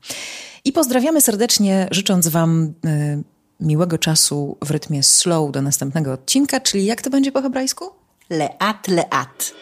I 0.64 0.72
pozdrawiamy 0.72 1.20
serdecznie, 1.20 1.88
życząc 1.90 2.28
Wam 2.28 2.72
y, 2.86 3.22
miłego 3.61 3.98
czasu 3.98 4.57
w 4.64 4.70
rytmie 4.70 5.03
slow 5.03 5.53
do 5.53 5.62
następnego 5.62 6.12
odcinka, 6.12 6.61
czyli 6.61 6.84
jak 6.84 7.03
to 7.03 7.11
będzie 7.11 7.32
po 7.32 7.42
hebrajsku? 7.42 7.90
Leat, 8.30 8.88
leat. 8.88 9.55